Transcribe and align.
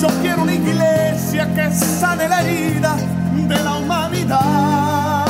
Yo 0.00 0.06
quiero 0.22 0.42
una 0.42 0.54
iglesia 0.54 1.52
que 1.54 1.72
sane 1.72 2.28
la 2.28 2.42
herida 2.42 2.94
de 3.48 3.64
la 3.64 3.76
humanidad. 3.78 5.24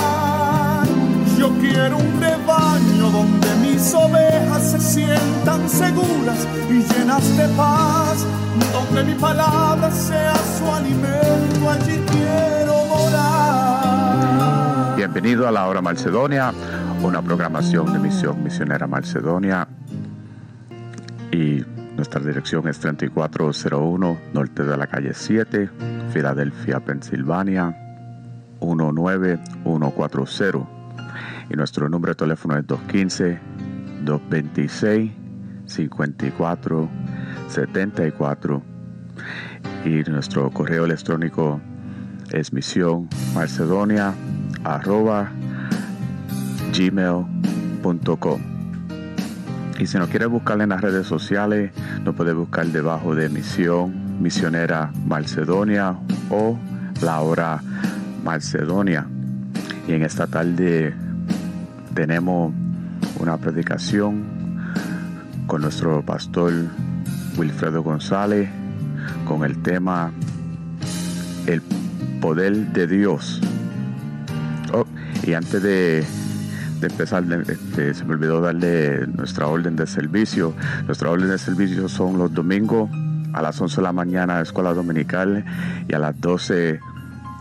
Yo 1.39 1.49
quiero 1.59 1.97
un 1.97 2.21
rebaño 2.21 3.11
donde 3.11 3.49
mis 3.63 3.95
ovejas 3.95 4.73
se 4.73 4.79
sientan 4.79 5.67
seguras 5.71 6.47
y 6.69 6.83
llenas 6.83 7.37
de 7.39 7.49
paz, 7.57 8.27
donde 8.75 9.05
mi 9.05 9.15
palabra 9.15 9.91
sea 9.91 10.35
su 10.35 10.71
alimento, 10.71 11.71
allí 11.71 12.05
quiero 12.11 12.85
morar. 12.89 13.87
Bienvenido 14.97 15.49
a 15.49 15.51
la 15.51 15.67
Hora 15.67 15.81
Macedonia, 15.81 16.53
una 17.03 17.23
programación 17.23 17.91
de 17.91 18.01
Misión 18.01 18.43
Misionera 18.43 18.87
Macedonia 18.87 19.67
y 21.33 21.65
nuestra 21.99 22.21
dirección 22.21 22.67
es 22.69 22.79
3401 22.79 24.19
norte 24.33 24.63
de 24.63 24.77
la 24.77 24.87
calle 24.87 25.13
7, 25.13 25.69
Filadelfia, 26.13 26.79
Pensilvania 26.79 27.77
19140 28.61 30.69
y 31.51 31.57
nuestro 31.57 31.89
número 31.89 32.13
de 32.13 32.19
teléfono 32.19 32.57
es 32.57 32.65
215 32.69 33.41
226 34.05 35.11
54 35.67 36.89
74 37.49 38.63
y 39.85 40.05
nuestro 40.09 40.51
correo 40.51 40.85
electrónico 40.85 41.61
es 42.31 42.53
misión 42.53 43.09
macedonia 43.35 44.15
y 49.79 49.87
si 49.87 49.97
no 49.97 50.09
quiere 50.09 50.27
buscar 50.27 50.61
en 50.61 50.71
las 50.71 50.81
redes 50.81 51.07
sociales, 51.07 51.73
nos 52.05 52.15
puede 52.15 52.33
buscar 52.33 52.67
debajo 52.67 53.15
de 53.15 53.29
Misión 53.29 54.21
Misionera 54.21 54.91
Macedonia 55.07 55.97
o 56.31 56.59
La 57.01 57.21
Hora 57.21 57.63
Macedonia. 58.25 59.07
Y 59.87 59.93
en 59.93 60.03
esta 60.03 60.27
tarde 60.27 60.95
tenemos 61.95 62.53
una 63.21 63.37
predicación 63.37 64.25
con 65.47 65.63
nuestro 65.63 66.03
pastor 66.03 66.53
Wilfredo 67.37 67.83
González 67.83 68.49
con 69.27 69.45
el 69.45 69.63
tema 69.63 70.11
El 71.47 71.63
poder 72.21 72.73
de 72.73 72.87
Dios. 72.89 73.41
Oh, 74.73 74.85
y 75.25 75.35
antes 75.35 75.63
de 75.63 76.05
de 76.81 76.87
empezar, 76.87 77.25
este, 77.49 77.95
se 77.95 78.05
me 78.05 78.15
olvidó 78.15 78.41
darle 78.41 79.07
nuestra 79.07 79.47
orden 79.47 79.77
de 79.77 79.87
servicio. 79.87 80.55
Nuestra 80.87 81.11
orden 81.11 81.29
de 81.29 81.39
servicio 81.39 81.89
son 81.89 82.19
los 82.19 82.33
domingos 82.33 82.91
a 83.33 83.43
las 83.43 83.61
11 83.61 83.77
de 83.77 83.83
la 83.83 83.93
mañana 83.93 84.41
escuela 84.41 84.73
dominical 84.73 85.45
y 85.89 85.95
a 85.95 85.99
las 85.99 86.21
12 86.21 86.81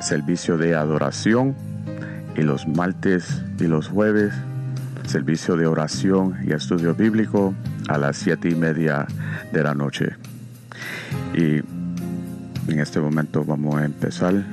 servicio 0.01 0.57
de 0.57 0.75
adoración 0.75 1.55
y 2.35 2.41
los 2.41 2.67
martes 2.67 3.41
y 3.59 3.63
los 3.63 3.87
jueves 3.87 4.33
servicio 5.07 5.55
de 5.55 5.65
oración 5.65 6.35
y 6.45 6.51
estudio 6.51 6.93
bíblico 6.93 7.53
a 7.87 7.97
las 7.97 8.17
7 8.17 8.49
y 8.49 8.55
media 8.55 9.07
de 9.53 9.63
la 9.63 9.73
noche. 9.73 10.15
Y 11.33 11.61
en 12.71 12.79
este 12.79 12.99
momento 12.99 13.43
vamos 13.45 13.75
a 13.75 13.85
empezar 13.85 14.43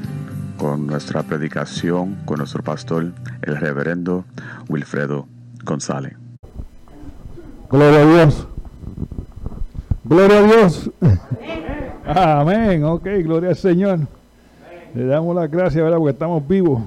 con 0.64 0.86
nuestra 0.86 1.22
predicación 1.22 2.16
con 2.24 2.38
nuestro 2.38 2.62
pastor, 2.62 3.12
el 3.42 3.56
reverendo 3.58 4.24
Wilfredo 4.66 5.26
González. 5.62 6.14
Gloria 7.68 8.00
a 8.00 8.06
Dios. 8.06 8.48
Gloria 10.04 10.38
a 10.38 10.42
Dios. 10.42 10.90
Amén. 12.06 12.82
Ok, 12.82 13.04
gloria 13.24 13.50
al 13.50 13.56
Señor. 13.56 13.98
Le 14.94 15.04
damos 15.04 15.36
las 15.36 15.50
gracias, 15.50 15.84
¿verdad? 15.84 15.98
Porque 15.98 16.12
estamos 16.12 16.48
vivos. 16.48 16.82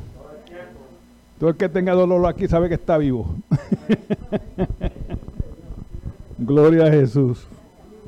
Todo 1.40 1.52
el 1.52 1.56
que 1.56 1.70
tenga 1.70 1.94
dolor 1.94 2.26
aquí 2.26 2.48
sabe 2.48 2.70
que 2.70 2.76
está 2.76 2.98
vivo. 2.98 3.36
gloria 6.40 6.88
a 6.88 6.90
Jesús. 6.90 7.46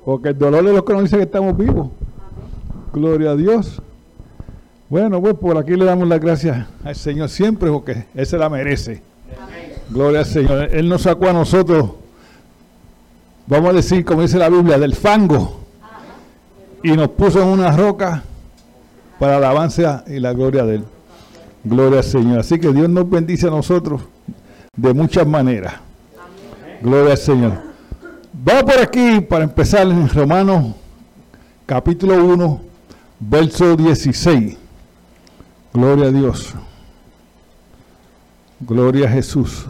Porque 0.03 0.29
el 0.29 0.37
dolor 0.39 0.65
de 0.65 0.73
los 0.73 0.83
que 0.83 0.93
nos 0.93 1.03
dice 1.03 1.17
que 1.17 1.23
estamos 1.25 1.55
vivos. 1.55 1.91
Gloria 2.91 3.29
a 3.29 3.35
Dios. 3.35 3.83
Bueno, 4.89 5.21
pues 5.21 5.35
por 5.35 5.55
aquí 5.55 5.75
le 5.75 5.85
damos 5.85 6.07
las 6.07 6.19
gracias 6.19 6.65
al 6.83 6.95
Señor 6.95 7.29
siempre 7.29 7.69
porque 7.69 8.05
Él 8.15 8.25
se 8.25 8.39
la 8.39 8.49
merece. 8.49 9.03
Gloria 9.87 10.21
al 10.21 10.25
Señor. 10.25 10.69
Él 10.71 10.89
nos 10.89 11.03
sacó 11.03 11.29
a 11.29 11.33
nosotros, 11.33 11.91
vamos 13.45 13.69
a 13.69 13.73
decir, 13.73 14.03
como 14.03 14.23
dice 14.23 14.39
la 14.39 14.49
Biblia, 14.49 14.79
del 14.79 14.95
fango 14.95 15.59
y 16.81 16.91
nos 16.93 17.09
puso 17.09 17.39
en 17.41 17.49
una 17.49 17.75
roca 17.75 18.23
para 19.19 19.33
la 19.33 19.49
alabanza 19.49 20.03
y 20.07 20.19
la 20.19 20.33
gloria 20.33 20.65
de 20.65 20.75
Él. 20.75 20.83
Gloria 21.63 21.99
al 21.99 22.03
Señor. 22.03 22.39
Así 22.39 22.59
que 22.59 22.71
Dios 22.71 22.89
nos 22.89 23.07
bendice 23.07 23.45
a 23.45 23.51
nosotros 23.51 24.01
de 24.75 24.93
muchas 24.93 25.27
maneras. 25.27 25.75
Gloria 26.81 27.11
al 27.11 27.17
Señor. 27.17 27.53
Vamos 28.33 28.63
por 28.63 28.81
aquí 28.81 29.21
para 29.21 29.43
empezar 29.43 29.85
en 29.87 30.09
Romanos 30.09 30.73
capítulo 31.67 32.23
1, 32.25 32.61
verso 33.19 33.75
16. 33.75 34.58
Gloria 35.73 36.07
a 36.07 36.11
Dios. 36.11 36.53
Gloria 38.59 39.07
a 39.07 39.11
Jesús. 39.11 39.65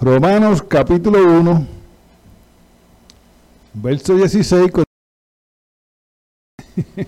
Romanos 0.00 0.62
capítulo 0.62 1.22
1, 1.22 1.66
verso 3.74 4.16
16. 4.16 4.72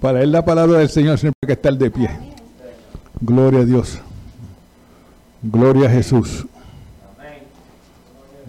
Para 0.00 0.22
él 0.22 0.32
la 0.32 0.44
palabra 0.44 0.78
del 0.78 0.88
Señor 0.88 1.18
siempre 1.18 1.38
hay 1.42 1.46
que 1.46 1.52
estar 1.52 1.74
de 1.74 1.90
pie. 1.90 2.10
Gloria 3.20 3.60
a 3.60 3.64
Dios. 3.64 4.00
Gloria 5.42 5.88
a 5.88 5.92
Jesús. 5.92 6.46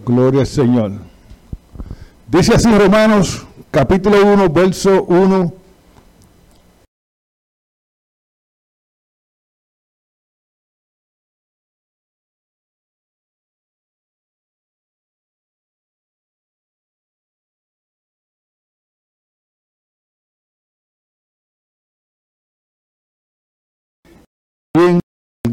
Gloria 0.04 0.40
al 0.40 0.46
Señor. 0.46 0.92
Dice 2.26 2.54
así 2.54 2.68
Romanos 2.76 3.46
capítulo 3.70 4.26
1, 4.26 4.48
verso 4.50 5.04
1 5.04 5.59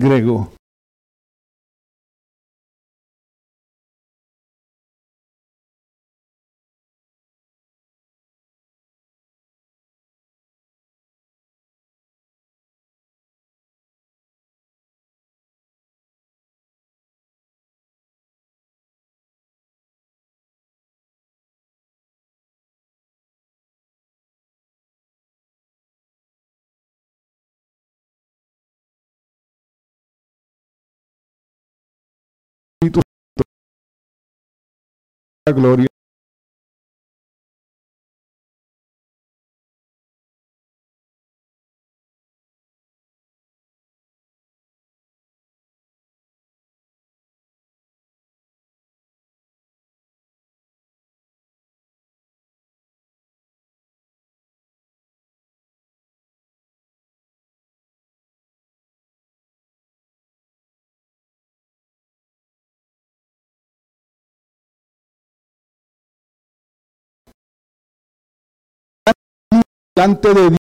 grego. 0.07 0.56
Gloria. 35.51 35.96
Delante 69.97 70.31
de 70.31 70.56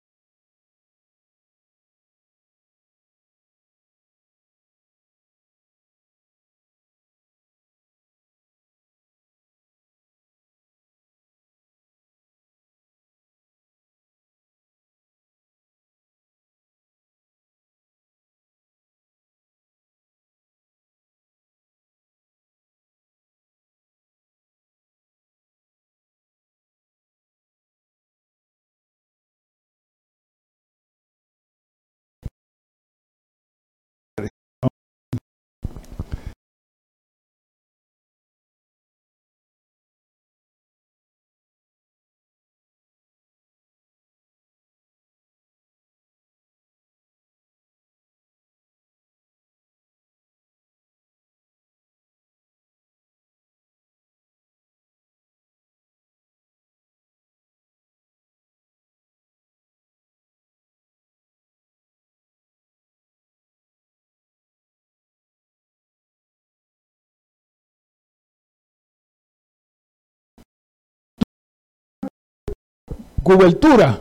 cobertura 73.23 73.99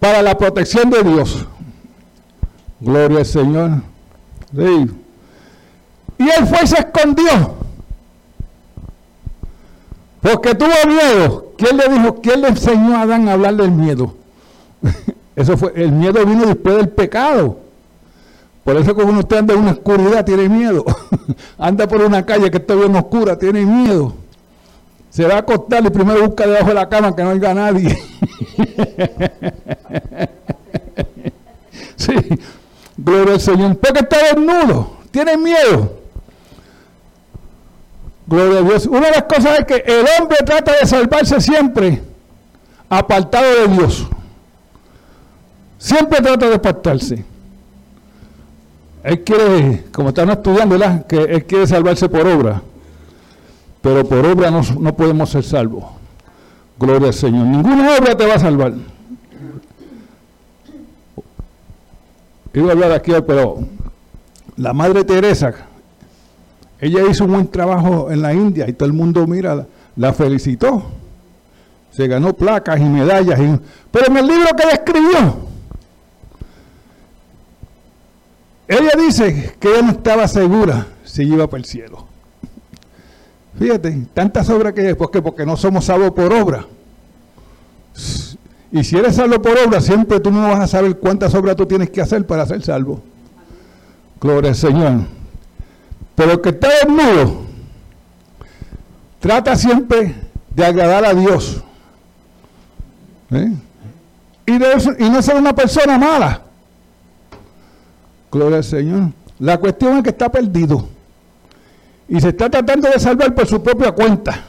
para 0.00 0.22
la 0.22 0.36
protección 0.38 0.88
de 0.90 1.02
Dios. 1.02 1.44
Gloria 2.80 3.18
al 3.18 3.26
Señor. 3.26 3.70
Y 4.52 6.22
él 6.22 6.46
fue 6.46 6.58
y 6.62 6.66
se 6.66 6.78
escondió. 6.78 7.54
Porque 10.20 10.54
tuvo 10.54 10.70
miedo. 10.86 11.52
¿Quién 11.56 11.76
le 11.76 11.88
dijo? 11.88 12.20
¿Quién 12.20 12.42
le 12.42 12.48
enseñó 12.48 12.96
a 12.96 13.02
Adán 13.02 13.28
a 13.28 13.34
hablar 13.34 13.56
del 13.56 13.70
miedo? 13.70 14.14
Eso 15.36 15.56
fue, 15.56 15.72
el 15.76 15.92
miedo 15.92 16.24
vino 16.24 16.46
después 16.46 16.76
del 16.76 16.88
pecado. 16.88 17.58
Por 18.64 18.76
eso 18.76 18.96
cuando 18.96 19.20
usted 19.20 19.36
anda 19.36 19.54
en 19.54 19.60
una 19.60 19.70
oscuridad 19.72 20.24
tiene 20.24 20.48
miedo. 20.48 20.84
anda 21.58 21.86
por 21.86 22.00
una 22.00 22.26
calle 22.26 22.50
que 22.50 22.56
está 22.56 22.74
bien 22.74 22.96
oscura, 22.96 23.38
tiene 23.38 23.64
miedo. 23.64 24.12
Se 25.16 25.24
va 25.24 25.36
a 25.36 25.38
acostar 25.38 25.82
y 25.82 25.88
primero 25.88 26.26
busca 26.26 26.46
debajo 26.46 26.68
de 26.68 26.74
la 26.74 26.90
cama 26.90 27.16
que 27.16 27.22
no 27.22 27.30
haya 27.30 27.54
nadie. 27.54 27.88
sí, 31.96 32.12
gloria 32.98 33.32
al 33.32 33.40
Señor. 33.40 33.78
Porque 33.78 34.00
está 34.00 34.18
desnudo, 34.34 34.98
tiene 35.10 35.38
miedo. 35.38 36.00
Gloria 38.26 38.58
a 38.58 38.62
Dios. 38.62 38.84
Una 38.84 39.06
de 39.06 39.12
las 39.12 39.22
cosas 39.22 39.60
es 39.60 39.64
que 39.64 39.76
el 39.86 40.04
hombre 40.20 40.36
trata 40.44 40.72
de 40.78 40.86
salvarse 40.86 41.40
siempre 41.40 42.02
apartado 42.90 43.68
de 43.68 43.68
Dios. 43.68 44.06
Siempre 45.78 46.20
trata 46.20 46.46
de 46.46 46.56
apartarse. 46.56 47.24
Él 49.02 49.24
quiere, 49.24 49.84
como 49.94 50.10
están 50.10 50.28
estudiando, 50.28 50.78
que 51.08 51.16
él 51.16 51.46
quiere 51.46 51.66
salvarse 51.66 52.06
por 52.06 52.26
obra 52.26 52.60
pero 53.86 54.04
por 54.04 54.26
obra 54.26 54.50
no, 54.50 54.62
no 54.80 54.96
podemos 54.96 55.30
ser 55.30 55.44
salvos. 55.44 55.84
Gloria 56.76 57.06
al 57.06 57.14
Señor. 57.14 57.46
Ninguna 57.46 57.96
obra 57.96 58.16
te 58.16 58.26
va 58.26 58.34
a 58.34 58.38
salvar. 58.40 58.74
Iba 62.52 62.68
a 62.68 62.72
hablar 62.72 62.90
aquí, 62.90 63.12
pero 63.24 63.60
la 64.56 64.72
Madre 64.72 65.04
Teresa, 65.04 65.54
ella 66.80 67.08
hizo 67.08 67.26
un 67.26 67.30
buen 67.30 67.46
trabajo 67.46 68.10
en 68.10 68.22
la 68.22 68.34
India 68.34 68.68
y 68.68 68.72
todo 68.72 68.88
el 68.88 68.92
mundo, 68.92 69.24
mira, 69.24 69.68
la, 69.94 70.12
felicitó. 70.12 70.82
Se 71.92 72.08
ganó 72.08 72.32
placas 72.32 72.80
y 72.80 72.84
medallas. 72.86 73.38
pero 73.92 74.06
en 74.08 74.16
el 74.16 74.26
libro 74.26 74.48
que 74.56 74.64
ella 74.64 74.82
escribió, 74.82 75.36
ella 78.66 78.90
dice 78.98 79.54
que 79.60 79.68
ella 79.68 79.82
no 79.82 79.92
estaba 79.92 80.26
segura 80.26 80.88
si 81.04 81.22
iba 81.22 81.46
para 81.46 81.60
el 81.60 81.66
cielo. 81.66 82.05
Fíjate, 83.58 84.06
tantas 84.12 84.48
obras 84.50 84.74
que 84.74 84.82
hay, 84.82 84.94
¿por 84.94 85.10
qué? 85.10 85.22
Porque 85.22 85.46
no 85.46 85.56
somos 85.56 85.86
salvos 85.86 86.10
por 86.12 86.32
obra. 86.32 86.66
Y 88.70 88.84
si 88.84 88.96
eres 88.96 89.16
salvo 89.16 89.40
por 89.40 89.56
obra, 89.58 89.80
siempre 89.80 90.20
tú 90.20 90.30
no 90.30 90.42
vas 90.42 90.60
a 90.60 90.66
saber 90.66 90.98
cuántas 90.98 91.34
obras 91.34 91.56
tú 91.56 91.64
tienes 91.64 91.88
que 91.90 92.02
hacer 92.02 92.26
para 92.26 92.44
ser 92.44 92.62
salvo. 92.62 93.00
Gloria 94.20 94.50
al 94.50 94.56
Señor. 94.56 95.00
Pero 96.14 96.32
el 96.32 96.40
que 96.40 96.50
está 96.50 96.68
desnudo, 96.82 97.42
trata 99.20 99.56
siempre 99.56 100.14
de 100.54 100.64
agradar 100.64 101.04
a 101.06 101.14
Dios. 101.14 101.62
¿Eh? 103.30 103.52
Y, 104.46 104.58
de 104.58 104.96
y 104.98 105.10
no 105.10 105.22
ser 105.22 105.36
una 105.36 105.54
persona 105.54 105.98
mala. 105.98 106.42
Gloria 108.30 108.58
al 108.58 108.64
Señor. 108.64 109.12
La 109.38 109.56
cuestión 109.58 109.96
es 109.98 110.02
que 110.02 110.10
está 110.10 110.30
perdido 110.30 110.95
y 112.08 112.20
se 112.20 112.28
está 112.28 112.48
tratando 112.48 112.88
de 112.88 112.98
salvar 113.00 113.34
por 113.34 113.46
su 113.46 113.62
propia 113.62 113.92
cuenta. 113.92 114.44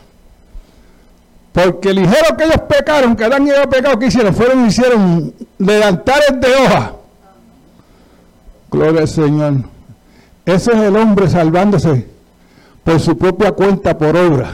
Porque 1.52 1.92
ligero 1.94 2.38
que 2.38 2.44
ellos 2.44 2.62
pecaron, 2.70 3.16
que 3.16 3.26
Adán 3.26 3.48
y 3.48 3.50
Eva 3.50 3.68
pecado, 3.68 3.98
que 3.98 4.08
hicieron? 4.08 4.34
Fueron 4.34 4.68
hicieron 4.68 5.34
levantares 5.58 6.40
de 6.40 6.54
hoja. 6.54 6.94
Gloria 8.70 9.02
al 9.02 9.08
Señor. 9.08 9.54
Ese 10.46 10.72
es 10.72 10.78
el 10.78 10.96
hombre 10.96 11.28
salvándose 11.30 12.08
por 12.84 13.00
su 13.00 13.18
propia 13.18 13.54
cuenta, 13.54 13.98
por 13.98 14.16
obra. 14.16 14.52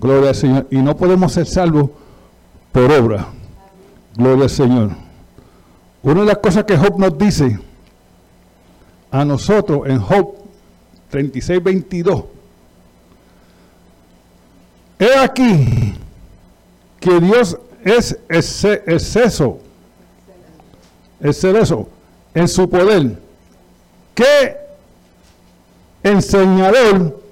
Gloria 0.00 0.30
al 0.30 0.34
Señor. 0.34 0.66
Y 0.70 0.78
no 0.78 0.96
podemos 0.96 1.32
ser 1.32 1.46
salvos 1.46 1.90
por 2.72 2.90
obra. 2.90 3.28
Gloria 4.16 4.44
al 4.44 4.50
Señor. 4.50 4.90
Una 6.02 6.20
de 6.22 6.26
las 6.26 6.38
cosas 6.38 6.64
que 6.64 6.76
Job 6.76 6.98
nos 6.98 7.16
dice 7.16 7.60
a 9.12 9.24
nosotros 9.24 9.82
en 9.86 10.00
Job 10.00 10.41
36, 11.12 11.62
22. 11.62 12.24
He 14.98 15.14
aquí 15.18 15.94
que 16.98 17.20
Dios 17.20 17.58
es 17.84 18.18
exceso, 18.30 19.58
exceso 21.20 21.88
en 22.32 22.48
su 22.48 22.68
poder. 22.68 23.20
¿Qué 24.14 24.56
enseñador 26.02 27.22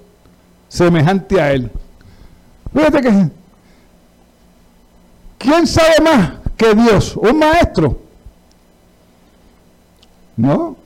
semejante 0.69 1.41
a 1.41 1.51
él? 1.53 1.71
Fíjate 2.71 3.01
que, 3.01 3.29
¿quién 5.39 5.65
sabe 5.65 5.95
más 6.03 6.33
que 6.55 6.75
Dios? 6.75 7.15
¿Un 7.15 7.39
maestro? 7.39 7.99
No. 10.37 10.77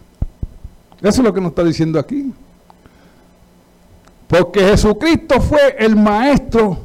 Eso 1.02 1.10
es 1.10 1.26
lo 1.26 1.34
que 1.34 1.42
nos 1.42 1.50
está 1.50 1.64
diciendo 1.66 2.00
aquí. 2.00 2.34
Porque 4.28 4.60
Jesucristo 4.62 5.40
fue 5.42 5.76
el 5.78 5.96
maestro 5.96 6.80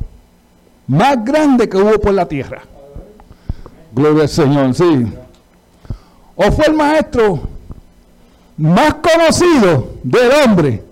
más 0.86 1.24
grande 1.24 1.68
que 1.68 1.76
hubo 1.76 1.98
por 2.00 2.12
la 2.12 2.26
tierra. 2.26 2.62
Gloria 3.92 4.24
al 4.24 4.28
Señor, 4.28 4.74
sí. 4.74 5.06
O 6.36 6.52
fue 6.52 6.66
el 6.66 6.74
maestro 6.74 7.40
más 8.56 8.94
conocido 8.94 9.94
del 10.02 10.30
hombre. 10.44 10.84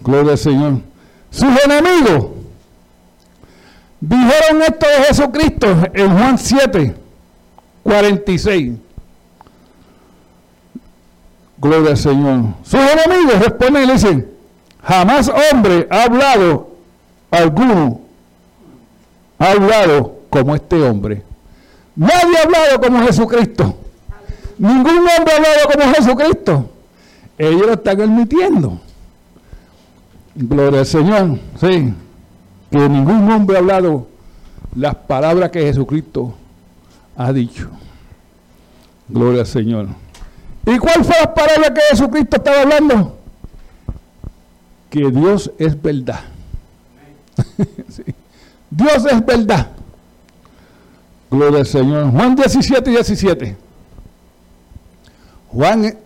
Gloria 0.00 0.32
al 0.32 0.38
Señor. 0.38 0.80
Sus 1.30 1.48
enemigos 1.64 2.26
dijeron 4.00 4.62
esto 4.62 4.86
de 4.86 5.04
Jesucristo 5.04 5.66
en 5.92 6.18
Juan 6.18 6.38
7, 6.38 6.94
46. 7.82 8.72
Gloria 11.58 11.90
al 11.90 11.96
Señor. 11.96 12.44
Sus 12.62 12.80
enemigos 12.80 13.38
responden 13.40 13.82
y 13.82 13.86
le 13.86 13.92
dicen, 13.92 14.37
jamás 14.82 15.30
hombre 15.52 15.86
ha 15.90 16.04
hablado 16.04 16.70
alguno, 17.30 18.00
ha 19.38 19.50
hablado 19.52 20.18
como 20.30 20.54
este 20.54 20.82
hombre. 20.82 21.22
Nadie 21.96 22.38
ha 22.38 22.42
hablado 22.44 22.80
como 22.80 23.02
Jesucristo. 23.02 23.74
Ningún 24.58 24.98
hombre 24.98 25.32
ha 25.32 25.36
hablado 25.36 25.68
como 25.72 25.94
Jesucristo. 25.94 26.70
Ellos 27.36 27.66
lo 27.66 27.72
están 27.72 28.00
admitiendo. 28.00 28.80
Gloria 30.34 30.80
al 30.80 30.86
Señor. 30.86 31.38
Sí. 31.60 31.94
Que 32.70 32.88
ningún 32.88 33.30
hombre 33.30 33.56
ha 33.56 33.60
hablado 33.60 34.06
las 34.74 34.94
palabras 34.94 35.50
que 35.50 35.60
Jesucristo 35.60 36.34
ha 37.16 37.32
dicho. 37.32 37.68
Gloria 39.08 39.40
al 39.40 39.46
Señor. 39.46 39.86
¿Y 40.66 40.78
cuál 40.78 41.04
fue 41.04 41.16
la 41.20 41.34
palabra 41.34 41.74
que 41.74 41.80
Jesucristo 41.90 42.36
estaba 42.36 42.62
hablando? 42.62 43.17
Que 44.90 45.10
Dios 45.10 45.50
es 45.58 45.80
verdad. 45.80 46.20
Dios 48.70 49.06
es 49.10 49.26
verdad. 49.26 49.68
Gloria 51.30 51.60
al 51.60 51.66
Señor. 51.66 52.10
Juan 52.10 52.34
17 52.34 52.90
y 52.90 52.94
17. 52.94 53.56
Juan, 55.48 55.98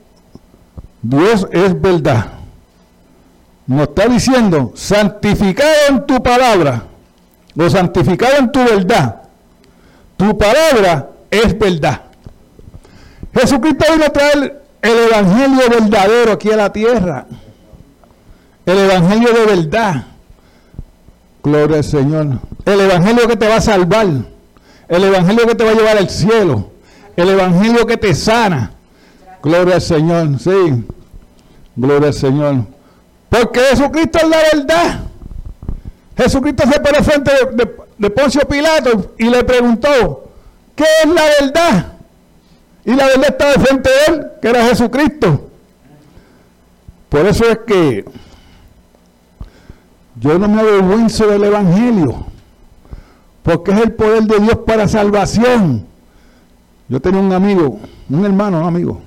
Dios 1.02 1.46
es 1.50 1.80
verdad. 1.80 2.32
Nos 3.66 3.82
está 3.82 4.08
diciendo, 4.08 4.72
santificado 4.74 5.70
en 5.88 6.06
tu 6.06 6.22
palabra, 6.22 6.84
o 7.56 7.70
santificado 7.70 8.36
en 8.38 8.52
tu 8.52 8.60
verdad. 8.60 9.22
Tu 10.16 10.36
palabra 10.36 11.10
es 11.30 11.56
verdad. 11.58 12.02
Jesucristo 13.34 13.84
vino 13.92 14.04
a 14.06 14.10
traer 14.10 14.62
el 14.82 14.98
evangelio 14.98 15.70
verdadero 15.70 16.32
aquí 16.32 16.50
a 16.50 16.56
la 16.56 16.72
tierra. 16.72 17.26
El 18.66 18.78
evangelio 18.78 19.32
de 19.32 19.46
verdad. 19.46 20.06
Gloria 21.42 21.78
al 21.78 21.84
Señor. 21.84 22.26
El 22.64 22.80
evangelio 22.80 23.26
que 23.26 23.36
te 23.36 23.48
va 23.48 23.56
a 23.56 23.60
salvar. 23.60 24.06
El 24.88 25.04
evangelio 25.04 25.46
que 25.46 25.54
te 25.54 25.64
va 25.64 25.70
a 25.70 25.74
llevar 25.74 25.98
al 25.98 26.08
cielo. 26.08 26.70
El 27.16 27.28
evangelio 27.28 27.86
que 27.86 27.96
te 27.96 28.14
sana. 28.14 28.72
Gloria 29.42 29.76
al 29.76 29.82
Señor. 29.82 30.38
Sí. 30.38 30.84
Gloria 31.74 32.08
al 32.08 32.14
Señor. 32.14 32.64
Porque 33.28 33.60
Jesucristo 33.60 34.18
es 34.18 34.28
la 34.28 34.38
verdad. 34.52 35.00
Jesucristo 36.16 36.64
se 36.70 36.80
paró 36.80 37.02
frente 37.02 37.32
de, 37.52 37.74
de 37.98 38.10
Poncio 38.10 38.42
Pilato 38.42 39.14
y 39.18 39.24
le 39.24 39.42
preguntó, 39.44 40.28
¿qué 40.76 40.84
es 41.02 41.08
la 41.08 41.22
verdad? 41.40 41.92
Y 42.84 42.94
la 42.94 43.06
verdad 43.06 43.26
estaba 43.28 43.52
frente 43.52 43.90
de 43.90 44.14
él, 44.14 44.26
que 44.40 44.48
era 44.48 44.66
Jesucristo. 44.66 45.48
Por 47.08 47.26
eso 47.26 47.44
es 47.48 47.58
que 47.66 48.04
yo 50.16 50.38
no 50.38 50.48
me 50.48 50.60
avergüenzo 50.60 51.26
del 51.26 51.44
Evangelio, 51.44 52.26
porque 53.42 53.72
es 53.72 53.80
el 53.80 53.92
poder 53.92 54.24
de 54.24 54.40
Dios 54.40 54.58
para 54.66 54.88
salvación. 54.88 55.86
Yo 56.88 57.00
tenía 57.00 57.20
un 57.20 57.32
amigo, 57.32 57.78
un 58.08 58.24
hermano, 58.24 58.60
un 58.60 58.66
amigo. 58.66 59.00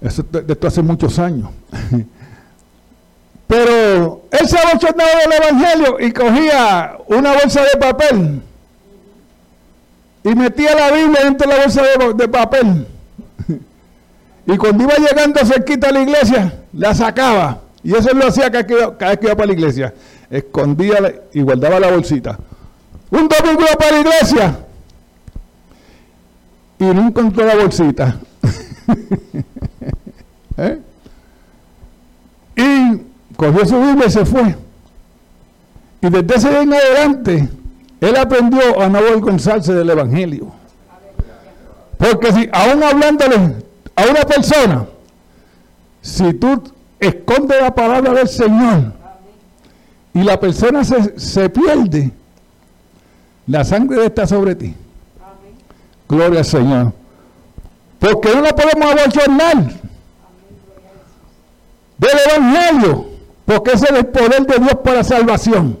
Eso, 0.00 0.22
de 0.22 0.52
esto 0.52 0.66
hace 0.66 0.82
muchos 0.82 1.18
años. 1.18 1.50
Pero 3.46 4.22
él 4.30 4.48
se 4.48 4.58
abochornaba 4.58 5.10
del 5.10 5.32
Evangelio 5.32 5.96
y 6.00 6.12
cogía 6.12 6.96
una 7.06 7.34
bolsa 7.34 7.60
de 7.62 7.78
papel 7.78 8.42
y 10.24 10.34
metía 10.34 10.74
la 10.74 10.90
Biblia 10.92 11.24
dentro 11.24 11.48
de 11.50 11.56
la 11.56 11.62
bolsa 11.62 11.82
de, 12.14 12.28
papel. 12.28 12.86
Y 14.44 14.56
cuando 14.56 14.84
iba 14.84 14.94
llegando 14.96 15.44
cerquita 15.46 15.88
a 15.88 15.92
la 15.92 16.00
iglesia, 16.00 16.52
la 16.72 16.94
sacaba. 16.94 17.60
Y 17.84 17.94
eso 17.94 18.14
lo 18.14 18.26
hacía 18.26 18.50
cada, 18.50 18.90
vez 18.90 19.18
que 19.18 19.26
iba 19.26 19.34
para 19.34 19.46
la 19.46 19.52
iglesia. 19.52 19.92
Escondía 20.30 21.22
y 21.32 21.42
guardaba 21.42 21.80
la 21.80 21.90
bolsita. 21.90 22.38
Un 23.10 23.28
domingo 23.28 23.66
para 23.78 23.92
la 23.92 24.00
iglesia. 24.00 24.58
Y 26.78 26.84
no 26.84 27.08
encontró 27.08 27.44
la 27.44 27.56
bolsita. 27.56 28.18
¿Eh? 30.56 30.78
Y 32.56 33.00
cogió 33.36 33.66
su 33.66 33.80
Biblia 33.80 34.06
y 34.06 34.10
se 34.10 34.24
fue. 34.24 34.56
Y 36.00 36.10
desde 36.10 36.34
ese 36.34 36.50
día 36.50 36.62
en 36.62 36.74
adelante, 36.74 37.48
él 38.00 38.16
aprendió 38.16 38.80
a 38.80 38.88
no 38.88 38.98
avergonzarse 38.98 39.72
del 39.72 39.90
Evangelio. 39.90 40.52
Porque 41.98 42.32
si 42.32 42.48
aún 42.52 42.82
hablándole 42.82 43.36
a 43.94 44.10
una 44.10 44.22
persona, 44.22 44.86
si 46.00 46.32
tú 46.34 46.62
escondes 47.02 47.60
la 47.60 47.74
palabra 47.74 48.14
del 48.14 48.28
Señor 48.28 48.92
y 50.14 50.22
la 50.22 50.38
persona 50.38 50.84
se, 50.84 51.50
pierde, 51.50 52.12
la 53.46 53.64
sangre 53.64 54.06
está 54.06 54.26
sobre 54.26 54.54
ti. 54.54 54.74
Gloria 56.08 56.40
al 56.40 56.44
Señor. 56.44 56.92
Porque 57.98 58.34
no 58.34 58.42
la 58.42 58.54
podemos 58.54 58.92
abochornar 58.92 59.72
del 61.98 62.10
Evangelio, 62.28 63.06
porque 63.46 63.72
ese 63.72 63.86
es 63.86 63.92
el 63.92 64.06
poder 64.06 64.46
de 64.46 64.58
Dios 64.58 64.74
para 64.84 65.02
salvación. 65.02 65.78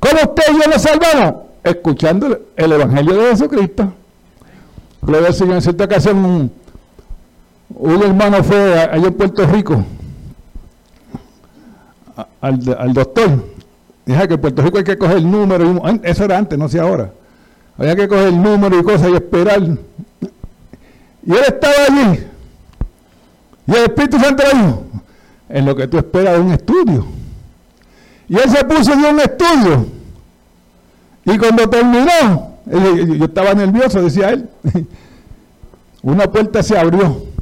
¿Cómo 0.00 0.20
usted 0.22 0.42
y 0.52 0.62
yo 0.62 0.70
nos 0.70 0.82
salvamos? 0.82 1.44
Escuchando 1.62 2.40
el 2.56 2.72
Evangelio 2.72 3.14
de 3.14 3.30
Jesucristo. 3.30 3.92
Gloria 5.02 5.28
al 5.28 5.34
Señor. 5.34 5.54
En 5.54 5.62
cierta 5.62 5.84
ocasión, 5.84 6.24
un, 6.24 6.52
un 7.70 8.02
hermano 8.02 8.42
fue 8.44 8.80
allá 8.80 9.06
en 9.06 9.14
Puerto 9.14 9.46
Rico 9.46 9.84
al, 12.40 12.92
doctor. 12.92 13.44
Dije 14.04 14.28
que 14.28 14.34
en 14.34 14.40
Puerto 14.40 14.62
Rico 14.62 14.78
hay 14.78 14.84
que 14.84 14.98
coger 14.98 15.16
el 15.18 15.30
número. 15.30 15.82
Eso 16.02 16.24
era 16.24 16.38
antes, 16.38 16.58
no 16.58 16.68
sé 16.68 16.78
ahora. 16.78 17.10
Había 17.78 17.96
que 17.96 18.06
coger 18.06 18.28
el 18.28 18.42
número 18.42 18.78
y 18.78 18.82
cosas 18.82 19.08
y 19.10 19.14
esperar. 19.14 19.62
Y 19.62 21.32
él 21.32 21.42
estaba 21.46 21.74
allí. 21.88 22.26
Y 23.66 23.72
el 23.72 23.84
Espíritu 23.84 24.20
Santo 24.20 24.42
dijo, 24.52 24.84
en 25.48 25.64
lo 25.64 25.74
que 25.74 25.88
tú 25.88 25.96
esperas 25.96 26.34
de 26.34 26.40
un 26.40 26.52
estudio. 26.52 27.06
Y 28.28 28.36
él 28.36 28.50
se 28.50 28.64
puso 28.64 28.92
en 28.92 29.04
un 29.04 29.20
estudio. 29.20 29.86
Y 31.24 31.38
cuando 31.38 31.68
terminó, 31.68 32.58
yo 32.66 33.24
estaba 33.24 33.54
nervioso, 33.54 34.02
decía 34.02 34.30
él, 34.30 34.48
una 36.02 36.30
puerta 36.30 36.62
se 36.62 36.78
abrió. 36.78 37.33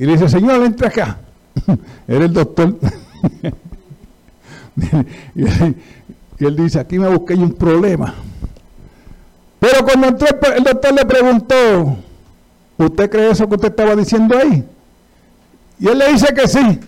Y 0.00 0.06
le 0.06 0.12
dice, 0.12 0.30
Señor, 0.30 0.64
entra 0.64 0.88
acá. 0.88 1.18
Era 2.08 2.24
el 2.24 2.32
doctor. 2.32 2.74
y, 5.34 5.44
él 6.46 6.56
dice, 6.56 6.80
aquí 6.80 6.98
me 6.98 7.06
busqué 7.10 7.34
un 7.34 7.52
problema. 7.52 8.14
Pero 9.58 9.84
cuando 9.84 10.08
entró 10.08 10.26
el 10.56 10.64
doctor 10.64 10.94
le 10.94 11.04
preguntó, 11.04 11.98
¿usted 12.78 13.10
cree 13.10 13.30
eso 13.30 13.46
que 13.46 13.56
usted 13.56 13.68
estaba 13.68 13.94
diciendo 13.94 14.38
ahí? 14.38 14.64
Y 15.78 15.88
él 15.88 15.98
le 15.98 16.12
dice 16.12 16.32
que 16.32 16.48
sí. 16.48 16.80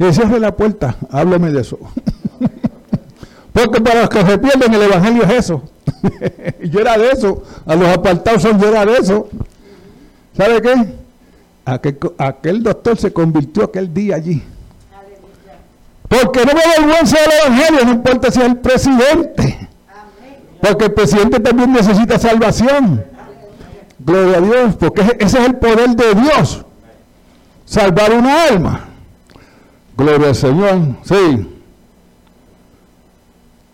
Y 0.00 0.04
dice, 0.04 0.22
cierre 0.22 0.40
la 0.40 0.56
puerta, 0.56 0.96
háblame 1.08 1.52
de 1.52 1.60
eso. 1.60 1.78
Porque 3.52 3.80
para 3.80 4.00
los 4.00 4.08
que 4.08 4.26
se 4.26 4.36
pierden 4.36 4.74
el 4.74 4.82
Evangelio 4.82 5.22
es 5.22 5.30
eso. 5.30 5.62
y 6.60 6.70
yo 6.70 6.80
era 6.80 6.98
de 6.98 7.08
eso. 7.10 7.44
A 7.64 7.76
los 7.76 7.88
apartados 7.88 8.42
son 8.42 8.58
yo 8.58 8.68
era 8.68 8.84
de 8.84 8.96
eso. 8.96 9.28
¿Sabe 10.36 10.60
qué? 10.60 11.05
Aquel, 11.66 12.62
doctor 12.62 12.96
se 12.96 13.12
convirtió 13.12 13.64
aquel 13.64 13.92
día 13.92 14.14
allí. 14.14 14.40
Porque 16.08 16.46
no 16.46 16.52
me 16.54 16.60
avergüenza 16.62 17.16
del 17.18 17.30
Evangelio, 17.44 17.84
no 17.84 17.90
importa 17.90 18.30
si 18.30 18.38
es 18.38 18.46
el 18.46 18.56
presidente. 18.58 19.68
Porque 20.60 20.84
el 20.84 20.94
presidente 20.94 21.40
también 21.40 21.72
necesita 21.72 22.20
salvación. 22.20 23.04
Gloria 23.98 24.38
a 24.38 24.40
Dios, 24.40 24.76
porque 24.76 25.00
ese 25.18 25.38
es 25.40 25.46
el 25.46 25.56
poder 25.56 25.96
de 25.96 26.14
Dios. 26.14 26.64
Salvar 27.64 28.12
una 28.12 28.44
alma. 28.44 28.84
Gloria 29.96 30.28
al 30.28 30.36
Señor. 30.36 30.78
Sí. 31.02 31.48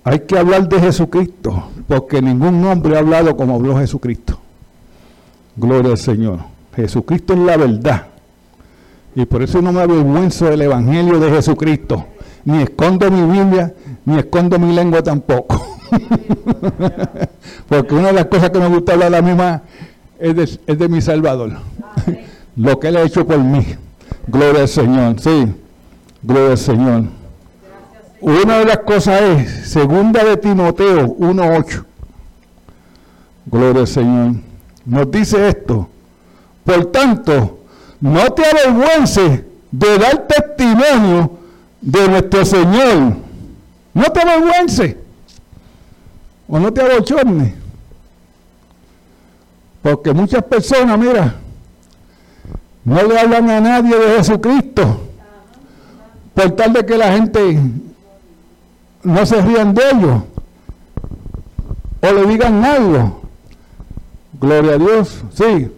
Hay 0.04 0.20
que 0.20 0.38
hablar 0.38 0.66
de 0.66 0.80
Jesucristo, 0.80 1.68
porque 1.86 2.22
ningún 2.22 2.64
hombre 2.64 2.96
ha 2.96 3.00
hablado 3.00 3.36
como 3.36 3.56
habló 3.56 3.76
Jesucristo. 3.76 4.38
Gloria 5.56 5.90
al 5.90 5.98
Señor. 5.98 6.51
Jesucristo 6.74 7.34
es 7.34 7.38
la 7.40 7.56
verdad. 7.56 8.06
Y 9.14 9.26
por 9.26 9.42
eso 9.42 9.60
no 9.60 9.72
me 9.72 9.82
avergüenzo 9.82 10.46
del 10.46 10.62
Evangelio 10.62 11.20
de 11.20 11.30
Jesucristo. 11.30 12.06
Ni 12.44 12.62
escondo 12.62 13.10
mi 13.10 13.22
Biblia, 13.22 13.74
ni 14.04 14.18
escondo 14.18 14.58
mi 14.58 14.74
lengua 14.74 15.02
tampoco. 15.02 15.78
porque 17.68 17.94
una 17.94 18.08
de 18.08 18.14
las 18.14 18.26
cosas 18.26 18.50
que 18.50 18.58
me 18.58 18.68
gusta 18.68 18.94
hablar 18.94 19.10
la 19.10 19.22
misma 19.22 19.62
es 20.18 20.34
de, 20.34 20.42
es 20.66 20.78
de 20.78 20.88
mi 20.88 21.00
Salvador. 21.00 21.52
Lo 22.56 22.80
que 22.80 22.88
Él 22.88 22.96
ha 22.96 23.02
hecho 23.02 23.26
por 23.26 23.38
mí. 23.38 23.64
Gloria 24.26 24.62
al 24.62 24.68
Señor. 24.68 25.20
Sí. 25.20 25.54
Gloria 26.22 26.52
al 26.52 26.58
Señor. 26.58 27.04
Una 28.20 28.58
de 28.58 28.64
las 28.64 28.78
cosas 28.78 29.20
es, 29.20 29.68
segunda 29.68 30.24
de 30.24 30.36
Timoteo 30.36 31.16
1.8. 31.16 31.84
Gloria 33.46 33.80
al 33.80 33.88
Señor. 33.88 34.34
Nos 34.86 35.10
dice 35.10 35.48
esto. 35.48 35.88
Por 36.64 36.86
tanto, 36.86 37.58
no 38.00 38.32
te 38.32 38.42
avergüences 38.44 39.42
de 39.70 39.98
dar 39.98 40.26
testimonio 40.26 41.38
de 41.80 42.08
nuestro 42.08 42.44
Señor. 42.44 43.16
No 43.94 44.04
te 44.04 44.20
avergüences. 44.20 44.96
O 46.48 46.58
no 46.58 46.72
te 46.72 46.82
abochornes. 46.82 47.54
Porque 49.82 50.12
muchas 50.12 50.44
personas, 50.44 50.98
mira, 50.98 51.34
no 52.84 53.02
le 53.02 53.18
hablan 53.18 53.50
a 53.50 53.60
nadie 53.60 53.96
de 53.96 54.16
Jesucristo. 54.16 55.08
Por 56.34 56.52
tal 56.52 56.72
de 56.72 56.86
que 56.86 56.96
la 56.96 57.12
gente 57.12 57.60
no 59.02 59.26
se 59.26 59.40
rían 59.42 59.74
de 59.74 59.82
ellos. 59.90 60.22
O 62.00 62.12
le 62.12 62.26
digan 62.26 62.64
algo. 62.64 63.22
Gloria 64.40 64.74
a 64.74 64.78
Dios. 64.78 65.22
Sí. 65.34 65.70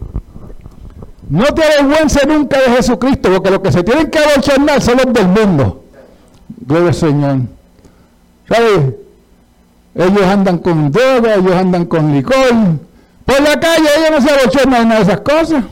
No 1.29 1.45
te 1.45 1.63
avergüences 1.63 2.27
nunca 2.27 2.59
de 2.59 2.75
Jesucristo, 2.75 3.31
porque 3.31 3.49
los 3.49 3.59
que 3.59 3.71
se 3.71 3.83
tienen 3.83 4.09
que 4.09 4.19
abochornar 4.19 4.81
son 4.81 4.97
los 4.97 5.13
del 5.13 5.27
mundo. 5.27 5.83
Gloria 6.65 6.89
al 6.89 6.93
Señor. 6.93 7.37
¿Sabes? 8.47 8.93
Ellos 9.95 10.23
andan 10.23 10.59
con 10.59 10.91
droga, 10.91 11.35
ellos 11.35 11.53
andan 11.53 11.85
con 11.85 12.13
licor. 12.13 12.53
Por 13.25 13.41
la 13.41 13.59
calle 13.59 13.87
ellos 13.97 14.11
no 14.11 14.21
se 14.21 14.33
abochornan 14.33 14.81
de 14.81 14.85
nada 14.85 14.99
de 14.99 15.11
esas 15.11 15.21
cosas. 15.21 15.63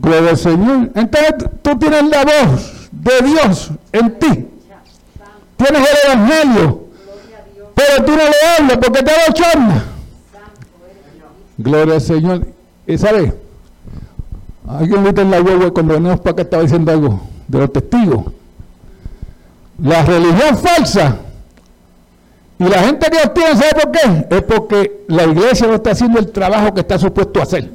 Gloria 0.00 0.30
al 0.30 0.38
Señor. 0.38 0.90
Entonces 0.94 1.34
tú 1.62 1.78
tienes 1.78 2.04
la 2.04 2.24
voz 2.24 2.88
de 2.90 3.22
Dios 3.22 3.70
en 3.92 4.18
ti. 4.18 4.48
Tienes 5.56 5.88
el 5.88 6.10
Evangelio. 6.10 6.80
Pero 7.74 8.04
tú 8.04 8.12
no 8.12 8.18
le 8.18 8.58
hablas 8.58 8.78
porque 8.78 9.02
te 9.02 9.10
abochornas. 9.12 9.82
Gloria 11.58 11.94
al 11.94 12.00
Señor. 12.00 12.46
Y 12.86 12.98
sabes, 12.98 13.34
alguien 14.78 15.00
ahorita 15.00 15.22
en 15.22 15.30
la 15.30 15.40
web 15.40 15.72
cuando 15.72 15.94
venimos 15.94 16.20
para 16.20 16.32
acá 16.32 16.42
estaba 16.42 16.62
diciendo 16.62 16.92
algo 16.92 17.20
de 17.48 17.58
los 17.58 17.72
testigos. 17.72 18.24
La 19.82 20.02
religión 20.04 20.56
falsa 20.58 21.16
y 22.60 22.64
la 22.64 22.80
gente 22.80 23.10
que 23.10 23.16
los 23.16 23.32
tiene, 23.32 23.56
¿sabe 23.56 23.72
por 23.72 23.90
qué? 23.90 24.36
Es 24.36 24.42
porque 24.42 25.04
la 25.08 25.24
iglesia 25.24 25.66
no 25.66 25.76
está 25.76 25.92
haciendo 25.92 26.18
el 26.18 26.30
trabajo 26.30 26.74
que 26.74 26.80
está 26.80 26.98
supuesto 26.98 27.40
a 27.40 27.44
hacer. 27.44 27.70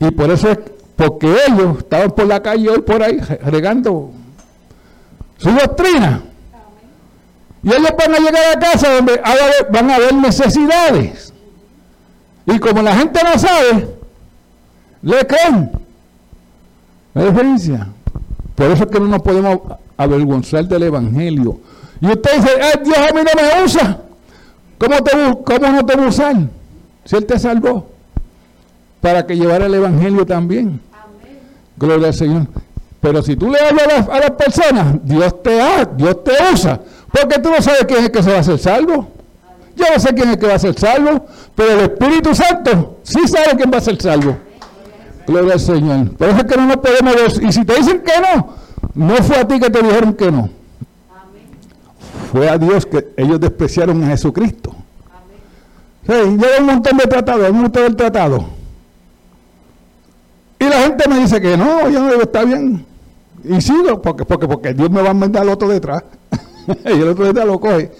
Y 0.00 0.10
por 0.10 0.30
eso 0.30 0.50
es 0.50 0.58
porque 0.96 1.36
ellos 1.48 1.78
estaban 1.78 2.12
por 2.12 2.26
la 2.26 2.42
calle 2.42 2.70
hoy 2.70 2.80
por 2.80 3.02
ahí 3.02 3.18
regando 3.18 4.10
su 5.36 5.50
doctrina. 5.50 6.22
Y 7.62 7.68
ellos 7.68 7.92
van 7.98 8.14
a 8.14 8.18
llegar 8.18 8.56
a 8.56 8.58
casa 8.58 8.94
donde 8.94 9.20
van 9.70 9.90
a 9.90 9.96
haber 9.96 10.14
necesidades. 10.14 11.34
Y 12.46 12.58
como 12.58 12.80
la 12.80 12.96
gente 12.96 13.20
no 13.22 13.38
sabe, 13.38 14.01
le 15.02 15.26
creen. 15.26 15.70
La 17.14 17.24
diferencia. 17.24 17.88
Por 18.54 18.66
eso 18.70 18.84
es 18.84 18.90
que 18.90 19.00
no 19.00 19.08
nos 19.08 19.22
podemos 19.22 19.58
avergonzar 19.96 20.66
del 20.66 20.84
Evangelio. 20.84 21.60
Y 22.00 22.06
usted 22.06 22.30
dice, 22.36 22.50
Dios 22.84 22.98
a 22.98 23.14
mí 23.14 23.20
no 23.20 23.42
me 23.42 23.64
usa. 23.64 24.00
¿Cómo, 24.78 25.02
te, 25.02 25.10
¿Cómo 25.44 25.72
no 25.72 25.86
te 25.86 25.96
va 25.96 26.04
a 26.04 26.08
usar? 26.08 26.36
Si 27.04 27.16
Él 27.16 27.26
te 27.26 27.38
salvó. 27.38 27.86
Para 29.00 29.26
que 29.26 29.36
llevara 29.36 29.66
el 29.66 29.74
Evangelio 29.74 30.24
también. 30.24 30.80
Gloria 31.76 32.08
al 32.08 32.14
Señor. 32.14 32.46
Pero 33.00 33.22
si 33.22 33.34
tú 33.34 33.50
le 33.50 33.58
hablas 33.58 34.08
a 34.08 34.20
las, 34.20 34.30
personas, 34.32 34.94
Dios 35.02 35.42
te, 35.42 35.60
ha, 35.60 35.84
Dios 35.84 36.22
te 36.22 36.32
usa. 36.52 36.80
Porque 37.10 37.40
tú 37.40 37.50
no 37.50 37.60
sabes 37.60 37.84
quién 37.86 37.98
es 37.98 38.06
el 38.06 38.12
que 38.12 38.22
se 38.22 38.30
va 38.30 38.36
a 38.36 38.40
hacer 38.40 38.58
salvo. 38.58 39.08
Yo 39.74 39.84
no 39.92 39.98
sé 39.98 40.14
quién 40.14 40.28
es 40.28 40.34
el 40.34 40.38
que 40.38 40.46
va 40.46 40.54
a 40.54 40.58
ser 40.58 40.78
salvo, 40.78 41.26
pero 41.54 41.72
el 41.72 41.80
Espíritu 41.80 42.34
Santo 42.34 43.00
sí 43.02 43.26
sabe 43.26 43.56
quién 43.56 43.70
va 43.72 43.78
a 43.78 43.80
ser 43.80 44.00
salvo. 44.00 44.36
Gloria 45.26 45.54
al 45.54 45.60
Señor. 45.60 46.10
Por 46.16 46.28
eso 46.28 46.38
es 46.38 46.44
que 46.44 46.56
no 46.56 46.66
nos 46.66 46.76
podemos 46.78 47.14
ver. 47.14 47.44
Y 47.44 47.52
si 47.52 47.64
te 47.64 47.74
dicen 47.76 48.02
que 48.02 48.12
no, 48.20 48.54
no 48.94 49.16
fue 49.16 49.36
a 49.36 49.46
ti 49.46 49.58
que 49.60 49.70
te 49.70 49.82
dijeron 49.82 50.14
que 50.14 50.30
no. 50.30 50.50
Fue 52.32 52.48
a 52.48 52.56
Dios 52.58 52.86
que 52.86 53.12
ellos 53.16 53.40
despreciaron 53.40 54.02
a 54.04 54.08
Jesucristo. 54.08 54.74
Sí, 56.06 56.12
llega 56.12 56.58
un 56.58 56.66
montón 56.66 56.96
de 56.96 57.04
tratados, 57.04 57.50
un 57.50 57.62
montón 57.62 57.84
del 57.84 57.96
tratado. 57.96 58.44
Y 60.58 60.64
la 60.64 60.82
gente 60.82 61.08
me 61.08 61.18
dice 61.20 61.40
que 61.40 61.56
no, 61.56 61.88
yo 61.90 62.00
no 62.00 62.10
digo, 62.10 62.22
está 62.22 62.44
bien. 62.44 62.86
Y 63.44 63.60
sigo, 63.60 64.00
porque, 64.00 64.24
porque, 64.24 64.46
porque 64.46 64.74
Dios 64.74 64.90
me 64.90 65.02
va 65.02 65.10
a 65.10 65.14
mandar 65.14 65.42
al 65.42 65.50
otro 65.50 65.68
detrás. 65.68 66.04
y 66.84 66.92
el 66.92 67.08
otro 67.08 67.26
detrás 67.26 67.46
lo 67.46 67.60
coge. 67.60 67.90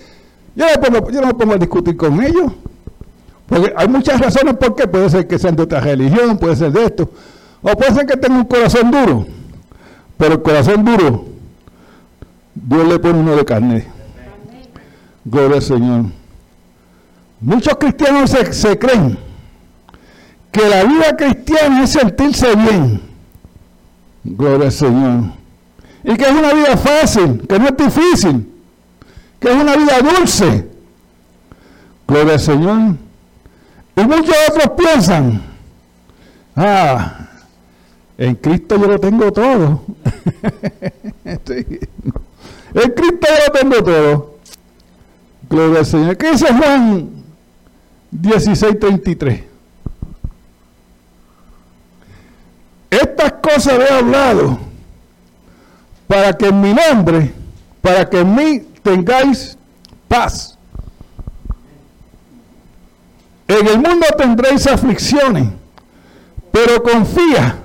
Yo 0.54 0.66
no, 0.90 1.26
me 1.26 1.34
pongo 1.34 1.54
a 1.54 1.58
discutir 1.58 1.96
con 1.96 2.22
ellos. 2.22 2.52
Porque 3.52 3.72
hay 3.76 3.88
muchas 3.88 4.20
razones 4.20 4.54
por 4.54 4.74
qué. 4.74 4.86
Puede 4.86 5.10
ser 5.10 5.26
que 5.26 5.38
sean 5.38 5.56
de 5.56 5.62
otra 5.64 5.80
religión, 5.80 6.38
puede 6.38 6.56
ser 6.56 6.72
de 6.72 6.84
esto. 6.84 7.10
O 7.60 7.76
puede 7.76 7.94
ser 7.94 8.06
que 8.06 8.16
tengan 8.16 8.38
un 8.38 8.44
corazón 8.46 8.90
duro. 8.90 9.26
Pero 10.16 10.34
el 10.34 10.42
corazón 10.42 10.84
duro, 10.84 11.26
Dios 12.54 12.88
le 12.88 12.98
pone 12.98 13.18
uno 13.18 13.36
de 13.36 13.44
carne. 13.44 13.86
Gloria 15.24 15.56
al 15.56 15.62
Señor. 15.62 16.04
Muchos 17.40 17.76
cristianos 17.76 18.30
se, 18.30 18.52
se 18.52 18.78
creen 18.78 19.18
que 20.50 20.68
la 20.68 20.84
vida 20.84 21.16
cristiana 21.16 21.82
es 21.82 21.90
sentirse 21.90 22.54
bien. 22.54 23.00
Gloria 24.24 24.66
al 24.66 24.72
Señor. 24.72 25.24
Y 26.04 26.16
que 26.16 26.24
es 26.24 26.30
una 26.32 26.52
vida 26.52 26.76
fácil, 26.76 27.46
que 27.46 27.58
no 27.58 27.66
es 27.66 27.76
difícil 27.76 28.52
que 29.42 29.50
es 29.50 29.56
una 29.56 29.76
vida 29.76 29.98
dulce. 30.00 30.68
Gloria 32.06 32.34
al 32.34 32.40
Señor. 32.40 32.96
Y 33.96 34.00
muchos 34.02 34.34
otros 34.48 34.70
piensan, 34.76 35.42
ah, 36.56 37.28
en 38.16 38.34
Cristo 38.36 38.76
yo 38.76 38.86
lo 38.86 38.98
tengo 38.98 39.32
todo. 39.32 39.82
En 42.74 42.90
Cristo 42.92 43.26
yo 43.28 43.46
lo 43.46 43.52
tengo 43.52 43.84
todo. 43.84 44.38
Gloria 45.48 45.80
al 45.80 45.86
Señor. 45.86 46.16
¿Qué 46.16 46.30
dice 46.30 46.46
Juan 46.46 47.10
16:33? 48.10 49.44
Estas 52.90 53.32
cosas 53.32 53.78
he 53.78 53.92
hablado 53.92 54.58
para 56.06 56.32
que 56.36 56.48
en 56.48 56.60
mi 56.60 56.74
nombre, 56.74 57.32
para 57.80 58.08
que 58.08 58.20
en 58.20 58.34
mí 58.34 58.62
tengáis 58.82 59.56
paz. 60.08 60.51
En 63.52 63.66
el 63.66 63.76
mundo 63.76 64.06
tendréis 64.16 64.66
aflicciones, 64.66 65.48
pero 66.50 66.82
confía. 66.82 67.58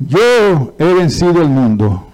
Yo 0.00 0.74
he 0.76 0.94
vencido 0.94 1.40
el 1.40 1.48
mundo. 1.48 2.04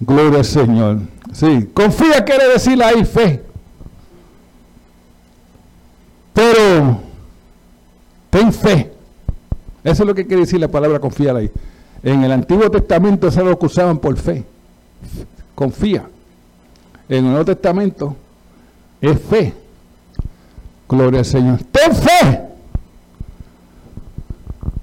Gloria 0.00 0.40
al 0.40 0.44
Señor. 0.44 0.98
Sí, 1.32 1.70
confía 1.72 2.24
quiere 2.24 2.48
decir 2.48 2.82
ahí 2.82 3.04
fe. 3.06 3.42
Pero 6.34 7.00
ten 8.28 8.52
fe. 8.52 8.92
Eso 9.84 10.02
es 10.02 10.06
lo 10.06 10.14
que 10.14 10.26
quiere 10.26 10.42
decir 10.42 10.60
la 10.60 10.68
palabra 10.68 11.00
confiar 11.00 11.36
ahí. 11.36 11.50
En 12.02 12.22
el 12.22 12.32
Antiguo 12.32 12.70
Testamento 12.70 13.30
se 13.30 13.42
lo 13.42 13.50
acusaban 13.50 13.98
por 13.98 14.16
fe. 14.18 14.44
Confía 15.54 16.06
en 17.08 17.24
el 17.24 17.30
Nuevo 17.30 17.46
Testamento 17.46 18.14
es 19.00 19.18
fe. 19.18 19.54
Gloria 20.88 21.20
al 21.20 21.26
Señor. 21.26 21.58
Ten 21.70 21.94
fe 21.94 22.48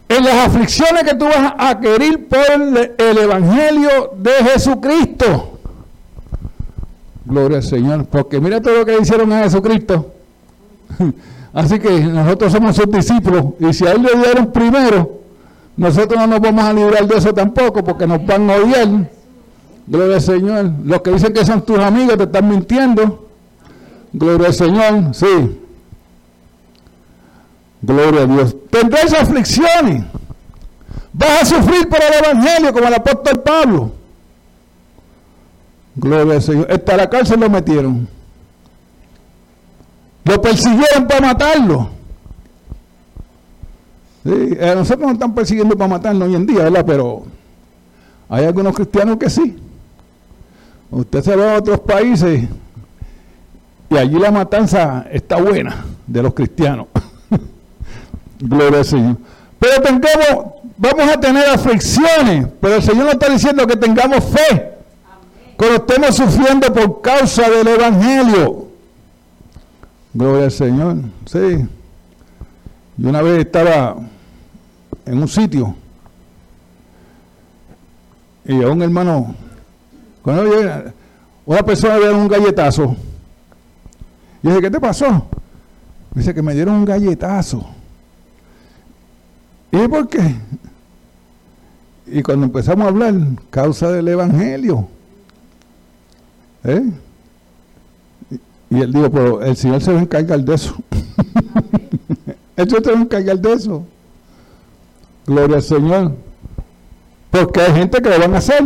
en 0.07 0.23
las 0.23 0.47
aflicciones 0.47 1.03
que 1.03 1.15
tú 1.15 1.25
vas 1.25 1.53
a 1.57 1.69
adquirir 1.69 2.27
por 2.27 2.39
el, 2.51 3.17
Evangelio 3.17 4.11
de 4.17 4.31
Jesucristo. 4.51 5.59
Gloria 7.25 7.57
al 7.57 7.63
Señor. 7.63 8.05
Porque 8.05 8.39
mira 8.39 8.61
todo 8.61 8.77
lo 8.77 8.85
que 8.85 8.97
hicieron 8.99 9.31
a 9.33 9.43
Jesucristo. 9.43 10.13
Así 11.53 11.79
que 11.79 12.01
nosotros 12.01 12.51
somos 12.51 12.75
sus 12.75 12.91
discípulos. 12.91 13.45
Y 13.59 13.73
si 13.73 13.87
a 13.87 13.93
él 13.93 14.03
le 14.03 14.15
dieron 14.21 14.51
primero, 14.51 15.21
nosotros 15.75 16.19
no 16.19 16.27
nos 16.27 16.39
vamos 16.39 16.63
a 16.63 16.73
librar 16.73 17.07
de 17.07 17.17
eso 17.17 17.33
tampoco 17.33 17.83
porque 17.83 18.05
nos 18.05 18.23
van 18.25 18.49
a 18.49 18.55
odiar. 18.55 19.09
Gloria 19.87 20.15
al 20.15 20.21
Señor. 20.21 20.71
Los 20.83 21.01
que 21.01 21.11
dicen 21.11 21.33
que 21.33 21.43
son 21.45 21.63
tus 21.63 21.79
amigos 21.79 22.17
te 22.17 22.23
están 22.23 22.47
mintiendo. 22.47 23.27
Gloria 24.13 24.47
al 24.47 24.53
Señor. 24.53 25.15
Sí. 25.15 25.64
Gloria 27.86 28.21
a 28.21 28.26
Dios. 28.26 28.56
Tendréis 28.71 29.13
aflicciones. 29.13 30.04
Vas 31.13 31.43
a 31.43 31.45
sufrir 31.45 31.88
por 31.88 32.00
el 32.02 32.13
Evangelio 32.26 32.74
como 32.74 32.88
el 32.88 32.93
apóstol 32.95 33.41
Pablo. 33.41 33.91
Gloria 35.95 36.36
al 36.36 36.41
Señor. 36.41 36.67
Hasta 36.71 36.98
la 36.98 37.10
cárcel 37.10 37.39
lo 37.39 37.50
metieron. 37.50 38.08
Lo 40.24 40.41
persiguieron 40.41 41.08
para 41.08 41.21
matarlo. 41.21 41.89
Sí, 44.24 44.58
a 44.60 44.74
nosotros 44.74 45.02
nos 45.02 45.13
están 45.13 45.36
persiguiendo 45.36 45.78
para 45.78 45.88
matarlo 45.88 46.26
hoy 46.26 46.36
en 46.36 46.48
día, 46.48 46.63
¿verdad? 46.63 46.84
Pero 46.86 47.26
Hay 48.28 48.45
algunos 48.45 48.76
cristianos 48.76 49.17
que 49.17 49.30
sí. 49.30 49.56
Usted 50.89 51.21
se 51.21 51.36
va 51.36 51.54
a 51.54 51.58
otros 51.60 51.80
países 51.82 52.48
y 53.89 53.98
allí 53.98 54.17
la 54.17 54.32
matanza 54.32 55.06
está 55.12 55.39
buena 55.39 55.86
de 56.08 56.24
los 56.24 56.34
cristianos. 56.34 56.88
Gloria 58.39 58.80
al 58.80 58.86
Señor. 58.86 59.17
Pero 59.60 59.82
tengamos, 59.82 60.54
vamos 60.78 61.08
a 61.08 61.19
tener 61.19 61.48
aflicciones, 61.50 62.48
pero 62.60 62.76
el 62.76 62.84
Señor 62.84 63.06
nos 63.06 63.13
está 63.13 63.30
diciendo 63.30 63.65
que 63.65 63.76
tengamos 63.76 64.24
fe. 64.24 64.74
Cuando 65.58 65.78
estemos 65.78 66.15
sufriendo 66.15 66.74
por 66.74 67.02
causa 67.02 67.50
del 67.50 67.67
Evangelio. 67.67 68.67
Gloria 70.13 70.45
al 70.45 70.52
Señor. 70.52 70.98
Sí. 71.26 71.65
Yo 72.98 73.10
una 73.10 73.21
vez 73.21 73.39
estaba 73.39 73.95
en 75.06 75.17
un 75.17 75.28
sitio 75.28 75.76
y 78.48 78.62
a 78.62 78.69
un 78.69 78.82
hermano, 78.82 79.34
cuando 80.21 80.43
una 81.45 81.63
persona 81.63 81.98
le 81.98 82.13
un 82.13 82.28
galletazo, 82.28 82.95
y 84.43 84.48
dije, 84.48 84.62
¿qué 84.62 84.71
te 84.71 84.80
pasó? 84.80 85.26
Dice 86.13 86.34
que 86.34 86.43
me 86.43 86.54
dieron 86.54 86.76
un 86.76 86.86
galletazo. 86.86 87.65
¿Y 89.75 89.88
por 89.89 90.07
qué? 90.07 90.35
Y 92.07 92.23
cuando 92.23 92.45
empezamos 92.45 92.85
a 92.85 92.89
hablar, 92.89 93.13
causa 93.49 93.91
del 93.91 94.07
Evangelio. 94.07 94.88
¿Eh? 96.63 96.91
Y 98.69 98.79
él 98.79 98.93
dijo, 98.93 99.09
pero 99.11 99.41
el 99.41 99.57
Señor 99.57 99.81
se 99.81 99.91
va 99.91 99.99
a 99.99 100.03
encargar 100.03 100.39
de 100.39 100.55
eso. 100.55 100.75
Señor 102.55 102.83
se 102.83 102.91
va 102.91 102.99
a 102.99 103.01
encargar 103.01 103.38
de 103.38 103.53
eso. 103.53 103.85
Gloria 105.25 105.57
al 105.57 105.63
Señor. 105.63 106.15
Porque 107.31 107.61
hay 107.61 107.73
gente 107.73 108.01
que 108.01 108.09
lo 108.09 108.19
van 108.19 108.35
a 108.35 108.38
hacer. 108.38 108.63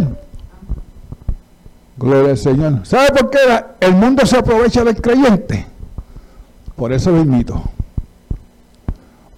Gloria 1.98 2.32
al 2.32 2.38
Señor. 2.38 2.86
¿Sabe 2.86 3.08
por 3.19 3.30
qué 3.32 3.39
el 3.80 3.95
mundo 3.95 4.26
se 4.26 4.38
aprovecha 4.38 4.84
del 4.84 5.02
creyente? 5.02 5.65
Por 6.76 6.93
eso 6.93 7.12
lo 7.12 7.22
invito. 7.22 7.62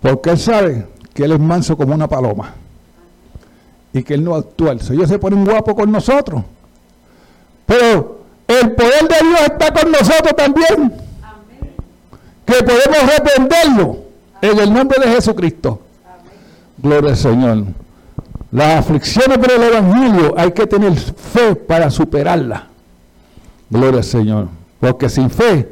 Porque 0.02 0.32
él 0.32 0.38
sabe 0.38 0.88
que 1.14 1.24
él 1.24 1.34
es 1.34 1.40
manso 1.40 1.78
como 1.78 1.94
una 1.94 2.08
paloma. 2.08 2.54
Y 3.94 4.04
que 4.04 4.14
él 4.14 4.24
no 4.24 4.36
actúa. 4.36 4.72
El 4.72 4.82
Señor 4.82 5.08
se 5.08 5.20
pone 5.20 5.36
un 5.36 5.46
guapo 5.46 5.76
con 5.76 5.92
nosotros. 5.92 6.44
Pero 7.66 8.22
el 8.48 8.72
poder 8.74 9.08
de 9.08 9.28
Dios 9.28 9.42
está 9.42 9.74
con 9.74 9.92
nosotros 9.92 10.34
también. 10.36 10.94
Que 12.46 12.64
podemos 12.64 13.16
reprenderlo 13.18 13.98
en 14.42 14.60
el 14.60 14.74
nombre 14.74 14.98
de 15.04 15.12
Jesucristo. 15.12 15.82
Gloria 16.78 17.12
al 17.12 17.18
Señor. 17.18 17.64
Las 18.52 18.80
aflicciones 18.80 19.38
por 19.38 19.52
el 19.52 19.64
Evangelio 19.64 20.34
hay 20.38 20.52
que 20.52 20.68
tener 20.68 20.94
fe 20.98 21.56
para 21.56 21.90
superarlas. 21.90 22.64
Gloria 23.70 24.00
al 24.00 24.04
Señor. 24.04 24.48
Porque 24.80 25.08
sin 25.08 25.30
fe 25.30 25.72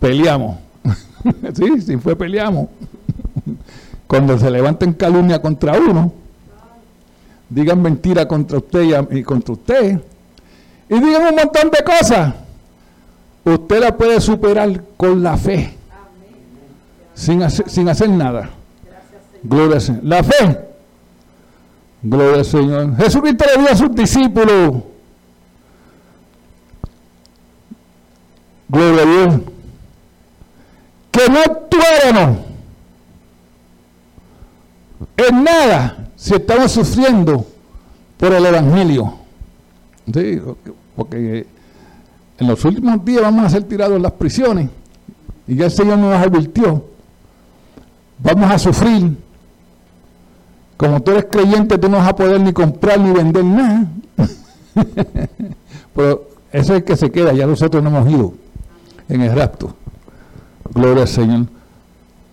peleamos. 0.00 0.56
sí, 1.54 1.80
sin 1.82 2.00
fe 2.00 2.16
peleamos. 2.16 2.68
Cuando 4.10 4.36
se 4.36 4.50
levanten 4.50 4.94
calumnia 4.94 5.40
contra 5.40 5.78
uno, 5.78 6.12
digan 7.48 7.80
mentira 7.80 8.26
contra 8.26 8.58
usted 8.58 9.06
y, 9.12 9.22
contra 9.22 9.52
usted, 9.52 10.00
y 10.88 10.94
digan 10.94 11.28
un 11.28 11.36
montón 11.36 11.70
de 11.70 11.84
cosas, 11.84 12.34
usted 13.44 13.78
la 13.78 13.96
puede 13.96 14.20
superar 14.20 14.82
con 14.96 15.22
la 15.22 15.36
fe, 15.36 15.76
sin 17.14 17.40
hacer, 17.44 17.70
sin 17.70 17.88
hacer 17.88 18.10
nada. 18.10 18.50
Gloria 19.44 19.76
al 19.76 19.80
Señor. 19.80 20.02
La 20.02 20.24
fe. 20.24 20.58
Gloria 22.02 22.38
al 22.38 22.44
Señor. 22.44 22.96
Jesucristo 22.96 23.44
le 23.54 23.62
dio 23.62 23.70
a 23.70 23.76
sus 23.76 23.94
discípulos. 23.94 24.74
Gloria 28.68 29.02
a 29.02 29.06
Dios 29.06 29.40
que 31.12 31.28
no 31.30 31.38
actuáramos 31.38 32.49
en 35.16 35.44
nada 35.44 36.08
si 36.16 36.34
estamos 36.34 36.72
sufriendo 36.72 37.46
por 38.18 38.32
el 38.32 38.44
Evangelio. 38.44 39.14
Porque 40.96 41.46
en 42.38 42.46
los 42.46 42.64
últimos 42.64 43.04
días 43.04 43.22
vamos 43.22 43.44
a 43.46 43.50
ser 43.50 43.64
tirados 43.64 43.96
en 43.96 44.02
las 44.02 44.12
prisiones 44.12 44.68
y 45.46 45.56
ya 45.56 45.66
el 45.66 45.70
Señor 45.70 45.98
nos 45.98 46.14
advirtió. 46.14 46.84
Vamos 48.18 48.50
a 48.50 48.58
sufrir. 48.58 49.16
Como 50.76 51.02
tú 51.02 51.10
eres 51.12 51.26
creyente, 51.30 51.78
tú 51.78 51.88
no 51.88 51.98
vas 51.98 52.08
a 52.08 52.16
poder 52.16 52.40
ni 52.40 52.52
comprar 52.52 52.98
ni 53.00 53.12
vender 53.12 53.44
nada. 53.44 53.86
Pero 55.94 56.28
eso 56.52 56.72
es 56.72 56.78
el 56.80 56.84
que 56.84 56.96
se 56.96 57.10
queda, 57.10 57.32
ya 57.32 57.46
nosotros 57.46 57.82
no 57.82 57.90
hemos 57.90 58.10
ido 58.10 58.34
en 59.08 59.22
el 59.22 59.34
rapto. 59.34 59.74
Gloria 60.72 61.02
al 61.02 61.08
Señor. 61.08 61.46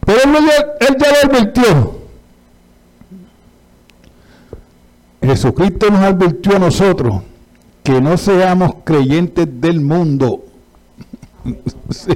Pero 0.05 0.19
él, 0.23 0.35
él 0.79 0.97
ya 0.99 1.07
lo 1.11 1.31
advirtió. 1.31 1.96
Jesucristo 5.21 5.89
nos 5.89 6.01
advirtió 6.01 6.55
a 6.55 6.59
nosotros 6.59 7.21
que 7.83 8.01
no 8.01 8.17
seamos 8.17 8.75
creyentes 8.83 9.47
del 9.61 9.79
mundo. 9.79 10.43
sí. 11.89 12.11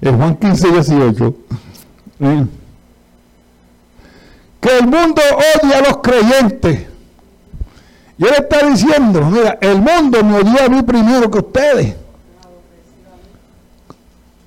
En 0.00 0.16
Juan 0.16 0.36
15, 0.36 0.70
18. 0.70 1.34
Que 4.60 4.78
el 4.78 4.86
mundo 4.86 5.22
odia 5.62 5.78
a 5.78 5.80
los 5.80 5.96
creyentes. 5.98 6.86
Y 8.18 8.24
él 8.24 8.34
está 8.38 8.66
diciendo, 8.68 9.26
mira, 9.30 9.58
el 9.60 9.80
mundo 9.80 10.22
me 10.24 10.38
odia 10.38 10.66
a 10.66 10.68
mí 10.68 10.82
primero 10.82 11.30
que 11.30 11.38
ustedes. 11.38 11.94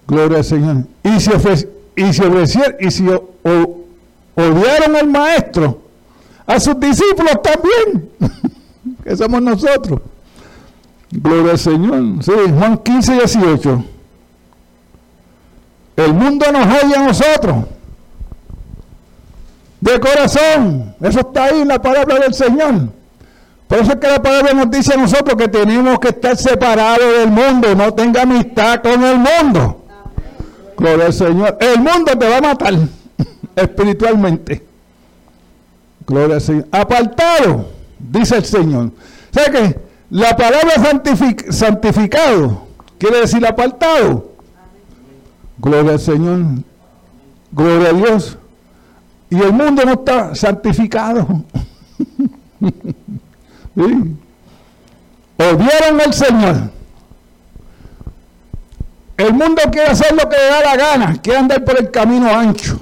Gloria 0.08 0.38
al 0.38 0.44
Señor. 0.44 0.78
Y 1.04 1.20
si, 1.20 1.32
y 1.96 2.14
si 2.14 2.22
ofrecieron, 2.24 2.76
y 2.80 2.92
si 2.92 3.06
odiaron 4.36 4.96
al 4.96 5.08
maestro, 5.08 5.89
a 6.50 6.60
sus 6.60 6.80
discípulos 6.80 7.40
también, 7.44 8.10
que 9.04 9.16
somos 9.16 9.40
nosotros. 9.40 10.02
Gloria 11.12 11.52
al 11.52 11.60
Señor. 11.60 12.24
Sí, 12.24 12.32
Juan 12.58 12.78
15, 12.80 13.14
18. 13.14 13.84
El 15.96 16.14
mundo 16.14 16.52
nos 16.52 16.66
odia 16.84 17.02
a 17.02 17.04
nosotros. 17.04 17.56
De 19.80 20.00
corazón. 20.00 20.96
Eso 21.02 21.20
está 21.20 21.46
ahí 21.46 21.62
en 21.62 21.68
la 21.68 21.80
palabra 21.80 22.18
del 22.18 22.34
Señor. 22.34 22.90
Por 23.68 23.78
eso 23.78 23.92
es 23.92 23.98
que 23.98 24.08
la 24.08 24.22
palabra 24.22 24.54
nos 24.54 24.72
dice 24.72 24.96
a 24.96 24.98
nosotros 24.98 25.36
que 25.38 25.50
tenemos 25.50 26.00
que 26.00 26.08
estar 26.10 26.36
separados 26.36 27.20
del 27.20 27.30
mundo, 27.30 27.76
no 27.76 27.94
tenga 27.94 28.24
amistad 28.24 28.82
con 28.82 29.04
el 29.04 29.20
mundo. 29.20 29.86
Gloria 30.76 31.06
al 31.06 31.14
Señor. 31.14 31.58
El 31.60 31.78
mundo 31.78 32.18
te 32.18 32.28
va 32.28 32.38
a 32.38 32.42
matar 32.42 32.74
espiritualmente. 33.56 34.69
Gloria 36.10 36.36
al 36.38 36.42
Señor. 36.42 36.66
Apartado, 36.72 37.70
dice 38.00 38.38
el 38.38 38.46
Señor. 38.46 38.92
¿Sabe 39.32 39.52
qué? 39.52 39.80
La 40.10 40.36
palabra 40.36 40.72
santificado 41.52 42.68
quiere 42.98 43.20
decir 43.20 43.46
apartado. 43.46 44.32
Gloria 45.60 45.92
al 45.92 46.00
Señor. 46.00 46.40
Gloria 47.52 47.90
a 47.90 47.94
Dios. 47.94 48.40
Y 49.30 49.40
el 49.40 49.54
mundo 49.54 49.86
no 49.86 49.94
está 49.94 50.34
santificado. 50.34 51.28
¿Sí? 53.76 54.16
Odiaron 55.38 56.02
al 56.02 56.14
Señor. 56.14 56.72
El 59.16 59.34
mundo 59.34 59.62
quiere 59.72 59.92
hacer 59.92 60.12
lo 60.14 60.28
que 60.28 60.38
le 60.38 60.46
da 60.46 60.62
la 60.62 60.76
gana, 60.76 61.22
quiere 61.22 61.38
andar 61.38 61.64
por 61.64 61.80
el 61.80 61.92
camino 61.92 62.34
ancho. 62.34 62.80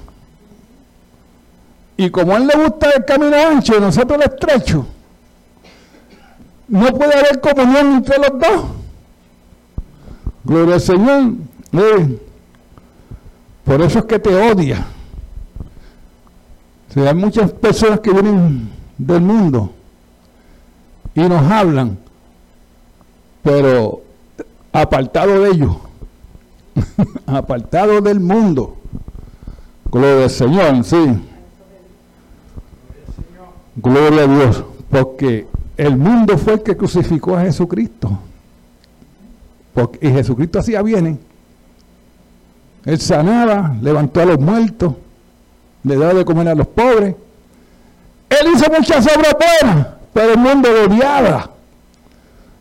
Y 1.98 2.12
como 2.12 2.34
a 2.34 2.38
él 2.38 2.48
le 2.48 2.64
gusta 2.64 2.92
el 2.92 3.06
camino 3.06 3.36
ancho 3.36 3.76
y 3.76 3.82
nosotros 3.82 4.20
el 4.22 4.32
estrecho, 4.32 4.86
no 6.68 6.88
puede 6.94 7.14
haber 7.14 7.42
comunión 7.42 7.96
entre 7.96 8.18
los 8.18 8.40
dos. 8.40 8.66
Gloria 10.44 10.76
al 10.76 10.82
Señor. 10.82 11.32
Por 13.64 13.82
eso 13.82 14.00
es 14.00 14.06
que 14.06 14.20
te 14.20 14.34
odia. 14.34 14.86
hay 16.96 17.14
muchas 17.16 17.52
personas 17.52 18.00
que 18.00 18.12
vienen 18.12 18.70
del 18.98 19.22
mundo 19.22 19.72
y 21.14 21.22
nos 21.22 21.52
hablan, 21.52 21.98
pero 23.44 24.02
apartado 24.72 25.42
de 25.42 25.50
ellos 25.50 25.76
apartado 27.26 28.02
del 28.02 28.20
mundo. 28.20 28.78
Gloria 29.92 30.26
al 30.26 30.30
Señor, 30.30 30.84
sí. 30.84 31.22
Gloria 33.80 34.24
a 34.24 34.28
Dios, 34.28 34.64
porque 34.90 35.46
el 35.78 35.98
mundo 35.98 36.36
fue 36.40 36.54
el 36.54 36.64
que 36.64 36.76
crucificó 36.76 37.38
a 37.38 37.42
Jesucristo. 37.42 38.18
Porque, 39.72 40.08
y 40.08 40.12
Jesucristo 40.12 40.58
hacía 40.58 40.82
bien. 40.82 41.20
Él 42.84 43.00
sanaba, 43.00 43.76
levantó 43.80 44.22
a 44.22 44.26
los 44.26 44.40
muertos, 44.40 44.96
le 45.84 45.96
daba 45.96 46.16
de 46.16 46.26
comer 46.26 46.48
a 46.50 46.56
los 46.56 46.68
pobres. 46.68 47.16
Él 48.30 48.48
hizo 48.56 48.66
muchas 48.76 49.06
obras 49.16 49.36
buenas, 49.62 49.88
pero 50.12 50.34
el 50.34 50.40
mundo 50.40 50.70
lo 50.72 50.86
odiaba. 50.86 51.52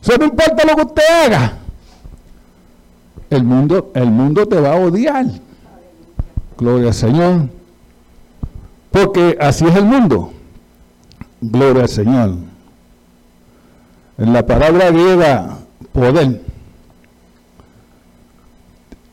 Eso 0.03 0.19
no 0.19 0.27
importa 0.27 0.67
lo 0.67 0.77
que 0.77 0.83
usted 0.83 1.03
haga. 1.25 1.59
El 3.31 3.43
mundo, 3.43 3.91
el 3.95 4.11
mundo 4.11 4.47
te 4.47 4.61
va 4.61 4.75
a 4.75 4.77
odiar. 4.77 5.25
Gloria 6.59 6.89
al 6.89 6.95
Señor. 6.95 7.49
Porque 8.91 9.39
así 9.41 9.65
es 9.65 9.75
el 9.75 9.85
mundo. 9.85 10.33
Gloria 11.41 11.83
al 11.83 11.89
Señor. 11.89 12.35
En 14.19 14.33
la 14.33 14.47
palabra 14.47 14.91
griega, 14.91 15.59
poder. 15.93 16.43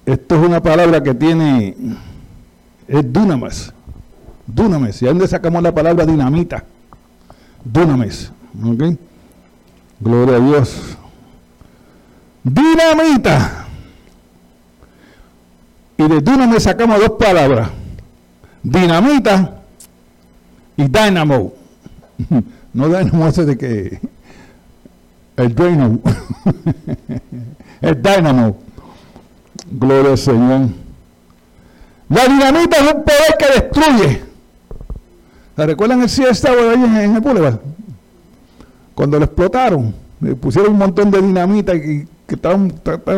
Esto 0.06 0.36
es 0.36 0.48
una 0.48 0.62
palabra 0.62 1.02
que 1.04 1.14
tiene, 1.14 1.76
es 2.88 3.14
dunamis. 3.14 3.74
Dunamis. 4.48 5.02
¿Y 5.02 5.06
dónde 5.06 5.28
sacamos 5.28 5.62
la 5.64 5.74
palabra 5.74 6.06
dinamita? 6.06 6.64
Dunamis. 7.64 8.32
¿Ok? 8.64 8.98
Gloria 10.00 10.38
a 10.38 10.40
Dios. 10.40 10.98
Dinamita. 12.44 13.66
Y 15.98 16.08
de 16.08 16.22
dunamis 16.22 16.64
sacamos 16.64 17.00
dos 17.00 17.12
palabras. 17.12 17.70
Dinamita 18.62 19.62
y 20.76 20.84
dynamo. 20.84 21.63
No 22.74 22.88
dynamo 22.88 23.28
ese 23.28 23.46
de 23.46 23.56
que 23.56 24.00
el 25.38 25.56
dynamo. 25.56 26.00
el 27.82 28.02
dynamo. 28.02 28.58
Gloria 29.72 30.12
al 30.12 30.18
Señor. 30.18 30.70
La 32.10 32.28
dinamita 32.28 32.78
es 32.78 32.94
un 32.94 33.04
poder 33.04 33.36
que 33.38 33.62
destruye. 33.62 34.22
¿Se 35.56 35.66
recuerdan 35.66 36.02
el 36.02 36.10
siesta 36.10 36.52
en, 36.52 37.16
el 37.16 37.22
Boulevard? 37.22 37.60
Cuando 38.96 39.20
lo 39.20 39.26
explotaron, 39.26 39.94
le 40.20 40.36
pusieron 40.36 40.74
un 40.74 40.80
montón 40.80 41.12
de 41.12 41.22
dinamita 41.22 41.76
y 41.76 42.08
que 42.28 42.36
estaban, 42.36 42.74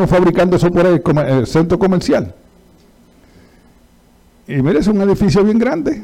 fabricando 0.08 0.56
eso 0.56 0.72
por 0.72 0.86
ahí, 0.86 1.02
el 1.28 1.48
centro 1.48 1.78
comercial. 1.80 2.34
Y 4.48 4.62
mire, 4.62 4.80
es 4.80 4.88
un 4.88 5.02
edificio 5.02 5.44
bien 5.44 5.60
grande. 5.60 6.04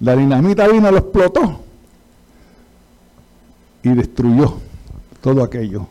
La 0.00 0.14
dinamita 0.14 0.68
vino, 0.68 0.90
lo 0.90 0.98
explotó 0.98 1.60
y 3.82 3.88
destruyó 3.90 4.54
todo 5.20 5.42
aquello. 5.42 5.86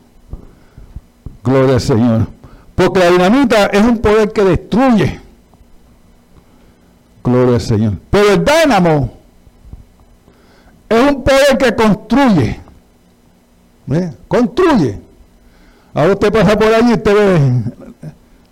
Gloria 1.44 1.76
al 1.76 1.82
Señor. 1.82 2.28
Porque 2.76 3.00
la 3.00 3.10
dinamita 3.10 3.66
es 3.68 3.82
un 3.82 3.98
poder 4.00 4.32
que 4.32 4.44
destruye. 4.44 5.20
Gloria 7.24 7.56
al 7.56 7.62
Señor. 7.62 7.94
Pero 8.10 8.34
el 8.34 8.46
dínamo 8.46 9.12
es 10.88 11.12
un 11.12 11.24
poder 11.24 11.58
que 11.58 11.76
construye. 11.76 12.60
Construye. 14.28 15.00
Ahora 15.94 16.14
usted 16.14 16.32
pasa 16.32 16.58
por 16.58 16.68
ahí 16.68 16.90
y 16.90 16.94
usted 16.94 17.14
ve 17.16 17.64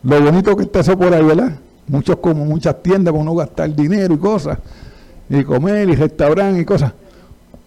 lo 0.04 0.22
bonito 0.22 0.56
que 0.56 0.64
está 0.64 0.80
eso 0.80 0.98
por 0.98 1.14
ahí, 1.14 1.24
¿verdad? 1.24 1.52
Muchos 1.88 2.18
como 2.18 2.46
muchas 2.46 2.82
tiendas 2.82 3.14
con 3.14 3.26
no 3.26 3.36
gastar 3.36 3.74
dinero 3.76 4.14
y 4.14 4.18
cosas. 4.18 4.58
Y 5.30 5.44
comer 5.44 5.90
y 5.90 5.96
restaurar 5.96 6.58
y 6.58 6.66
cosas. 6.66 6.94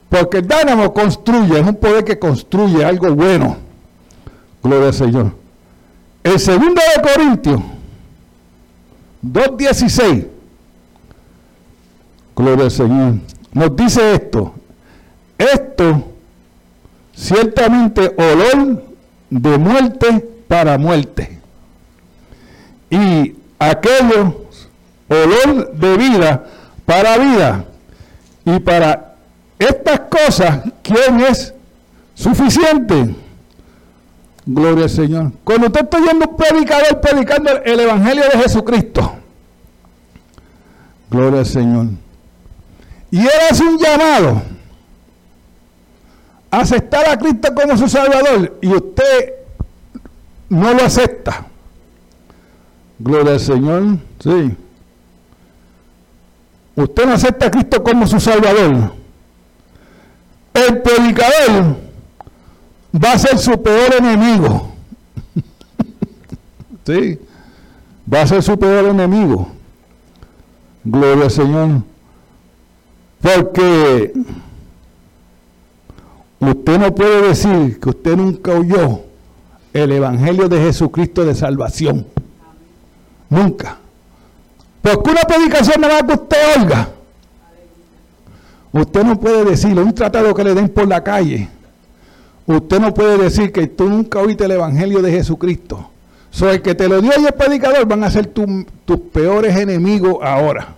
Porque 0.09 0.38
el 0.38 0.49
dínamo 0.49 0.92
construye, 0.92 1.61
es 1.61 1.66
un 1.66 1.77
poder 1.77 2.05
que 2.05 2.18
construye 2.18 2.85
algo 2.85 3.14
bueno. 3.14 3.57
Gloria 4.62 4.88
al 4.88 4.94
Señor. 4.94 5.33
El 6.23 6.38
segundo 6.38 6.81
de 6.97 7.03
Corintios 7.03 7.61
2.16, 9.25 10.27
gloria 12.37 12.64
al 12.64 12.71
Señor, 12.71 13.14
nos 13.53 13.77
dice 13.77 14.14
esto. 14.14 14.55
Esto 15.37 16.05
ciertamente 17.14 18.14
olor 18.16 18.83
de 19.31 19.59
muerte 19.59 20.29
para 20.49 20.79
muerte. 20.79 21.38
Y 22.90 23.35
aquello 23.59 24.47
olor 25.09 25.73
de 25.73 25.97
vida 25.97 26.47
para 26.88 27.18
vida. 27.18 27.64
Y 28.46 28.59
para 28.61 29.14
estas 29.59 30.01
cosas, 30.01 30.61
¿quién 30.83 31.20
es 31.20 31.53
suficiente? 32.14 33.14
Gloria 34.46 34.85
al 34.85 34.90
Señor. 34.90 35.33
Cuando 35.44 35.66
usted 35.66 35.83
está 35.83 35.98
oyendo 35.98 36.31
un 36.31 36.37
predicador 36.37 36.98
predicando 37.03 37.51
el 37.62 37.81
Evangelio 37.81 38.24
de 38.33 38.38
Jesucristo. 38.38 39.16
Gloria 41.11 41.40
al 41.40 41.46
Señor. 41.46 41.87
Y 43.11 43.20
él 43.20 43.40
hace 43.51 43.64
un 43.64 43.79
llamado 43.79 44.42
a 46.51 46.61
aceptar 46.61 47.11
a 47.11 47.18
Cristo 47.18 47.55
como 47.55 47.77
su 47.77 47.87
Salvador 47.87 48.57
y 48.62 48.68
usted 48.68 49.35
no 50.48 50.72
lo 50.72 50.85
acepta. 50.85 51.44
Gloria 52.98 53.35
al 53.35 53.40
Señor. 53.40 53.98
Sí. 54.20 54.57
Usted 56.79 57.07
no 57.07 57.14
acepta 57.14 57.47
a 57.47 57.51
Cristo 57.51 57.83
como 57.83 58.07
su 58.07 58.21
Salvador. 58.21 58.93
El 60.55 60.81
predicador 60.81 61.77
va 62.95 63.12
a 63.12 63.19
ser 63.19 63.37
su 63.37 63.61
peor 63.61 63.95
enemigo. 63.99 64.69
sí, 66.87 67.19
va 68.12 68.23
a 68.23 68.27
ser 68.29 68.45
su 68.45 68.57
peor 68.57 68.91
enemigo. 68.91 69.49
Gloria 70.85 71.25
al 71.25 71.31
Señor. 71.33 71.83
Porque 73.23 74.12
usted 76.38 76.79
no 76.79 76.95
puede 76.95 77.23
decir 77.27 77.81
que 77.81 77.88
usted 77.88 78.17
nunca 78.17 78.53
oyó 78.53 79.01
el 79.73 79.91
Evangelio 79.91 80.49
de 80.49 80.61
Jesucristo 80.61 81.25
de 81.25 81.35
salvación. 81.35 82.07
Nunca. 83.29 83.79
Porque 84.94 85.11
una 85.11 85.22
predicación 85.22 85.81
nada 85.81 86.03
más 86.03 86.05
que 86.05 86.22
usted 86.22 86.37
oiga. 86.62 86.88
Usted 88.72 89.03
no 89.03 89.18
puede 89.18 89.44
decirle 89.44 89.83
un 89.83 89.94
tratado 89.94 90.35
que 90.35 90.44
le 90.44 90.55
den 90.55 90.68
por 90.68 90.87
la 90.87 91.03
calle 91.03 91.48
Usted 92.48 92.81
no 92.81 92.94
puede 92.94 93.18
decir 93.18 93.53
que 93.53 93.66
tú 93.66 93.90
nunca 93.90 94.20
oíste 94.20 94.46
el 94.46 94.53
Evangelio 94.53 95.03
de 95.03 95.12
Jesucristo. 95.12 95.90
So, 96.31 96.51
el 96.51 96.62
que 96.62 96.74
te 96.74 96.88
lo 96.88 97.03
dio 97.03 97.12
y 97.20 97.27
el 97.27 97.35
predicador 97.35 97.87
van 97.87 98.03
a 98.05 98.11
ser 98.11 98.27
tus 98.27 98.98
peores 99.12 99.55
enemigos 99.55 100.16
ahora. 100.22 100.68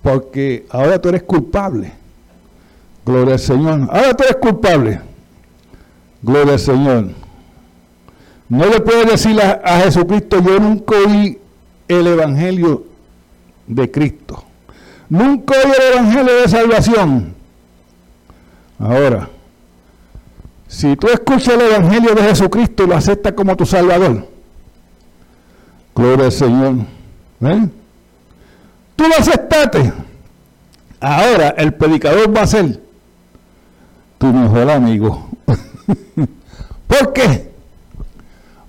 Porque 0.00 0.64
ahora 0.70 0.98
tú 0.98 1.10
eres 1.10 1.22
culpable. 1.24 1.92
Gloria 3.04 3.34
al 3.34 3.40
Señor. 3.40 3.88
Ahora 3.90 4.14
tú 4.14 4.24
eres 4.24 4.36
culpable. 4.36 5.00
Gloria 6.22 6.54
al 6.54 6.58
Señor. 6.58 7.08
No 8.48 8.64
le 8.64 8.80
puedes 8.80 9.06
decir 9.06 9.38
a, 9.42 9.60
a 9.62 9.80
Jesucristo, 9.80 10.42
yo 10.42 10.58
nunca 10.58 10.94
oí 10.96 11.38
el 11.88 12.06
Evangelio 12.06 12.84
de 13.66 13.90
Cristo. 13.90 14.44
Nunca 15.08 15.54
oí 15.54 15.72
el 15.76 15.92
Evangelio 15.94 16.34
de 16.42 16.48
salvación. 16.48 17.34
Ahora. 18.78 19.28
Si 20.68 20.96
tú 20.96 21.06
escuchas 21.08 21.54
el 21.54 21.62
Evangelio 21.62 22.14
de 22.14 22.22
Jesucristo 22.22 22.84
y 22.84 22.88
lo 22.88 22.94
aceptas 22.94 23.32
como 23.32 23.56
tu 23.56 23.64
Salvador, 23.64 24.28
gloria 25.94 26.26
al 26.26 26.32
Señor. 26.32 26.74
¿ven? 27.40 27.72
Tú 28.94 29.04
lo 29.08 29.14
aceptaste. 29.14 29.92
Ahora 31.00 31.50
el 31.56 31.72
predicador 31.72 32.36
va 32.36 32.42
a 32.42 32.46
ser 32.46 32.80
tu 34.18 34.26
mejor 34.26 34.70
amigo. 34.70 35.28
¿Por 36.86 37.12
qué? 37.12 37.50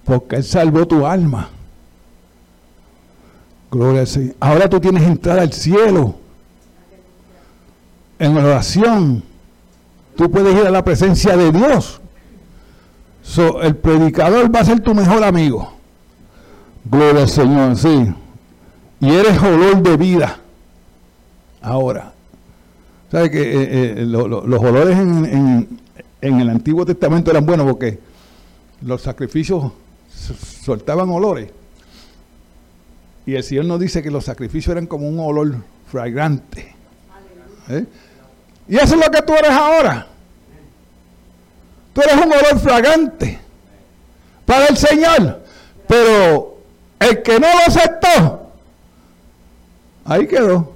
Porque 0.06 0.38
Él 0.38 0.44
salvó 0.44 0.88
tu 0.88 1.06
alma. 1.06 1.50
Gloria 3.72 4.02
al 4.02 4.08
Señor. 4.08 4.36
Ahora 4.40 4.70
tú 4.70 4.80
tienes 4.80 5.04
entrada 5.04 5.42
al 5.42 5.54
cielo 5.54 6.16
en 8.20 8.38
oración 8.38 9.24
tú 10.20 10.30
puedes 10.30 10.54
ir 10.54 10.68
a 10.68 10.70
la 10.70 10.84
presencia 10.84 11.38
de 11.38 11.50
Dios. 11.50 12.02
el 13.62 13.76
predicador 13.78 14.54
va 14.54 14.60
a 14.60 14.66
ser 14.66 14.82
tu 14.82 14.94
mejor 14.94 15.24
amigo. 15.24 15.72
Gloria 16.84 17.22
al 17.22 17.30
Señor, 17.30 17.78
sí. 17.78 18.14
Y 19.00 19.10
eres 19.10 19.42
olor 19.42 19.82
de 19.82 19.96
vida. 19.96 20.40
Ahora. 21.62 22.12
¿Sabes 23.10 23.32
que 23.32 23.42
eh, 23.42 23.94
eh, 24.02 24.06
los 24.06 24.62
olores 24.62 24.98
en, 25.00 25.80
el 26.22 26.50
Antiguo 26.50 26.86
Testamento 26.86 27.32
eran 27.32 27.46
buenos 27.46 27.66
porque 27.66 28.00
los 28.82 29.02
sacrificios 29.02 29.72
soltaban 30.64 31.10
olores? 31.10 31.50
Y 33.30 33.36
el 33.36 33.44
Señor 33.44 33.66
nos 33.66 33.80
dice 33.80 34.02
que 34.02 34.10
los 34.10 34.26
sacrificios 34.26 34.72
eran 34.72 34.88
como 34.88 35.08
un 35.08 35.20
olor 35.20 35.58
fragrante. 35.86 36.74
¿Eh? 37.70 37.86
Y 38.68 38.76
eso 38.76 38.96
es 38.96 39.06
lo 39.06 39.12
que 39.12 39.22
tú 39.22 39.34
eres 39.36 39.52
ahora. 39.52 40.08
Tú 41.94 42.02
eres 42.02 42.16
un 42.16 42.34
olor 42.34 42.60
fragante 42.60 43.40
para 44.48 44.66
el 44.66 44.76
Señor. 44.76 45.44
Pero 45.88 46.58
el 47.00 47.22
que 47.22 47.40
no 47.40 47.48
lo 47.54 47.60
aceptó, 47.68 48.52
ahí 50.06 50.26
quedó. 50.26 50.74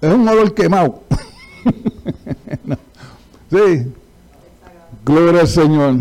Es 0.00 0.10
un 0.10 0.26
olor 0.26 0.54
quemado. 0.54 1.02
Sí. 3.50 3.92
Gloria 5.04 5.40
al 5.40 5.48
Señor. 5.48 5.96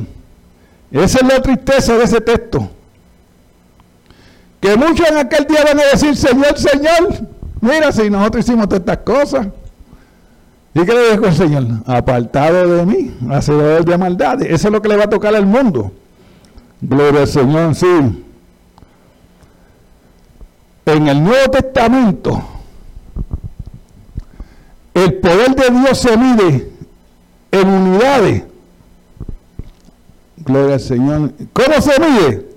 Esa 0.91 1.17
es 1.17 1.27
la 1.27 1.41
tristeza 1.41 1.97
de 1.97 2.03
ese 2.03 2.21
texto. 2.21 2.69
Que 4.59 4.75
muchos 4.75 5.07
en 5.07 5.17
aquel 5.17 5.45
día 5.45 5.63
van 5.63 5.79
a 5.79 5.83
decir, 5.85 6.15
Señor, 6.15 6.57
Señor, 6.57 7.27
mira 7.61 7.91
si 7.91 8.09
nosotros 8.09 8.45
hicimos 8.45 8.67
todas 8.67 8.81
estas 8.81 8.97
cosas. 8.97 9.47
¿Y 10.73 10.85
qué 10.85 10.93
le 10.93 11.11
dijo 11.11 11.25
el 11.25 11.33
Señor? 11.33 11.63
Apartado 11.85 12.75
de 12.75 12.85
mí, 12.85 13.17
hacedor 13.31 13.85
de 13.85 13.97
maldades. 13.97 14.47
Eso 14.49 14.67
es 14.67 14.73
lo 14.73 14.81
que 14.81 14.89
le 14.89 14.97
va 14.97 15.05
a 15.05 15.09
tocar 15.09 15.33
al 15.33 15.45
mundo. 15.45 15.91
Gloria 16.81 17.21
al 17.21 17.27
Señor, 17.27 17.75
sí. 17.75 18.25
En 20.85 21.07
el 21.07 21.23
Nuevo 21.23 21.51
Testamento, 21.51 22.41
el 24.93 25.13
poder 25.15 25.55
de 25.55 25.79
Dios 25.79 25.97
se 25.97 26.17
mide 26.17 26.71
en 27.51 27.67
unidades. 27.67 28.43
Gloria 30.37 30.75
al 30.75 30.79
Señor. 30.79 31.31
¿Cómo 31.53 31.81
se 31.81 31.99
mide? 31.99 32.48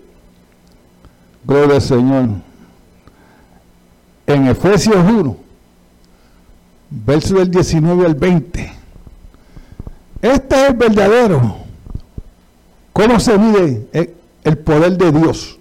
Gloria 1.45 1.77
al 1.77 1.83
Señor. 1.83 2.29
En 4.27 4.47
Efesios 4.47 4.97
1, 4.97 5.37
verso 6.91 7.35
del 7.35 7.51
19 7.51 8.07
al 8.07 8.15
20. 8.15 8.73
Este 10.23 10.63
es 10.63 10.69
el 10.69 10.75
verdadero. 10.75 11.57
¿Cómo 12.93 13.19
se 13.19 13.37
mide 13.37 14.17
el 14.45 14.59
poder 14.59 14.97
de 14.97 15.11
Dios? 15.11 15.59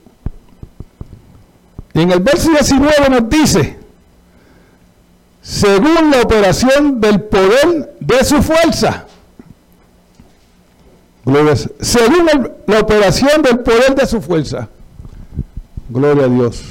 Y 1.94 2.02
en 2.02 2.12
el 2.12 2.20
verso 2.20 2.50
19 2.52 3.10
nos 3.10 3.30
dice, 3.30 3.78
según 5.41 6.12
la 6.12 6.22
operación 6.22 7.02
del 7.02 7.22
poder 7.22 7.96
de 8.00 8.24
su 8.24 8.41
fuerza. 8.44 9.06
Según 11.80 12.52
la 12.67 12.80
operación 12.80 13.41
del 13.41 13.60
poder 13.60 13.96
de 13.96 14.06
su 14.06 14.22
fuerza. 14.22 14.70
Gloria 15.91 16.25
a 16.25 16.30
Dios. 16.30 16.63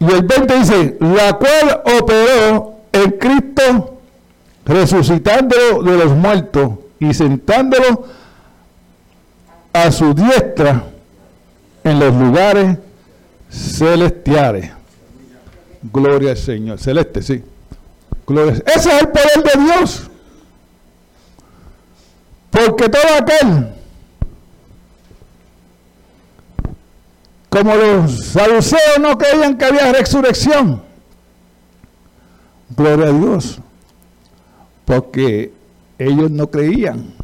Y 0.00 0.04
el 0.04 0.22
20 0.22 0.58
dice, 0.58 0.96
la 1.00 1.32
cual 1.32 1.82
operó 1.98 2.74
en 2.92 3.10
Cristo 3.12 3.98
resucitándolo 4.66 5.82
de 5.82 5.96
los 5.96 6.14
muertos 6.14 6.72
y 7.00 7.14
sentándolo 7.14 8.04
a 9.72 9.90
su 9.90 10.12
diestra 10.12 10.84
en 11.84 11.98
los 11.98 12.14
lugares 12.14 12.76
celestiales. 13.50 14.70
Gloria 15.90 16.32
al 16.32 16.36
Señor. 16.36 16.78
Celeste, 16.78 17.22
sí. 17.22 17.42
Gloria. 18.26 18.62
Ese 18.66 18.90
es 18.90 19.00
el 19.00 19.08
poder 19.08 19.42
de 19.42 19.64
Dios. 19.64 20.10
Porque 22.50 22.88
todo 22.90 23.02
aquel, 23.18 23.77
como 27.48 27.74
los 27.74 28.26
saduceos 28.26 28.98
no 29.00 29.16
creían 29.16 29.56
que 29.56 29.64
había 29.64 29.92
resurrección, 29.92 30.82
gloria 32.76 33.06
a 33.06 33.12
Dios, 33.12 33.58
porque 34.84 35.52
ellos 35.98 36.30
no 36.30 36.50
creían. 36.50 37.14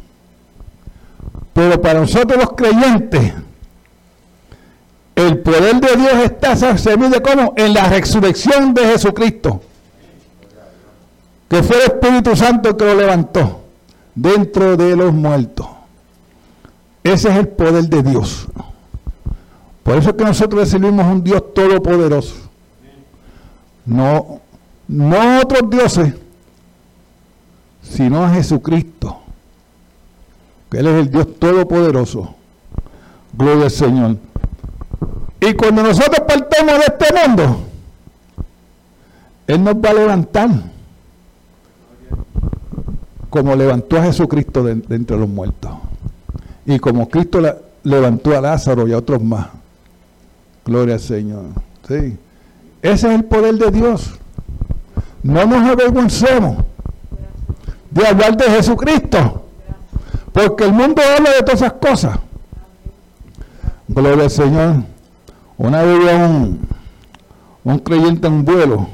Pero 1.53 1.79
para 1.79 2.01
nosotros 2.01 2.37
los 2.37 2.53
creyentes, 2.53 3.33
el 5.15 5.39
poder 5.39 5.79
de 5.79 5.95
Dios 5.95 6.13
está, 6.23 6.55
se 6.77 6.97
mide 6.97 7.21
como 7.21 7.53
en 7.55 7.73
la 7.73 7.87
resurrección 7.87 8.73
de 8.73 8.85
Jesucristo, 8.87 9.61
que 11.47 11.63
fue 11.63 11.77
el 11.77 11.83
Espíritu 11.83 12.35
Santo 12.35 12.75
que 12.75 12.83
lo 12.83 12.95
levantó 12.95 13.61
dentro 14.13 14.75
de 14.75 14.95
los 14.95 15.13
muertos. 15.13 15.67
Ese 17.03 17.29
es 17.29 17.37
el 17.37 17.47
poder 17.49 17.85
de 17.85 18.01
Dios. 18.01 18.47
Por 19.85 19.97
eso 19.97 20.09
es 20.09 20.15
que 20.15 20.23
nosotros 20.23 20.61
recibimos 20.61 21.05
un 21.05 21.23
Dios 21.23 21.53
todopoderoso. 21.53 22.33
No, 23.85 24.41
no 24.87 25.39
otros 25.39 25.69
dioses, 25.69 26.15
sino 27.83 28.23
a 28.23 28.31
Jesucristo. 28.31 29.19
Que 30.71 30.79
Él 30.79 30.87
es 30.87 30.95
el 31.01 31.11
Dios 31.11 31.37
todopoderoso. 31.37 32.33
Gloria 33.31 33.65
al 33.65 33.69
Señor. 33.69 34.17
Y 35.39 35.53
cuando 35.53 35.83
nosotros 35.83 36.19
partamos 36.27 36.79
de 36.79 36.85
este 36.87 37.27
mundo, 37.27 37.59
Él 39.45 39.63
nos 39.63 39.75
va 39.75 39.89
a 39.91 39.93
levantar 39.93 40.49
como 43.29 43.55
levantó 43.55 43.99
a 43.99 44.03
Jesucristo 44.05 44.63
de, 44.63 44.83
entre 44.95 45.15
los 45.15 45.29
muertos. 45.29 45.69
Y 46.65 46.79
como 46.79 47.07
Cristo 47.07 47.39
levantó 47.83 48.35
a 48.35 48.41
Lázaro 48.41 48.87
y 48.87 48.93
a 48.93 48.97
otros 48.97 49.21
más. 49.21 49.49
Gloria 50.65 50.95
al 50.95 50.99
Señor. 50.99 51.45
Sí. 51.87 52.17
Ese 52.81 53.07
es 53.07 53.15
el 53.15 53.23
poder 53.25 53.55
de 53.55 53.71
Dios. 53.71 54.11
No 55.23 55.45
nos 55.45 55.67
avergoncemos 55.67 56.63
de 57.91 58.07
hablar 58.07 58.35
de 58.35 58.45
Jesucristo. 58.45 59.45
Porque 60.33 60.65
el 60.65 60.73
mundo 60.73 61.01
habla 61.01 61.31
de 61.31 61.39
todas 61.41 61.61
esas 61.61 61.73
cosas. 61.73 62.19
Gloria 63.87 64.25
al 64.25 64.31
Señor. 64.31 64.83
Una 65.57 65.83
vez 65.83 66.13
un, 66.13 66.67
un 67.63 67.79
creyente 67.79 68.27
en 68.27 68.43
vuelo 68.43 68.89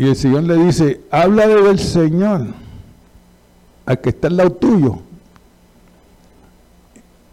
y 0.00 0.08
el 0.08 0.16
Señor 0.16 0.44
le 0.44 0.56
dice, 0.56 1.02
habla 1.10 1.46
del 1.46 1.78
Señor 1.78 2.46
al 3.84 4.00
que 4.00 4.08
está 4.08 4.28
al 4.28 4.38
lado 4.38 4.52
tuyo. 4.52 4.98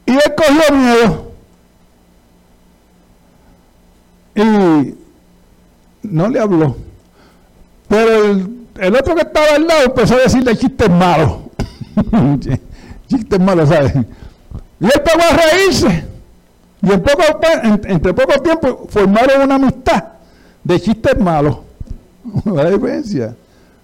Y 0.06 0.12
él 0.12 0.36
cogió 0.36 0.76
miedo. 0.76 1.32
Y 4.36 4.96
no 6.18 6.28
le 6.28 6.40
habló. 6.40 6.76
Pero 7.88 8.26
el, 8.80 8.96
otro 8.96 9.16
que 9.16 9.22
estaba 9.22 9.56
al 9.56 9.68
lado 9.68 9.84
empezó 9.86 10.16
a 10.16 10.20
decirle 10.20 10.58
chistes 10.58 10.90
malos. 10.90 11.34
chistes 13.08 13.40
malos, 13.40 13.70
¿sabes? 13.70 13.94
Y 13.96 14.86
él 14.86 15.02
pegó 15.04 15.22
a 15.22 15.38
reírse. 15.38 16.06
Y 16.82 16.92
en 16.92 17.02
poco, 17.02 17.24
entre 17.86 18.14
poco 18.14 18.42
tiempo 18.42 18.88
formaron 18.90 19.42
una 19.44 19.56
amistad 19.56 20.04
de 20.64 20.80
chistes 20.82 21.18
malos. 21.18 21.58
la 22.46 22.70
diferencia. 22.70 23.36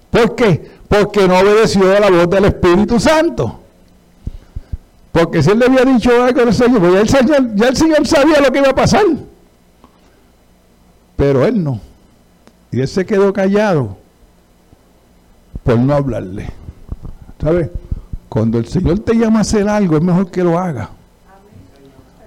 ¿Por 0.10 0.36
qué? 0.36 0.70
Porque 0.88 1.28
no 1.28 1.40
obedeció 1.40 1.96
a 1.96 2.00
la 2.00 2.10
voz 2.10 2.30
del 2.30 2.46
Espíritu 2.46 3.00
Santo. 3.00 3.60
Porque 5.12 5.42
si 5.42 5.52
él 5.52 5.60
le 5.60 5.66
había 5.66 5.86
dicho 5.86 6.24
algo 6.24 6.42
al 6.42 6.54
Señor, 6.54 6.80
pues 6.80 6.94
ya 6.94 7.00
el 7.02 7.10
Señor, 7.10 7.56
ya 7.56 7.68
el 7.68 7.78
Señor 7.78 8.08
sabía 8.08 8.42
lo 8.42 8.52
que 8.52 8.60
iba 8.60 8.70
a 8.70 8.76
pasar. 8.76 9.06
Pero 11.16 11.46
él 11.46 11.64
no. 11.64 11.80
Y 12.74 12.82
él 12.82 12.88
se 12.88 13.06
quedó 13.06 13.32
callado 13.32 13.98
por 15.64 15.78
no 15.80 15.94
hablarle. 15.94 16.50
¿Sabes? 17.42 17.70
Cuando 18.28 18.58
el 18.58 18.68
Señor 18.68 19.00
te 19.00 19.14
llama 19.14 19.40
a 19.40 19.42
hacer 19.42 19.70
algo, 19.70 19.96
es 19.96 20.04
mejor 20.04 20.30
que 20.30 20.44
lo 20.44 20.60
haga. 20.60 20.90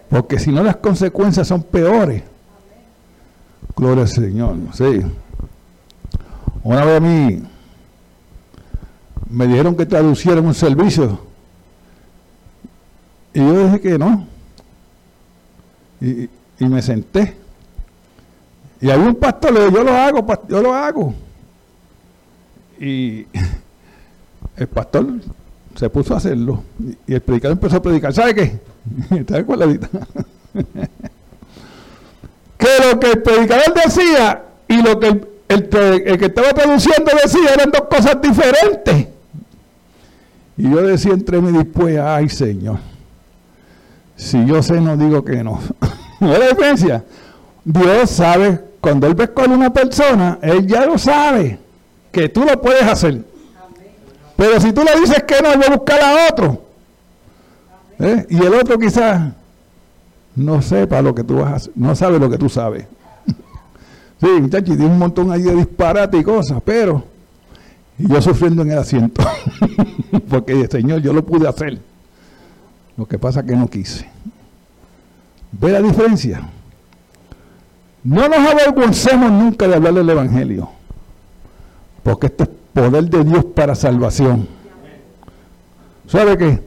Porque 0.08 0.38
si 0.38 0.52
no, 0.52 0.62
las 0.62 0.76
consecuencias 0.76 1.48
son 1.48 1.62
peores. 1.62 2.22
Gloria 3.76 4.04
al 4.04 4.08
Señor. 4.08 4.56
Sí. 4.72 5.02
Una 6.62 6.84
vez 6.84 6.96
a 6.96 7.00
mí 7.00 7.42
me 9.28 9.46
dijeron 9.46 9.76
que 9.76 9.84
traducieran 9.84 10.46
un 10.46 10.54
servicio 10.54 11.26
y 13.36 13.38
yo 13.38 13.64
dije 13.66 13.80
que 13.82 13.98
no. 13.98 14.26
Y, 16.00 16.30
me 16.60 16.80
senté. 16.80 17.36
Y 18.80 18.90
había 18.90 19.06
un 19.06 19.14
pastor, 19.14 19.52
le 19.52 19.60
dije, 19.60 19.72
yo 19.74 19.84
lo 19.84 19.92
hago, 19.92 20.26
yo 20.48 20.62
lo 20.62 20.74
hago. 20.74 21.14
Y 22.78 23.26
el 24.56 24.66
pastor 24.68 25.06
se 25.74 25.88
puso 25.90 26.14
a 26.14 26.18
hacerlo. 26.18 26.62
Y 27.06 27.14
el 27.14 27.20
predicador 27.20 27.56
empezó 27.56 27.76
a 27.76 27.82
predicar. 27.82 28.12
¿Sabe 28.12 28.34
qué? 28.34 28.60
Está 29.16 29.44
cuadradita. 29.44 29.88
que 32.58 32.68
lo 32.82 32.98
que 33.00 33.10
el 33.12 33.22
predicador 33.22 33.74
decía 33.74 34.42
y 34.68 34.82
lo 34.82 34.98
que 34.98 35.08
el 35.08 35.28
el, 35.48 35.68
que 35.68 36.26
estaba 36.26 36.52
traduciendo 36.52 37.12
decía 37.22 37.54
eran 37.54 37.70
dos 37.70 37.82
cosas 37.82 38.20
diferentes. 38.20 39.08
Y 40.56 40.70
yo 40.70 40.82
decía 40.82 41.12
entre 41.12 41.40
mí 41.40 41.56
después, 41.56 41.98
ay 41.98 42.28
Señor, 42.28 42.78
si 44.16 44.44
yo 44.46 44.62
sé 44.62 44.80
no 44.80 44.96
digo 44.96 45.24
que 45.24 45.44
no. 45.44 45.60
¿No 46.20 46.32
es 46.32 46.38
la 46.38 46.48
diferencia? 46.48 47.04
Dios 47.66 48.10
sabe, 48.10 48.60
cuando 48.80 49.08
Él 49.08 49.14
ve 49.14 49.28
con 49.32 49.50
una 49.50 49.72
persona, 49.72 50.38
Él 50.40 50.68
ya 50.68 50.86
lo 50.86 50.96
sabe, 50.96 51.58
que 52.12 52.28
tú 52.28 52.44
lo 52.44 52.60
puedes 52.62 52.84
hacer. 52.84 53.24
Pero 54.36 54.60
si 54.60 54.72
tú 54.72 54.84
le 54.84 55.00
dices 55.00 55.24
que 55.24 55.42
no, 55.42 55.52
voy 55.56 55.64
a 55.66 55.74
buscar 55.74 56.00
a 56.00 56.28
otro. 56.30 56.62
¿Eh? 57.98 58.24
Y 58.30 58.36
el 58.36 58.54
otro 58.54 58.78
quizás 58.78 59.32
no 60.36 60.62
sepa 60.62 61.02
lo 61.02 61.12
que 61.12 61.24
tú 61.24 61.38
vas 61.38 61.52
a 61.52 61.56
hacer, 61.56 61.72
no 61.74 61.96
sabe 61.96 62.20
lo 62.20 62.30
que 62.30 62.38
tú 62.38 62.48
sabes. 62.48 62.86
Sí, 64.18 64.28
muchachos, 64.40 64.76
tiene 64.78 64.86
un 64.86 64.98
montón 64.98 65.30
ahí 65.30 65.42
de 65.42 65.54
disparate 65.54 66.16
y 66.16 66.22
cosas, 66.22 66.62
pero 66.64 67.04
yo 67.98 68.22
sufriendo 68.22 68.62
en 68.62 68.70
el 68.70 68.78
asiento. 68.78 69.22
Porque, 70.30 70.66
Señor, 70.68 71.02
yo 71.02 71.12
lo 71.12 71.22
pude 71.22 71.46
hacer. 71.46 71.78
Lo 72.96 73.06
que 73.06 73.18
pasa 73.18 73.40
es 73.40 73.46
que 73.46 73.54
no 73.56 73.68
quise. 73.68 74.08
¿Ve 75.52 75.70
la 75.70 75.82
diferencia? 75.82 76.48
No 78.06 78.28
nos 78.28 78.38
avergoncemos 78.38 79.32
nunca 79.32 79.66
de 79.66 79.74
hablar 79.74 79.94
del 79.94 80.08
Evangelio. 80.08 80.68
Porque 82.04 82.28
este 82.28 82.44
es 82.44 82.50
poder 82.72 83.10
de 83.10 83.24
Dios 83.24 83.44
para 83.46 83.74
salvación. 83.74 84.46
¿Sabe 86.06 86.38
qué? 86.38 86.62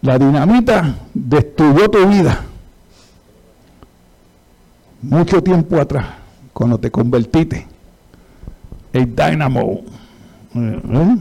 La 0.00 0.18
dinamita 0.18 0.94
destruyó 1.12 1.90
tu 1.90 2.06
vida 2.08 2.46
mucho 5.02 5.42
tiempo 5.42 5.76
atrás, 5.76 6.06
cuando 6.54 6.78
te 6.78 6.90
convertiste. 6.90 7.66
El 8.94 9.14
dynamo 9.14 9.82
¿eh? 10.54 11.16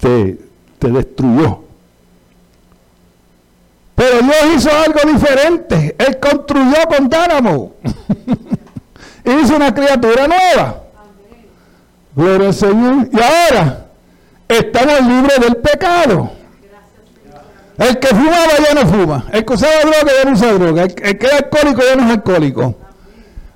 te, 0.00 0.38
te 0.78 0.90
destruyó. 0.90 1.63
Pero 4.14 4.26
Dios 4.26 4.56
hizo 4.56 4.70
algo 4.70 5.12
diferente. 5.12 5.96
Él 5.98 6.18
construyó 6.20 6.76
con 6.88 7.10
hizo 9.42 9.56
una 9.56 9.74
criatura 9.74 10.28
nueva. 10.28 10.82
Gloria 12.14 12.48
al 12.48 12.54
Señor. 12.54 13.08
Y 13.12 13.16
ahora 13.16 13.86
estamos 14.48 15.00
libres 15.00 15.40
del 15.40 15.56
pecado. 15.56 16.30
El 17.76 17.98
que 17.98 18.06
fumaba 18.08 18.52
ya 18.68 18.74
no 18.74 18.88
fuma. 18.88 19.24
El 19.32 19.44
que 19.44 19.52
usaba 19.52 19.80
droga 19.80 20.12
ya 20.22 20.30
no 20.30 20.36
usa 20.36 20.52
droga. 20.52 20.82
El, 20.84 20.94
que 20.94 21.26
era 21.26 21.36
alcohólico 21.38 21.82
ya 21.82 21.96
no 21.96 22.04
es 22.04 22.10
alcohólico. 22.10 22.74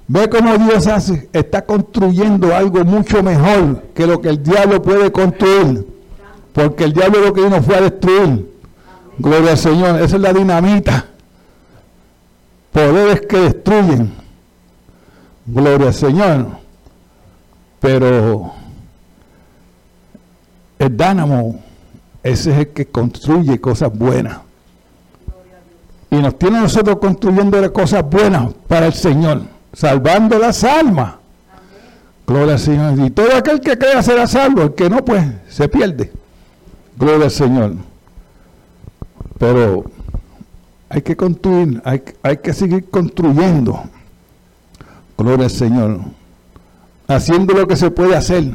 Ve 0.08 0.28
cómo 0.28 0.56
Dios 0.56 0.86
hace, 0.86 1.28
está 1.32 1.62
construyendo 1.62 2.56
algo 2.56 2.82
mucho 2.84 3.22
mejor 3.22 3.82
que 3.94 4.06
lo 4.06 4.20
que 4.20 4.30
el 4.30 4.42
diablo 4.42 4.82
puede 4.82 5.12
construir. 5.12 5.86
Porque 6.52 6.84
el 6.84 6.94
diablo 6.94 7.20
lo 7.20 7.32
que 7.32 7.42
vino 7.42 7.62
fue 7.62 7.76
a 7.76 7.82
destruir. 7.82 8.57
Gloria 9.18 9.52
al 9.52 9.58
Señor. 9.58 10.00
Esa 10.00 10.16
es 10.16 10.22
la 10.22 10.32
dinamita. 10.32 11.06
Poderes 12.72 13.22
que 13.22 13.38
destruyen. 13.38 14.12
Gloria 15.46 15.88
al 15.88 15.94
Señor. 15.94 16.46
Pero 17.80 18.52
el 20.78 20.96
dánamo, 20.96 21.60
ese 22.22 22.52
es 22.52 22.58
el 22.58 22.68
que 22.68 22.86
construye 22.86 23.60
cosas 23.60 23.96
buenas. 23.96 24.38
Y 26.10 26.16
nos 26.16 26.38
tiene 26.38 26.60
nosotros 26.60 26.98
construyendo 26.98 27.72
cosas 27.72 28.04
buenas 28.08 28.52
para 28.66 28.86
el 28.86 28.94
Señor, 28.94 29.42
salvando 29.72 30.38
las 30.38 30.64
almas. 30.64 31.14
Gloria 32.26 32.54
al 32.54 32.58
Señor. 32.58 32.98
Y 32.98 33.10
todo 33.10 33.34
aquel 33.36 33.60
que 33.60 33.76
crea 33.76 34.02
será 34.02 34.26
salvo, 34.26 34.62
el 34.62 34.74
que 34.74 34.88
no, 34.88 35.04
pues 35.04 35.24
se 35.48 35.68
pierde. 35.68 36.12
Gloria 36.96 37.26
al 37.26 37.30
Señor. 37.30 37.87
Pero 39.38 39.84
hay 40.88 41.02
que 41.02 41.16
construir, 41.16 41.80
hay, 41.84 42.02
hay 42.22 42.36
que 42.38 42.52
seguir 42.52 42.90
construyendo. 42.90 43.80
Gloria 45.16 45.44
al 45.44 45.50
Señor 45.50 46.00
haciendo 47.08 47.54
lo 47.54 47.66
que 47.66 47.74
se 47.74 47.90
puede 47.90 48.14
hacer. 48.14 48.54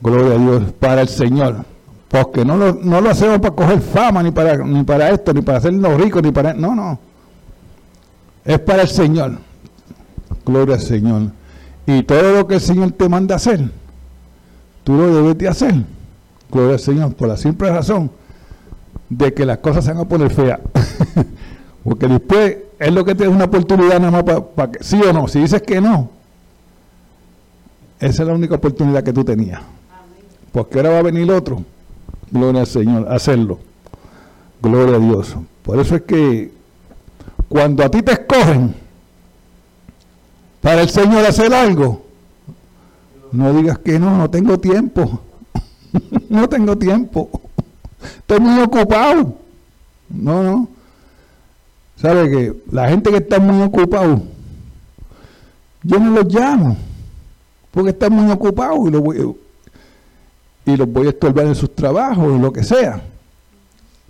Gloria 0.00 0.34
a 0.34 0.38
Dios, 0.38 0.72
para 0.78 1.00
el 1.00 1.08
Señor. 1.08 1.64
Porque 2.08 2.44
no 2.44 2.56
lo, 2.56 2.74
no 2.74 3.00
lo 3.00 3.10
hacemos 3.10 3.38
para 3.38 3.54
coger 3.54 3.80
fama, 3.80 4.22
ni 4.22 4.30
para, 4.30 4.56
ni 4.58 4.82
para 4.82 5.10
esto, 5.10 5.32
ni 5.32 5.42
para 5.42 5.58
hacernos 5.58 6.00
ricos, 6.00 6.22
ni 6.22 6.32
para... 6.32 6.52
No, 6.54 6.74
no. 6.74 6.98
Es 8.44 8.58
para 8.60 8.82
el 8.82 8.88
Señor. 8.88 9.38
Gloria 10.44 10.76
al 10.76 10.80
Señor. 10.80 11.30
Y 11.86 12.02
todo 12.02 12.34
lo 12.34 12.46
que 12.46 12.54
el 12.54 12.60
Señor 12.60 12.92
te 12.92 13.08
manda 13.08 13.36
hacer, 13.36 13.70
tú 14.84 14.94
lo 14.94 15.14
debes 15.14 15.38
de 15.38 15.48
hacer. 15.48 15.74
Gloria 16.50 16.74
al 16.74 16.80
Señor, 16.80 17.14
por 17.14 17.28
la 17.28 17.36
simple 17.36 17.70
razón 17.70 18.10
de 19.08 19.34
que 19.34 19.46
las 19.46 19.58
cosas 19.58 19.84
se 19.84 19.92
van 19.92 20.02
a 20.02 20.08
poner 20.08 20.30
feas. 20.30 20.60
Porque 21.84 22.06
después 22.06 22.56
es 22.78 22.92
lo 22.92 23.04
que 23.04 23.14
te 23.14 23.24
da 23.24 23.30
una 23.30 23.44
oportunidad 23.44 24.00
nada 24.00 24.10
más 24.10 24.42
para 24.54 24.72
que, 24.72 24.84
sí 24.84 25.00
o 25.02 25.12
no. 25.12 25.28
Si 25.28 25.40
dices 25.40 25.62
que 25.62 25.80
no, 25.80 26.10
esa 28.00 28.22
es 28.22 28.28
la 28.28 28.34
única 28.34 28.56
oportunidad 28.56 29.02
que 29.02 29.12
tú 29.12 29.24
tenías. 29.24 29.60
Porque 30.52 30.78
ahora 30.78 30.90
va 30.90 30.98
a 30.98 31.02
venir 31.02 31.30
otro. 31.30 31.64
Gloria 32.30 32.62
al 32.62 32.66
Señor, 32.66 33.06
hacerlo. 33.10 33.58
Gloria 34.60 34.96
a 34.96 34.98
Dios. 34.98 35.36
Por 35.62 35.78
eso 35.80 35.96
es 35.96 36.02
que 36.02 36.52
cuando 37.48 37.84
a 37.84 37.90
ti 37.90 38.02
te 38.02 38.12
escogen 38.12 38.74
para 40.60 40.82
el 40.82 40.88
Señor 40.88 41.24
hacer 41.24 41.52
algo, 41.54 42.04
no 43.32 43.52
digas 43.52 43.78
que 43.78 43.98
no, 43.98 44.16
no 44.16 44.30
tengo 44.30 44.58
tiempo. 44.58 45.20
no 46.28 46.48
tengo 46.48 46.76
tiempo. 46.76 47.47
Estoy 48.02 48.40
muy 48.40 48.60
ocupado. 48.62 49.34
No, 50.08 50.42
no. 50.42 50.68
¿Sabe 51.96 52.30
que 52.30 52.62
la 52.70 52.88
gente 52.88 53.10
que 53.10 53.16
está 53.16 53.40
muy 53.40 53.60
ocupado, 53.62 54.22
yo 55.82 55.98
no 55.98 56.10
los 56.10 56.32
llamo, 56.32 56.76
porque 57.72 57.90
están 57.90 58.12
muy 58.12 58.30
ocupados 58.30 58.78
y 58.86 58.90
los 58.90 59.02
voy, 59.02 59.36
y 60.64 60.76
los 60.76 60.92
voy 60.92 61.08
a 61.08 61.10
estorbar 61.10 61.46
en 61.46 61.54
sus 61.56 61.74
trabajos, 61.74 62.36
y 62.36 62.40
lo 62.40 62.52
que 62.52 62.62
sea. 62.62 63.02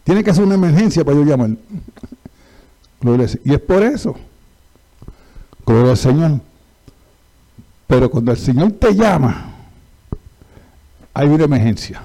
Tiene 0.04 0.22
que 0.22 0.34
ser 0.34 0.44
una 0.44 0.56
emergencia 0.56 1.04
para 1.04 1.16
yo 1.16 1.24
llamar. 1.24 1.50
y 3.44 3.52
es 3.54 3.60
por 3.60 3.82
eso. 3.82 4.14
Gloria 5.64 5.92
al 5.92 5.96
Señor. 5.96 6.40
Pero 7.86 8.10
cuando 8.10 8.32
el 8.32 8.38
Señor 8.38 8.72
te 8.72 8.94
llama, 8.94 9.54
hay 11.14 11.28
una 11.28 11.44
emergencia 11.44 12.02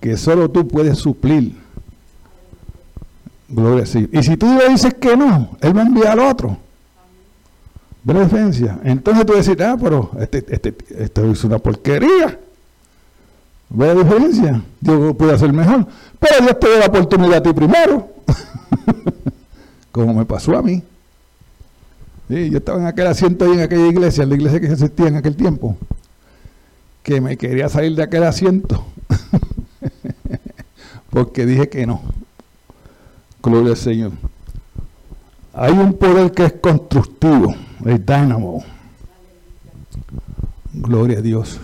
que 0.00 0.16
solo 0.16 0.50
tú 0.50 0.66
puedes 0.66 0.98
suplir. 0.98 1.54
Gloria 3.48 3.84
a 3.84 3.86
Dios. 3.86 4.08
Y 4.12 4.22
si 4.22 4.36
tú 4.36 4.46
le 4.58 4.68
dices 4.68 4.94
que 4.94 5.16
no, 5.16 5.56
Él 5.60 5.76
va 5.76 5.82
a 5.82 5.86
enviar 5.86 6.08
al 6.08 6.20
otro. 6.20 6.56
Entonces 8.04 9.26
tú 9.26 9.34
decir, 9.34 9.62
ah, 9.62 9.76
pero 9.80 10.10
este, 10.18 10.44
este, 10.48 10.74
esto 10.98 11.30
es 11.30 11.44
una 11.44 11.58
porquería. 11.58 12.38
¿Ve 13.68 13.86
la 13.86 13.94
diferencia? 13.94 14.62
Dios 14.80 15.14
puede 15.16 15.34
hacer 15.34 15.52
mejor. 15.52 15.86
Pero 16.18 16.44
Dios 16.44 16.58
te 16.58 16.70
da 16.70 16.78
la 16.78 16.86
oportunidad 16.86 17.34
a 17.34 17.42
ti 17.42 17.52
primero. 17.52 18.08
Como 19.92 20.14
me 20.14 20.24
pasó 20.24 20.56
a 20.56 20.62
mí. 20.62 20.82
yo 22.28 22.58
estaba 22.58 22.80
en 22.80 22.86
aquel 22.86 23.06
asiento 23.06 23.44
ahí 23.44 23.52
en 23.52 23.60
aquella 23.60 23.86
iglesia, 23.86 24.22
en 24.22 24.30
la 24.30 24.34
iglesia 24.36 24.60
que 24.60 24.66
existía 24.66 25.08
en 25.08 25.16
aquel 25.16 25.36
tiempo, 25.36 25.76
que 27.02 27.20
me 27.20 27.36
quería 27.36 27.68
salir 27.68 27.94
de 27.94 28.02
aquel 28.02 28.24
asiento. 28.24 28.84
Porque 31.20 31.44
dije 31.44 31.68
que 31.68 31.86
no. 31.86 32.00
Gloria 33.42 33.72
al 33.72 33.76
Señor. 33.76 34.12
Hay 35.52 35.72
un 35.72 35.92
poder 35.92 36.32
que 36.32 36.46
es 36.46 36.54
constructivo, 36.54 37.54
el 37.84 38.06
dynamo. 38.06 38.64
Gloria 40.72 41.18
a 41.18 41.20
Dios. 41.20 41.60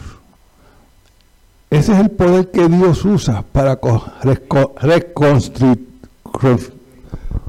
Ese 1.70 1.92
es 1.94 2.00
el 2.00 2.10
poder 2.10 2.50
que 2.50 2.68
Dios 2.68 3.02
usa 3.06 3.40
para 3.50 3.80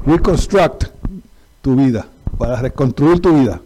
reconstruct 0.06 0.84
tu 1.60 1.76
vida, 1.76 2.06
para 2.38 2.56
reconstruir 2.56 3.20
tu 3.20 3.38
vida. 3.38 3.60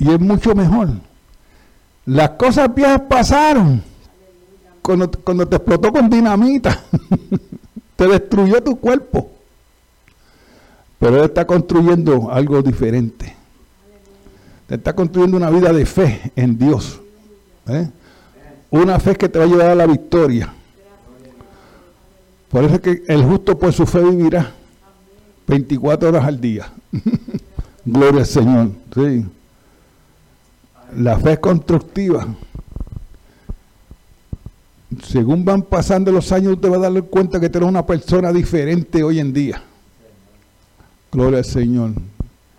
Y 0.00 0.10
es 0.10 0.18
mucho 0.18 0.56
mejor. 0.56 0.88
Las 2.06 2.30
cosas 2.30 2.74
viejas 2.74 3.02
pasaron 3.08 3.88
cuando, 4.82 5.10
cuando 5.10 5.46
te 5.46 5.56
explotó 5.56 5.92
con 5.92 6.08
dinamita. 6.08 6.84
Te 7.96 8.08
destruyó 8.08 8.62
tu 8.62 8.80
cuerpo. 8.80 9.30
Pero 10.98 11.18
Él 11.18 11.24
está 11.24 11.46
construyendo 11.46 12.30
algo 12.30 12.62
diferente. 12.62 13.36
Te 14.66 14.76
está 14.76 14.94
construyendo 14.94 15.36
una 15.36 15.50
vida 15.50 15.72
de 15.72 15.84
fe 15.84 16.32
en 16.34 16.56
Dios. 16.56 17.00
¿eh? 17.68 17.90
Una 18.70 18.98
fe 19.00 19.16
que 19.16 19.28
te 19.28 19.38
va 19.38 19.44
a 19.44 19.48
llevar 19.48 19.66
a 19.70 19.74
la 19.74 19.86
victoria. 19.86 20.54
Por 22.50 22.64
eso 22.64 22.76
es 22.76 22.80
que 22.80 23.02
el 23.06 23.22
justo 23.22 23.58
por 23.58 23.72
su 23.72 23.84
fe 23.84 24.00
vivirá 24.00 24.50
24 25.46 26.08
horas 26.08 26.24
al 26.24 26.40
día. 26.40 26.72
Gloria 27.84 28.20
al 28.20 28.26
Señor. 28.26 28.70
Sí. 28.94 29.26
La 30.96 31.18
fe 31.18 31.32
es 31.32 31.38
constructiva 31.38 32.26
según 35.04 35.44
van 35.44 35.62
pasando 35.62 36.10
los 36.10 36.32
años, 36.32 36.60
te 36.60 36.68
vas 36.68 36.78
a 36.78 36.90
dar 36.90 37.02
cuenta 37.04 37.38
que 37.38 37.48
tú 37.48 37.58
eres 37.58 37.68
una 37.68 37.86
persona 37.86 38.32
diferente 38.32 39.02
hoy 39.02 39.20
en 39.20 39.32
día. 39.32 39.62
Gloria 41.12 41.38
al 41.38 41.44
Señor. 41.44 41.92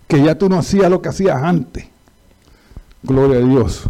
Que 0.08 0.24
ya 0.24 0.38
tú 0.38 0.50
no 0.50 0.58
hacías 0.58 0.90
lo 0.90 1.02
que 1.02 1.10
hacías 1.10 1.42
antes. 1.42 1.86
Gloria 3.04 3.38
a 3.38 3.48
Dios. 3.48 3.84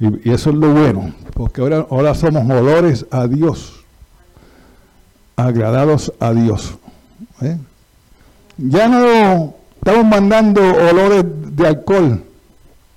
Y, 0.00 0.30
eso 0.30 0.50
es 0.50 0.56
lo 0.56 0.72
bueno, 0.72 1.14
porque 1.34 1.60
ahora, 1.60 1.86
ahora 1.90 2.14
somos 2.14 2.48
olores 2.48 3.06
a 3.10 3.26
Dios. 3.26 3.84
Agradados 5.36 6.12
a 6.18 6.32
Dios. 6.32 6.74
¿eh? 7.42 7.58
Ya 8.56 8.88
no 8.88 9.54
estamos 9.76 10.06
mandando 10.06 10.60
olores 10.62 11.24
de 11.56 11.66
alcohol 11.66 12.24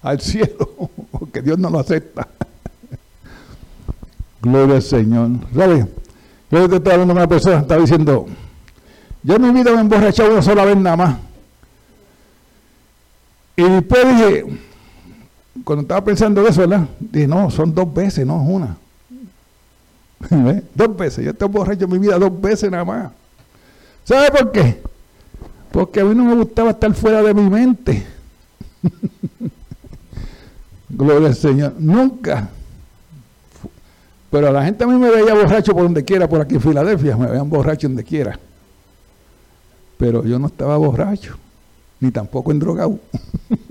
al 0.01 0.19
cielo, 0.19 0.89
porque 1.11 1.41
Dios 1.41 1.57
no 1.59 1.69
lo 1.69 1.79
acepta. 1.79 2.27
Gloria 4.43 4.75
al 4.75 4.81
Señor. 4.81 5.29
¿Sabes? 5.55 5.85
Yo 6.51 6.69
te 6.69 6.75
estaba 6.75 6.95
hablando 6.95 7.13
con 7.13 7.21
una 7.21 7.27
persona, 7.27 7.59
estaba 7.59 7.81
diciendo, 7.81 8.27
yo 9.23 9.35
en 9.35 9.41
mi 9.41 9.51
vida 9.51 9.71
me 9.71 9.77
he 9.77 9.81
emborrachado 9.81 10.33
una 10.33 10.41
sola 10.41 10.65
vez 10.65 10.77
nada 10.77 10.97
más. 10.97 11.17
Y 13.55 13.63
después 13.63 14.07
dije, 14.07 14.45
cuando 15.63 15.83
estaba 15.83 16.03
pensando 16.03 16.45
eso, 16.45 16.61
¿verdad? 16.61 16.87
Dije, 16.99 17.27
no, 17.27 17.49
son 17.49 17.73
dos 17.73 17.91
veces, 17.91 18.27
no 18.27 18.43
es 18.43 18.49
una. 18.49 18.77
Dos 20.75 20.95
veces, 20.95 21.25
yo 21.25 21.31
estoy 21.31 21.49
borracho 21.49 21.85
en 21.85 21.91
mi 21.91 21.99
vida 21.99 22.17
dos 22.17 22.39
veces 22.39 22.71
nada 22.71 22.85
más. 22.85 23.11
¿Sabe 24.05 24.31
por 24.31 24.53
qué? 24.53 24.81
Porque 25.69 25.99
a 25.99 26.05
mí 26.05 26.15
no 26.15 26.23
me 26.23 26.35
gustaba 26.35 26.71
estar 26.71 26.93
fuera 26.93 27.21
de 27.21 27.33
mi 27.33 27.49
mente. 27.49 28.05
Gloria 30.89 31.27
al 31.27 31.35
Señor. 31.35 31.73
Nunca. 31.77 32.49
Pero 34.33 34.51
la 34.51 34.65
gente 34.65 34.83
a 34.83 34.87
mí 34.87 34.95
me 34.95 35.11
veía 35.11 35.35
borracho 35.35 35.73
por 35.73 35.83
donde 35.83 36.03
quiera, 36.03 36.27
por 36.27 36.41
aquí 36.41 36.55
en 36.55 36.61
Filadelfia, 36.61 37.15
me 37.15 37.27
veían 37.27 37.47
borracho 37.47 37.87
donde 37.87 38.03
quiera. 38.03 38.39
Pero 39.95 40.25
yo 40.25 40.39
no 40.39 40.47
estaba 40.47 40.75
borracho, 40.75 41.37
ni 41.99 42.09
tampoco 42.09 42.51
en 42.51 42.57
drogado. 42.57 42.97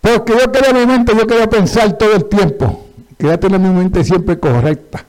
Porque 0.00 0.32
yo 0.32 0.50
quería 0.50 0.72
mi 0.72 0.86
mente, 0.86 1.12
yo 1.14 1.26
quería 1.26 1.46
pensar 1.46 1.98
todo 1.98 2.14
el 2.14 2.24
tiempo. 2.24 2.86
Quería 3.18 3.38
tener 3.38 3.60
mi 3.60 3.68
mente 3.68 4.02
siempre 4.02 4.38
correcta. 4.38 5.04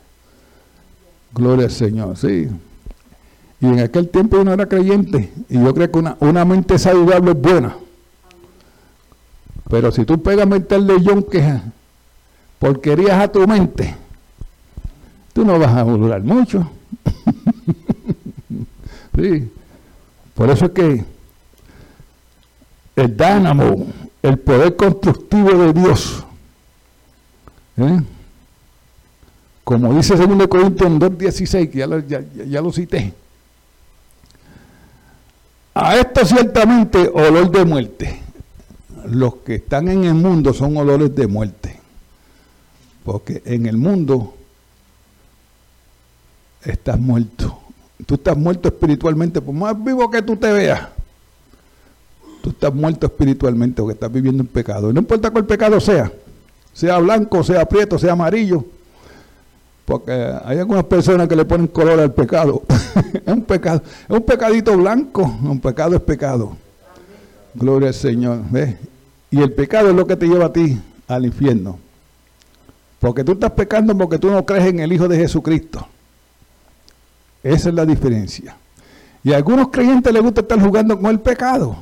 Gloria 1.33 1.67
al 1.67 1.71
Señor, 1.71 2.17
sí. 2.17 2.49
Y 3.61 3.65
en 3.65 3.79
aquel 3.79 4.09
tiempo 4.09 4.35
yo 4.35 4.43
no 4.43 4.51
era 4.51 4.65
creyente. 4.65 5.31
Y 5.47 5.63
yo 5.63 5.73
creo 5.73 5.89
que 5.89 5.97
una, 5.97 6.17
una 6.19 6.43
mente 6.43 6.77
saludable 6.77 7.31
es 7.31 7.39
buena. 7.39 7.77
Pero 9.69 9.93
si 9.93 10.03
tú 10.03 10.21
pegas 10.21 10.45
meterle 10.45 10.95
que 11.31 11.61
porquerías 12.63 13.19
a 13.19 13.27
tu 13.27 13.45
mente, 13.45 13.93
tú 15.33 15.43
no 15.43 15.59
vas 15.59 15.75
a 15.75 15.83
durar 15.83 16.23
mucho. 16.23 16.71
sí. 19.17 19.51
Por 20.33 20.49
eso 20.49 20.67
es 20.67 20.71
que 20.71 21.03
el 22.95 23.17
dánamo, 23.17 23.87
el 24.21 24.39
poder 24.39 24.77
constructivo 24.77 25.49
de 25.49 25.73
Dios, 25.73 26.23
¿eh? 27.75 28.01
como 29.65 29.93
dice 29.95 30.15
2 30.15 30.47
Corintios 30.47 30.89
2.16, 30.89 31.69
que 31.69 31.79
ya 32.07 32.23
ya 32.45 32.61
lo 32.61 32.71
cité, 32.71 33.13
a 35.73 35.97
esto 35.97 36.25
ciertamente 36.25 37.11
olor 37.13 37.51
de 37.51 37.65
muerte. 37.65 38.21
Los 39.09 39.35
que 39.35 39.55
están 39.55 39.89
en 39.89 40.05
el 40.05 40.13
mundo 40.13 40.53
son 40.53 40.77
olores 40.77 41.13
de 41.13 41.27
muerte. 41.27 41.72
Porque 43.03 43.41
en 43.45 43.65
el 43.65 43.77
mundo 43.77 44.33
estás 46.63 46.99
muerto. 46.99 47.59
Tú 48.05 48.15
estás 48.15 48.37
muerto 48.37 48.67
espiritualmente, 48.69 49.41
por 49.41 49.53
más 49.53 49.81
vivo 49.81 50.09
que 50.09 50.21
tú 50.21 50.35
te 50.35 50.51
veas. 50.51 50.87
Tú 52.41 52.49
estás 52.49 52.73
muerto 52.73 53.07
espiritualmente 53.07 53.81
porque 53.81 53.93
estás 53.93 54.11
viviendo 54.11 54.43
en 54.43 54.47
pecado. 54.47 54.91
No 54.91 54.99
importa 54.99 55.31
cuál 55.31 55.45
pecado 55.45 55.79
sea, 55.79 56.11
sea 56.73 56.97
blanco, 56.99 57.43
sea 57.43 57.65
prieto, 57.65 57.97
sea 57.97 58.13
amarillo, 58.13 58.65
porque 59.85 60.11
hay 60.43 60.59
algunas 60.59 60.83
personas 60.85 61.27
que 61.27 61.35
le 61.35 61.45
ponen 61.45 61.67
color 61.67 61.99
al 61.99 62.13
pecado. 62.13 62.63
es 63.13 63.33
un 63.33 63.43
pecado, 63.43 63.81
es 64.09 64.15
un 64.15 64.23
pecadito 64.23 64.77
blanco, 64.77 65.21
un 65.43 65.59
pecado 65.59 65.95
es 65.95 66.01
pecado. 66.01 66.57
Gloria 67.53 67.89
al 67.89 67.93
Señor. 67.93 68.41
Y 69.29 69.41
el 69.41 69.53
pecado 69.53 69.89
es 69.89 69.95
lo 69.95 70.07
que 70.07 70.15
te 70.15 70.27
lleva 70.27 70.45
a 70.45 70.53
ti 70.53 70.79
al 71.07 71.25
infierno. 71.25 71.79
Porque 73.03 73.25
tú 73.25 73.33
estás 73.33 73.51
pecando 73.51 73.97
porque 73.97 74.17
tú 74.17 74.31
no 74.31 74.45
crees 74.45 74.67
en 74.67 74.79
el 74.79 74.93
Hijo 74.93 75.09
de 75.09 75.17
Jesucristo. 75.17 75.85
Esa 77.43 77.67
es 77.67 77.75
la 77.75 77.85
diferencia. 77.85 78.55
Y 79.25 79.33
a 79.33 79.35
algunos 79.35 79.67
creyentes 79.67 80.13
les 80.13 80.23
gusta 80.23 80.39
estar 80.39 80.57
jugando 80.57 80.97
con 80.97 81.11
el 81.11 81.19
pecado. 81.19 81.75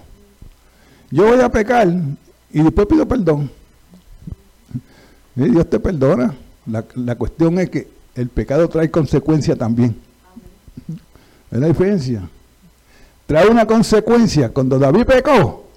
Yo 1.11 1.27
voy 1.27 1.39
a 1.39 1.47
pecar 1.47 1.87
y 2.51 2.63
después 2.63 2.87
pido 2.87 3.07
perdón. 3.07 3.51
Y 5.35 5.43
Dios 5.43 5.69
te 5.69 5.79
perdona. 5.79 6.33
La, 6.65 7.15
cuestión 7.15 7.59
es 7.59 7.69
que 7.69 7.87
el 8.15 8.29
pecado 8.29 8.67
trae 8.67 8.89
consecuencia 8.89 9.55
también. 9.55 9.95
¿Es 11.51 11.59
la 11.59 11.67
diferencia? 11.67 12.27
Trae 13.27 13.47
una 13.47 13.67
consecuencia. 13.67 14.49
Cuando 14.49 14.79
David 14.79 15.05
pecó, 15.05 15.67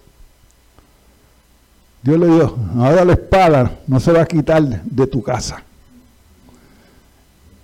Dios 2.05 2.19
le 2.19 2.27
dijo, 2.27 2.55
ahora 2.77 3.03
la 3.03 3.15
espada 3.15 3.79
no 3.87 3.99
se 3.99 4.13
va 4.13 4.21
a 4.21 4.27
quitar 4.27 4.63
de 4.63 5.07
tu 5.07 5.23
casa. 5.23 5.63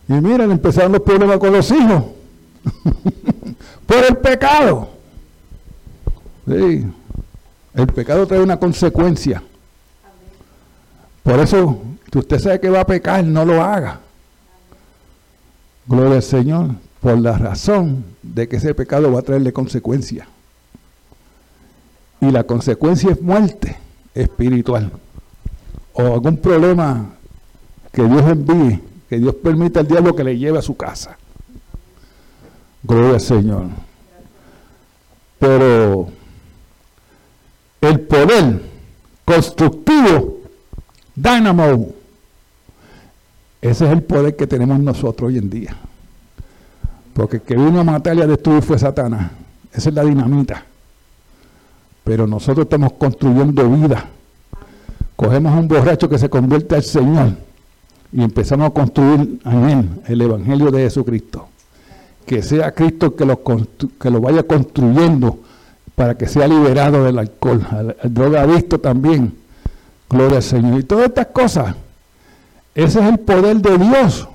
Y 0.09 0.15
miren, 0.15 0.51
empezaron 0.51 0.93
los 0.93 1.03
problemas 1.03 1.37
con 1.37 1.53
los 1.53 1.71
hijos. 1.71 2.05
Por 3.87 3.99
el 3.99 4.17
pecado. 4.17 4.89
El 6.47 7.87
pecado 7.95 8.27
trae 8.27 8.41
una 8.41 8.59
consecuencia. 8.59 9.43
Por 11.23 11.39
eso 11.39 11.83
si 12.11 12.19
usted 12.19 12.39
sabe 12.39 12.61
que 12.61 12.71
va 12.71 12.81
a 12.81 12.87
pecar, 12.87 13.23
no 13.23 13.45
lo 13.45 13.63
haga. 13.63 14.01
Gloria 15.87 16.17
al 16.17 16.23
Señor, 16.23 16.71
por 17.01 17.19
la 17.19 17.37
razón 17.37 18.07
de 18.23 18.49
que 18.49 18.57
ese 18.57 18.75
pecado 18.75 19.13
va 19.13 19.21
a 19.21 19.23
traerle 19.23 19.53
consecuencias. 19.53 20.27
Y 22.23 22.31
la 22.31 22.45
consecuencia 22.45 23.11
es 23.11 23.21
muerte 23.21 23.77
espiritual. 24.15 24.91
O 25.93 26.03
algún 26.03 26.37
problema 26.37 27.15
que 27.93 28.03
Dios 28.03 28.23
envíe, 28.23 28.81
que 29.09 29.19
Dios 29.19 29.35
permita 29.37 29.81
al 29.81 29.89
diablo 29.89 30.15
que 30.15 30.25
le 30.25 30.39
lleve 30.39 30.59
a 30.59 30.63
su 30.63 30.77
casa. 30.77 31.17
Gloria 32.83 33.15
al 33.15 33.21
Señor. 33.21 33.67
Pero 35.39 36.09
el 37.81 38.01
poder 38.01 38.63
constructivo, 39.25 40.41
dynamo, 41.15 41.89
ese 43.61 43.87
es 43.87 43.93
el 43.93 44.03
poder 44.03 44.37
que 44.37 44.47
tenemos 44.47 44.79
nosotros 44.81 45.29
hoy 45.29 45.39
en 45.39 45.51
día. 45.51 45.77
Porque 47.13 47.37
el 47.37 47.43
que 47.43 47.55
vino 47.55 47.81
a 47.81 47.85
matar 47.85 48.17
y 48.17 48.23
a 48.23 48.27
destruir 48.27 48.63
fue 48.63 48.79
Satanás. 48.79 49.31
Esa 49.73 49.89
es 49.91 49.95
la 49.95 50.05
dinamita. 50.05 50.65
Pero 52.11 52.27
nosotros 52.27 52.65
estamos 52.65 52.95
construyendo 52.95 53.71
vida. 53.71 54.05
Cogemos 55.15 55.53
a 55.53 55.61
un 55.61 55.69
borracho 55.69 56.09
que 56.09 56.19
se 56.19 56.29
convierte 56.29 56.75
al 56.75 56.83
Señor 56.83 57.35
y 58.13 58.21
empezamos 58.21 58.67
a 58.67 58.71
construir 58.71 59.39
en 59.45 59.69
él 59.69 59.89
el 60.09 60.21
Evangelio 60.23 60.73
de 60.73 60.81
Jesucristo. 60.81 61.47
Que 62.27 62.43
sea 62.43 62.73
Cristo 62.73 63.15
que 63.15 63.25
lo, 63.25 63.41
que 63.45 64.11
lo 64.11 64.21
vaya 64.21 64.43
construyendo 64.43 65.39
para 65.95 66.19
que 66.19 66.27
sea 66.27 66.49
liberado 66.49 67.05
del 67.05 67.17
alcohol, 67.17 67.65
el 68.03 68.13
drogadicto 68.13 68.81
también. 68.81 69.33
Gloria 70.09 70.39
al 70.39 70.43
Señor. 70.43 70.81
Y 70.81 70.83
todas 70.83 71.07
estas 71.07 71.27
cosas 71.27 71.77
ese 72.75 72.99
es 72.99 73.07
el 73.07 73.21
poder 73.21 73.59
de 73.59 73.79
Dios 73.79 74.27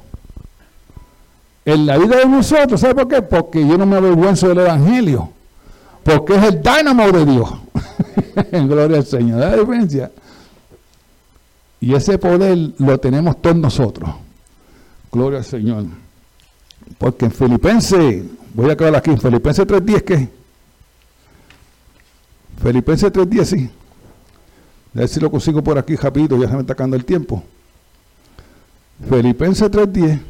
en 1.66 1.86
la 1.86 1.98
vida 1.98 2.20
de 2.20 2.26
nosotros. 2.26 2.80
¿Sabe 2.80 2.96
por 2.96 3.10
qué? 3.10 3.22
Porque 3.22 3.68
yo 3.68 3.78
no 3.78 3.86
me 3.86 3.98
avergüenzo 3.98 4.48
del 4.48 4.60
Evangelio. 4.60 5.32
Porque 6.06 6.36
es 6.36 6.44
el 6.46 6.62
dynamo 6.62 7.12
de 7.12 7.26
Dios. 7.26 7.65
Gloria 8.52 8.98
al 8.98 9.06
Señor. 9.06 9.40
¿Da 9.40 9.50
la 9.52 9.58
diferencia? 9.58 10.12
Y 11.80 11.94
ese 11.94 12.18
poder 12.18 12.74
lo 12.78 12.98
tenemos 13.00 13.42
todos 13.42 13.56
nosotros. 13.56 14.10
Gloria 15.12 15.40
al 15.40 15.46
Señor. 15.46 15.86
Porque 16.98 17.26
en 17.26 17.32
Filipenses, 17.32 18.24
voy 18.54 18.70
a 18.70 18.74
acabar 18.74 18.96
aquí, 18.96 19.12
en 19.12 19.20
Filipenses 19.20 19.66
3.10, 19.68 20.02
¿qué? 20.04 20.30
Filipenses 22.62 23.12
3.10, 23.12 23.46
sí. 23.46 23.70
A 24.96 25.00
ver 25.00 25.08
si 25.08 25.20
lo 25.20 25.30
consigo 25.30 25.64
por 25.64 25.78
aquí 25.78 25.96
rapidito, 25.96 26.38
ya 26.38 26.48
se 26.48 26.54
me 26.54 26.62
está 26.62 26.74
acabando 26.74 26.96
el 26.96 27.06
tiempo. 27.06 27.44
Filipenses 29.10 29.70
3.10. 29.70 30.22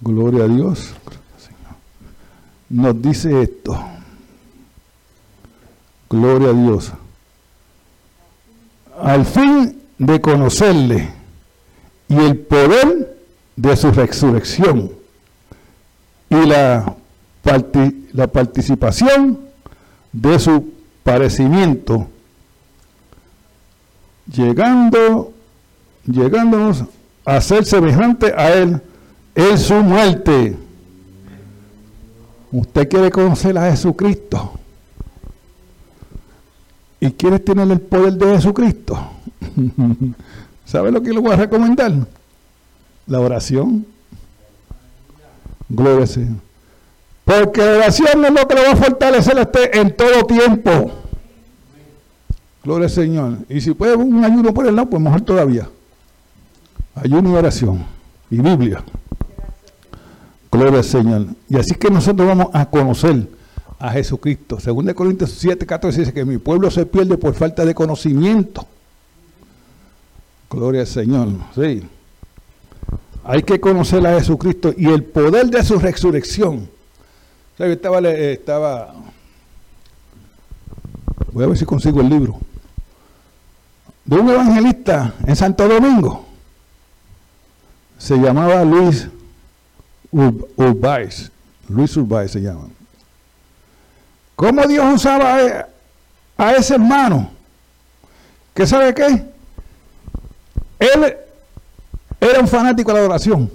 Gloria 0.00 0.44
a 0.44 0.48
Dios. 0.48 0.92
Nos 2.68 3.00
dice 3.00 3.42
esto. 3.42 3.93
Gloria 6.14 6.50
a 6.50 6.52
Dios. 6.52 6.92
Al 9.02 9.26
fin 9.26 9.80
de 9.98 10.20
conocerle 10.20 11.08
y 12.08 12.16
el 12.16 12.38
poder 12.38 13.18
de 13.56 13.76
su 13.76 13.90
resurrección 13.90 14.92
y 16.30 16.46
la, 16.46 16.94
la 18.12 18.26
participación 18.28 19.40
de 20.12 20.38
su 20.38 20.72
parecimiento, 21.02 22.06
llegando 24.32 25.32
llegándonos 26.06 26.84
a 27.24 27.40
ser 27.40 27.64
semejante 27.64 28.32
a 28.36 28.52
Él 28.52 28.80
en 29.34 29.58
su 29.58 29.74
muerte. 29.74 30.56
Usted 32.52 32.88
quiere 32.88 33.10
conocer 33.10 33.58
a 33.58 33.70
Jesucristo 33.70 34.60
y 37.04 37.12
quieres 37.12 37.44
tener 37.44 37.70
el 37.70 37.80
poder 37.80 38.14
de 38.14 38.36
Jesucristo, 38.36 38.98
¿sabes 40.64 40.90
lo 40.90 41.02
que 41.02 41.12
le 41.12 41.20
voy 41.20 41.32
a 41.32 41.36
recomendar? 41.36 41.92
La 43.06 43.20
oración. 43.20 43.84
Gloria 45.68 46.02
al 46.02 46.08
Señor. 46.08 46.36
Porque 47.26 47.60
la 47.60 47.76
oración 47.76 48.24
es 48.24 48.32
lo 48.32 48.48
que 48.48 48.54
le 48.54 48.62
va 48.62 48.70
a 48.72 48.76
fortalecer 48.76 49.38
a 49.38 49.42
usted 49.42 49.70
en 49.74 49.94
todo 49.94 50.24
tiempo. 50.24 50.92
Gloria 52.62 52.86
al 52.86 52.90
Señor. 52.90 53.38
Y 53.50 53.60
si 53.60 53.74
puede 53.74 53.96
un 53.96 54.24
ayuno 54.24 54.54
por 54.54 54.66
el 54.66 54.74
lado, 54.74 54.88
pues 54.88 55.02
mejor 55.02 55.20
todavía. 55.20 55.68
Ayuno 56.94 57.32
y 57.32 57.34
oración. 57.34 57.84
Y 58.30 58.38
Biblia. 58.38 58.82
Gloria 60.50 60.78
al 60.78 60.84
Señor. 60.84 61.26
Y 61.50 61.58
así 61.58 61.74
que 61.74 61.90
nosotros 61.90 62.26
vamos 62.26 62.46
a 62.54 62.64
conocer 62.64 63.28
a 63.84 63.90
Jesucristo. 63.90 64.58
Según 64.58 64.90
Corintios 64.94 65.30
7, 65.32 65.66
14 65.66 66.00
dice 66.00 66.12
que 66.14 66.24
mi 66.24 66.38
pueblo 66.38 66.70
se 66.70 66.86
pierde 66.86 67.18
por 67.18 67.34
falta 67.34 67.66
de 67.66 67.74
conocimiento. 67.74 68.66
Gloria 70.48 70.80
al 70.80 70.86
Señor. 70.86 71.28
Sí. 71.54 71.82
Hay 73.24 73.42
que 73.42 73.60
conocer 73.60 74.06
a 74.06 74.18
Jesucristo 74.18 74.72
y 74.74 74.86
el 74.86 75.04
poder 75.04 75.48
de 75.48 75.62
su 75.62 75.78
resurrección. 75.78 76.66
O 77.58 77.62
estaba, 77.62 77.98
estaba, 78.08 78.94
voy 81.30 81.44
a 81.44 81.48
ver 81.48 81.58
si 81.58 81.66
consigo 81.66 82.00
el 82.00 82.08
libro, 82.08 82.38
de 84.06 84.16
un 84.16 84.30
evangelista 84.30 85.14
en 85.26 85.36
Santo 85.36 85.68
Domingo. 85.68 86.24
Se 87.98 88.16
llamaba 88.16 88.64
Luis 88.64 89.08
Urbáez. 90.10 91.30
Luis 91.68 91.94
Urbáez 91.98 92.30
se 92.30 92.40
llama. 92.40 92.68
¿Cómo 94.44 94.66
Dios 94.66 94.84
usaba 94.96 95.66
a, 96.36 96.52
ese 96.52 96.74
hermano? 96.74 97.30
¿Que 98.52 98.66
sabe 98.66 98.92
qué? 98.92 99.24
Él 100.78 101.16
era 102.20 102.40
un 102.40 102.46
fanático 102.46 102.90
de 102.90 102.94
la 102.94 103.00
adoración. 103.00 103.50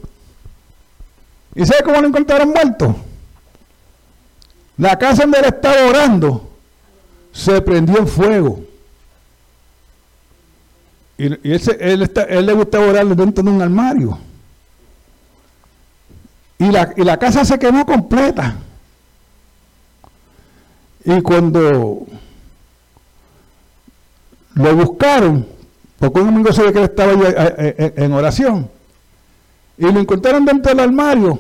¿Y 1.54 1.64
sabe 1.64 1.84
cómo 1.84 2.02
lo 2.02 2.08
encontraron 2.08 2.50
muerto? 2.50 2.96
La 4.78 4.98
casa 4.98 5.22
donde 5.22 5.38
él 5.38 5.46
estaba 5.46 5.90
orando 5.90 6.50
se 7.34 7.62
prendió 7.62 8.00
en 8.00 8.08
fuego. 8.08 8.66
Y, 11.20 11.26
él, 11.26 11.40
él, 11.80 12.46
le 12.48 12.54
gustaba 12.54 12.88
orar 12.88 13.06
dentro 13.06 13.44
de 13.44 13.52
un 13.52 13.62
armario. 13.62 14.18
Y 16.58 16.72
la, 16.72 16.92
y 16.98 17.04
la 17.04 17.18
casa 17.18 17.46
se 17.46 17.60
quemó 17.60 17.86
completa. 17.86 18.56
Y 21.10 21.22
cuando 21.24 22.06
lo 24.54 24.76
buscaron, 24.76 25.48
porque 25.98 26.20
un 26.20 26.28
amigo 26.28 26.52
ve 26.56 26.72
que 26.72 26.78
él 26.78 26.86
estaba 26.86 27.14
eh, 27.14 27.36
eh, 27.36 27.76
eh, 27.80 27.94
en 27.96 28.14
oración, 28.14 28.70
y 29.80 29.92
lo 29.92 30.00
encontraron 30.00 30.46
dentro 30.46 30.70
del 30.70 30.82
armario, 30.82 31.40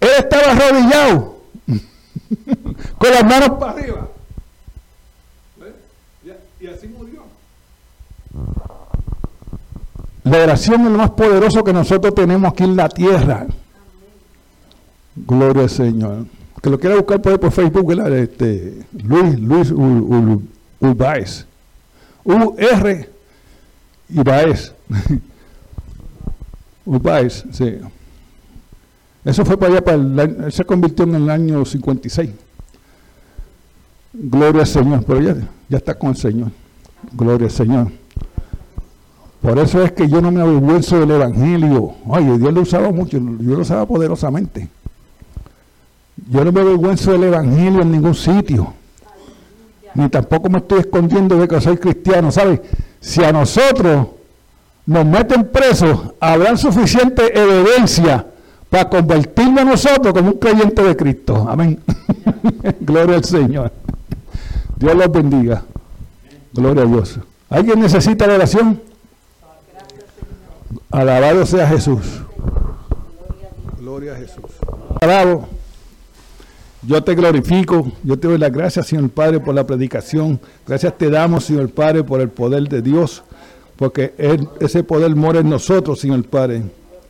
él 0.00 0.08
estaba 0.18 0.50
arrodillado, 0.50 1.42
con 2.98 3.10
las 3.12 3.24
manos 3.24 3.50
para 3.50 3.72
arriba. 3.72 4.08
Y 6.60 6.66
así 6.66 6.88
murió. 6.88 7.22
La 10.24 10.42
oración 10.42 10.80
es 10.86 10.90
lo 10.90 10.98
más 10.98 11.10
poderoso 11.10 11.62
que 11.62 11.72
nosotros 11.72 12.16
tenemos 12.16 12.52
aquí 12.52 12.64
en 12.64 12.74
la 12.74 12.88
tierra. 12.88 13.46
Gloria 15.14 15.62
al 15.62 15.70
Señor 15.70 16.39
que 16.62 16.70
lo 16.70 16.78
quiera 16.78 16.96
buscar 16.96 17.22
por, 17.22 17.40
por 17.40 17.52
Facebook, 17.52 17.92
Este, 18.12 18.84
Luis, 18.92 19.38
Luis 19.38 19.72
Urbaez. 20.80 21.46
U-R 22.24 23.08
y 24.08 24.22
Baez. 24.22 24.72
Urbaez, 26.84 27.44
sí. 27.52 27.78
Eso 29.24 29.44
fue 29.44 29.56
para 29.58 29.72
allá, 29.72 29.84
para 29.84 29.96
el, 29.96 30.52
se 30.52 30.64
convirtió 30.64 31.04
en 31.04 31.14
el 31.14 31.30
año 31.30 31.64
56. 31.64 32.30
Gloria 34.12 34.62
al 34.62 34.66
Señor, 34.66 35.04
pero 35.04 35.20
ya, 35.20 35.36
ya 35.68 35.76
está 35.76 35.94
con 35.94 36.10
el 36.10 36.16
Señor. 36.16 36.50
Gloria 37.12 37.46
al 37.46 37.52
Señor. 37.52 37.88
Por 39.40 39.58
eso 39.58 39.82
es 39.82 39.92
que 39.92 40.08
yo 40.08 40.20
no 40.20 40.30
me 40.30 40.40
avergüenzo 40.40 41.00
del 41.00 41.12
Evangelio. 41.12 41.94
Ay, 42.12 42.24
Dios 42.38 42.52
lo 42.52 42.60
usaba 42.60 42.90
mucho, 42.90 43.18
yo 43.18 43.54
lo 43.54 43.60
usaba 43.60 43.86
poderosamente. 43.86 44.68
Yo 46.28 46.44
no 46.44 46.52
me 46.52 46.60
avergüenzo 46.60 47.12
del 47.12 47.24
Evangelio 47.24 47.82
en 47.82 47.92
ningún 47.92 48.14
sitio. 48.14 48.74
Ni 49.94 50.08
tampoco 50.08 50.48
me 50.48 50.58
estoy 50.58 50.80
escondiendo 50.80 51.36
de 51.36 51.48
que 51.48 51.60
soy 51.60 51.76
cristiano. 51.76 52.30
¿Sabes? 52.30 52.60
Si 53.00 53.24
a 53.24 53.32
nosotros 53.32 54.08
nos 54.86 55.06
meten 55.06 55.48
presos, 55.48 55.98
habrá 56.20 56.56
suficiente 56.56 57.38
evidencia 57.38 58.26
para 58.68 58.88
convertirnos 58.88 59.60
a 59.60 59.64
nosotros 59.64 60.14
como 60.14 60.30
un 60.30 60.38
creyente 60.38 60.82
de 60.82 60.96
Cristo. 60.96 61.46
Amén. 61.48 61.80
Gloria 62.80 63.16
al 63.16 63.24
Señor. 63.24 63.72
Dios 64.76 64.94
los 64.94 65.10
bendiga. 65.10 65.62
Gloria 66.52 66.84
a 66.84 66.86
Dios. 66.86 67.18
¿Alguien 67.48 67.80
necesita 67.80 68.26
la 68.26 68.34
oración? 68.34 68.80
Alabado 70.90 71.44
sea 71.46 71.66
Jesús. 71.66 72.22
Gloria 73.78 74.12
a 74.14 74.16
Jesús. 74.16 74.44
Alabado. 75.00 75.59
Yo 76.82 77.02
te 77.04 77.14
glorifico, 77.14 77.92
yo 78.02 78.18
te 78.18 78.26
doy 78.26 78.38
las 78.38 78.50
gracias, 78.50 78.86
Señor 78.86 79.10
Padre, 79.10 79.38
por 79.38 79.54
la 79.54 79.66
predicación. 79.66 80.40
Gracias 80.66 80.96
te 80.96 81.10
damos, 81.10 81.44
Señor 81.44 81.68
Padre, 81.68 82.04
por 82.04 82.22
el 82.22 82.30
poder 82.30 82.68
de 82.68 82.80
Dios, 82.80 83.22
porque 83.76 84.14
ese 84.60 84.82
poder 84.82 85.14
mora 85.14 85.40
en 85.40 85.50
nosotros, 85.50 86.00
Señor 86.00 86.24
Padre. 86.24 86.62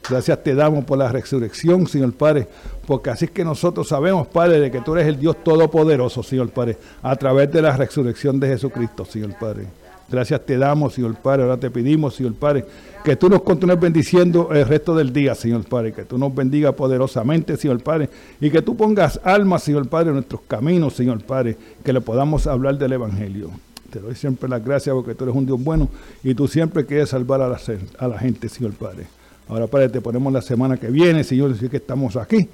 Gracias 0.09 0.43
te 0.43 0.57
damos 0.57 0.85
por 0.85 0.99
la 0.99 1.13
resurrección, 1.13 1.87
Señor 1.87 2.13
Padre, 2.15 2.49
porque 2.85 3.11
así 3.11 3.27
es 3.27 3.31
que 3.31 3.45
nosotros 3.45 3.87
sabemos, 3.87 4.27
Padre, 4.27 4.59
de 4.59 4.73
que 4.73 4.81
tú 4.81 4.95
eres 4.97 5.07
el 5.07 5.21
Dios 5.21 5.37
Todopoderoso, 5.45 6.25
Señor 6.25 6.51
Padre, 6.51 6.77
a 7.01 7.15
través 7.15 7.53
de 7.53 7.63
la 7.63 7.77
resurrección 7.77 8.41
de 8.41 8.49
Jesucristo, 8.49 9.05
Señor 9.05 9.39
Padre. 9.39 9.67
Gracias 10.11 10.45
te 10.45 10.59
damos, 10.59 10.95
Señor 10.95 11.15
Padre. 11.17 11.45
Ahora 11.45 11.57
te 11.57 11.71
pedimos, 11.71 12.17
Señor 12.17 12.35
Padre, 12.35 12.65
que 13.05 13.15
tú 13.15 13.29
nos 13.29 13.43
continúes 13.43 13.79
bendiciendo 13.79 14.49
el 14.53 14.67
resto 14.67 14.95
del 14.97 15.13
día, 15.13 15.37
Señor 15.37 15.65
Padre. 15.65 15.93
Que 15.93 16.05
tú 16.05 16.19
nos 16.19 16.35
bendiga 16.35 16.73
poderosamente, 16.73 17.57
Señor 17.57 17.81
Padre. 17.81 18.11
Y 18.41 18.51
que 18.51 18.61
tú 18.61 18.77
pongas 18.77 19.21
alma, 19.23 19.59
Señor 19.61 19.89
Padre, 19.89 20.09
en 20.09 20.15
nuestros 20.15 20.41
caminos, 20.49 20.95
Señor 20.95 21.23
Padre. 21.23 21.57
Que 21.85 21.93
le 21.93 22.01
podamos 22.01 22.49
hablar 22.49 22.77
del 22.77 22.93
Evangelio. 22.93 23.51
Te 23.91 24.01
doy 24.01 24.17
siempre 24.17 24.49
las 24.49 24.65
gracias 24.65 24.93
porque 24.95 25.15
tú 25.15 25.25
eres 25.25 25.37
un 25.37 25.47
Dios 25.47 25.63
bueno 25.63 25.89
y 26.23 26.35
tú 26.35 26.49
siempre 26.49 26.87
quieres 26.87 27.11
salvar 27.11 27.41
a 27.43 27.49
la, 27.49 27.61
a 27.99 28.09
la 28.09 28.19
gente, 28.19 28.49
Señor 28.49 28.73
Padre. 28.73 29.07
Ahora, 29.49 29.69
Padre, 29.69 29.89
te 29.89 30.01
ponemos 30.01 30.33
la 30.33 30.43
semana 30.43 30.77
que 30.77 30.89
viene, 30.89 31.23
Señor, 31.23 31.53
decir 31.53 31.71
que 31.71 31.77
estamos 31.77 32.17
aquí. 32.17 32.49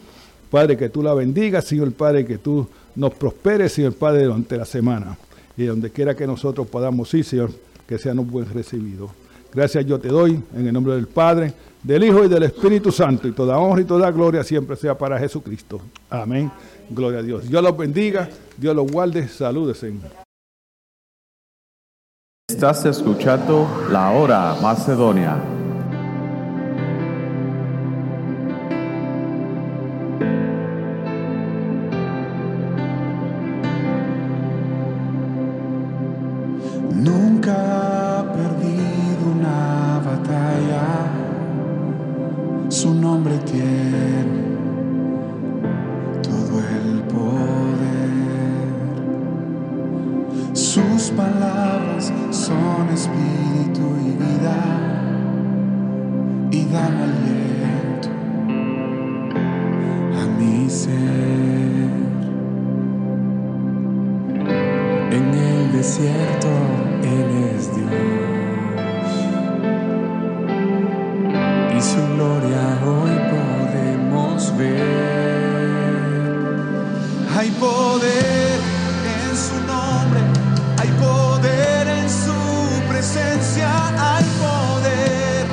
Padre, 0.50 0.76
que 0.76 0.88
tú 0.88 1.02
la 1.02 1.12
bendigas, 1.14 1.64
Señor 1.64 1.92
Padre, 1.92 2.24
que 2.24 2.38
tú 2.38 2.68
nos 2.94 3.14
prosperes, 3.14 3.72
Señor 3.72 3.94
Padre, 3.94 4.24
durante 4.24 4.56
la 4.56 4.64
semana 4.64 5.16
y 5.56 5.64
donde 5.64 5.90
quiera 5.90 6.14
que 6.14 6.26
nosotros 6.26 6.66
podamos 6.66 7.12
ir, 7.14 7.24
Señor, 7.24 7.50
que 7.86 7.98
sean 7.98 8.18
un 8.18 8.30
buen 8.30 8.52
recibido. 8.52 9.10
Gracias 9.52 9.86
yo 9.86 9.98
te 9.98 10.08
doy 10.08 10.42
en 10.54 10.66
el 10.66 10.72
nombre 10.72 10.94
del 10.94 11.06
Padre, 11.06 11.54
del 11.82 12.04
Hijo 12.04 12.24
y 12.24 12.28
del 12.28 12.42
Espíritu 12.42 12.92
Santo, 12.92 13.26
y 13.26 13.32
toda 13.32 13.58
honra 13.58 13.80
y 13.80 13.84
toda 13.84 14.10
gloria 14.10 14.44
siempre 14.44 14.76
sea 14.76 14.96
para 14.98 15.18
Jesucristo. 15.18 15.80
Amén. 16.10 16.50
Gloria 16.90 17.20
a 17.20 17.22
Dios. 17.22 17.48
Dios 17.48 17.62
los 17.62 17.76
bendiga, 17.76 18.28
Dios 18.56 18.76
los 18.76 18.90
guarde, 18.90 19.28
salúdese. 19.28 19.94
Estás 22.48 22.84
escuchando 22.84 23.66
la 23.90 24.10
hora 24.10 24.56
Macedonia. 24.60 25.55
Hay 74.58 74.64
poder 77.60 78.58
en 79.04 79.36
su 79.36 79.60
nombre, 79.66 80.20
hay 80.78 80.88
poder 80.92 81.86
en 81.86 82.08
su 82.08 82.32
presencia, 82.88 83.68
hay 83.98 84.24
poder 84.40 85.44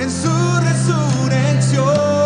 en 0.00 0.10
su 0.10 0.32
resurrección. 0.64 2.21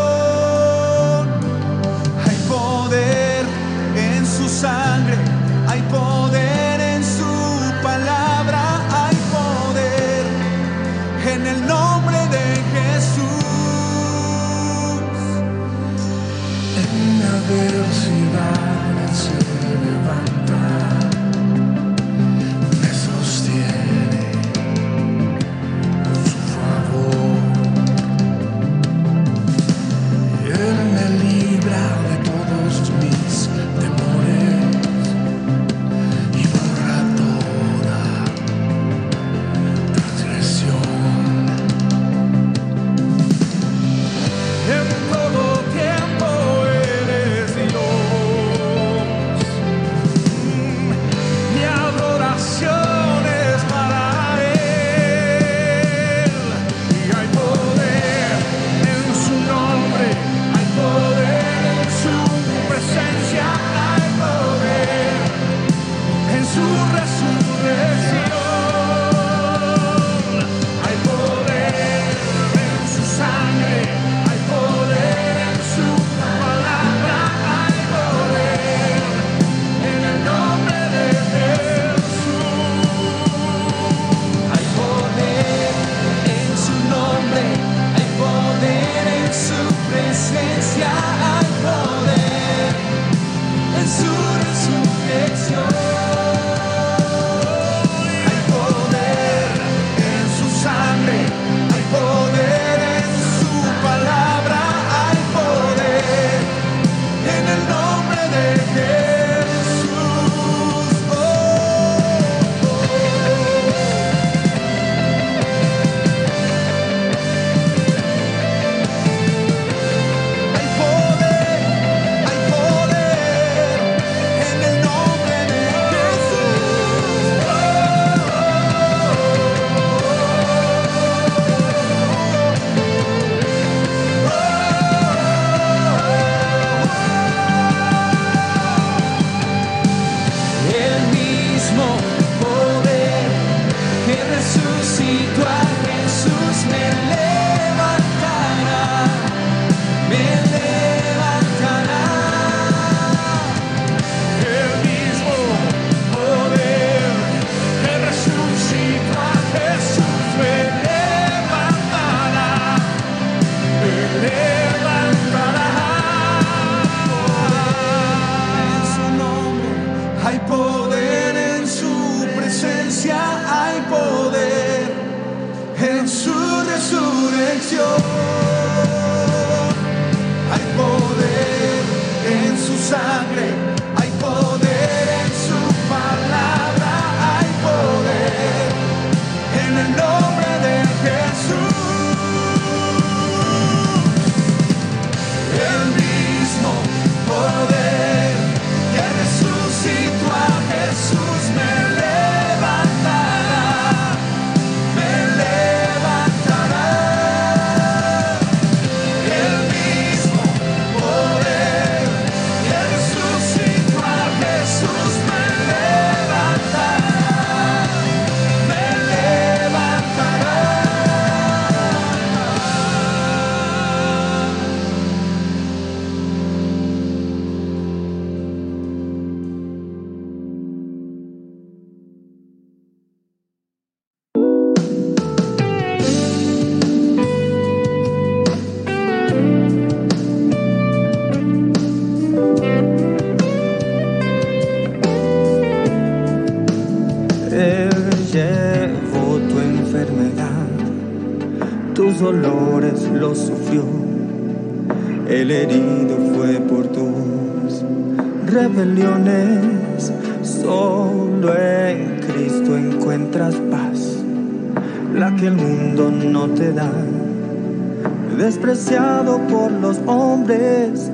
despreciado 268.77 269.39
por 269.49 269.73
los 269.73 269.99
hombres, 270.07 271.11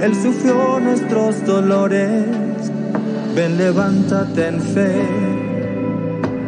Él 0.00 0.14
sufrió 0.14 0.78
nuestros 0.78 1.44
dolores. 1.46 2.26
Ven, 3.34 3.56
levántate 3.56 4.48
en 4.48 4.60
fe, 4.60 5.08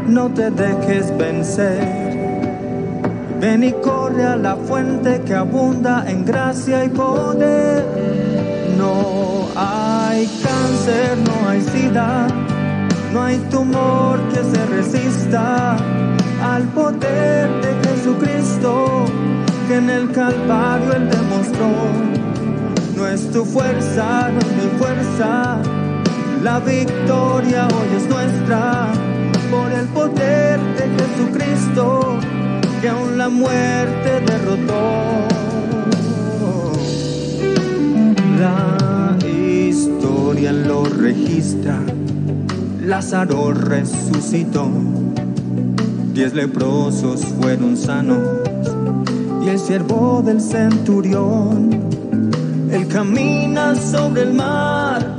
no 0.07 0.29
te 0.29 0.51
dejes 0.51 1.17
vencer. 1.17 1.81
Ven 3.41 3.65
y 3.65 3.73
corre 3.73 4.25
a 4.25 4.37
la 4.37 4.57
fuente 4.57 5.23
que 5.23 5.35
abunda 5.35 6.05
en 6.07 6.27
gracia 6.27 6.85
y 6.85 6.91
poder. 6.91 7.87
No 8.77 9.49
hay 9.57 10.27
cáncer, 10.43 11.17
no 11.25 11.49
hay 11.49 11.63
sida, 11.63 12.27
no 13.15 13.23
hay 13.23 13.39
tumor 13.51 14.19
que 14.29 14.43
se 14.43 14.67
resista 14.67 15.77
al 16.43 16.65
poder 16.75 17.49
de 17.63 17.89
Jesucristo 17.89 19.07
en 19.73 19.89
el 19.89 20.11
Calvario 20.11 20.93
Él 20.95 21.09
demostró. 21.09 21.71
No 22.97 23.07
es 23.07 23.31
tu 23.31 23.45
fuerza, 23.45 24.31
no 24.31 24.39
es 24.41 24.47
mi 24.47 24.79
fuerza, 24.79 25.59
la 26.43 26.61
victoria 26.61 27.69
hoy 27.69 27.97
es 27.97 28.09
nuestra. 28.09 28.89
Por 29.51 29.73
el 29.73 29.87
poder 29.89 30.61
de 30.77 30.89
Jesucristo 30.99 32.19
que 32.81 32.89
aún 32.89 33.19
la 33.19 33.29
muerte 33.29 34.21
derrotó. 34.27 35.27
La 38.39 39.19
historia 39.27 40.53
lo 40.53 40.85
registra, 40.85 41.79
Lázaro 42.83 43.53
resucitó, 43.53 44.71
diez 46.15 46.33
leprosos 46.33 47.25
fueron 47.25 47.77
sanos 47.77 48.50
y 49.43 49.49
el 49.49 49.59
siervo 49.59 50.23
del 50.25 50.41
centurión, 50.41 51.71
él 52.71 52.87
camina 52.89 53.75
sobre 53.75 54.23
el 54.23 54.35
mar, 54.35 55.17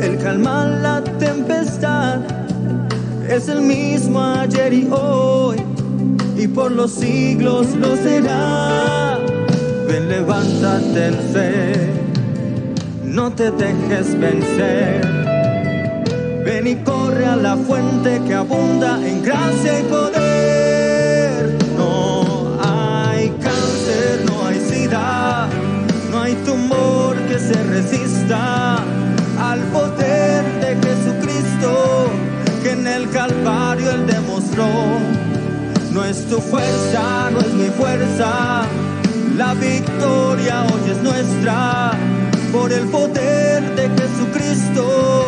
él 0.00 0.18
calma 0.18 0.66
la 0.66 1.02
tempestad, 1.02 2.20
es 3.28 3.48
el 3.48 3.62
mismo 3.62 4.22
ayer 4.22 4.72
y 4.72 4.88
hoy 4.90 5.56
y 6.40 6.48
por 6.48 6.72
los 6.72 6.92
siglos 6.92 7.66
lo 7.76 7.94
será. 7.96 9.18
Ven, 9.86 10.08
levántate 10.08 11.08
en 11.08 11.14
fe, 11.32 11.90
no 13.04 13.30
te 13.32 13.50
dejes 13.50 14.18
vencer. 14.18 15.06
Ven 16.44 16.66
y 16.66 16.76
corre 16.76 17.26
a 17.26 17.36
la 17.36 17.56
fuente 17.56 18.20
que 18.26 18.34
abunda 18.34 18.98
en 19.06 19.22
gracia 19.22 19.80
y 19.80 19.82
poder. 19.84 20.09
Se 27.52 27.62
resista 27.64 28.76
al 29.40 29.60
poder 29.72 30.44
de 30.60 30.76
Jesucristo 30.86 32.08
que 32.62 32.70
en 32.70 32.86
el 32.86 33.10
Calvario 33.10 33.90
él 33.90 34.06
demostró 34.06 34.68
no 35.92 36.04
es 36.04 36.26
tu 36.26 36.40
fuerza, 36.40 37.30
no 37.32 37.40
es 37.40 37.52
mi 37.54 37.68
fuerza. 37.70 38.62
La 39.36 39.54
victoria 39.54 40.62
hoy 40.62 40.90
es 40.92 41.02
nuestra 41.02 41.90
por 42.52 42.72
el 42.72 42.86
poder 42.88 43.74
de 43.74 43.88
Jesucristo 44.00 45.24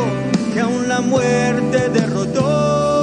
que 0.55 0.61
aún 0.61 0.89
la 0.89 1.01
muerte 1.01 1.89
derrotó. 1.89 3.02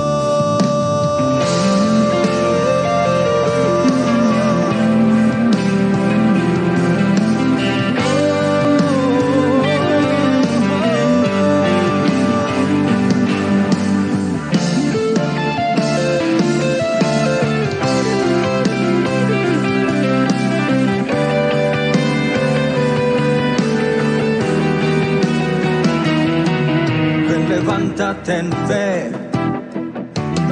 En 28.09 28.51
fe, 28.67 29.11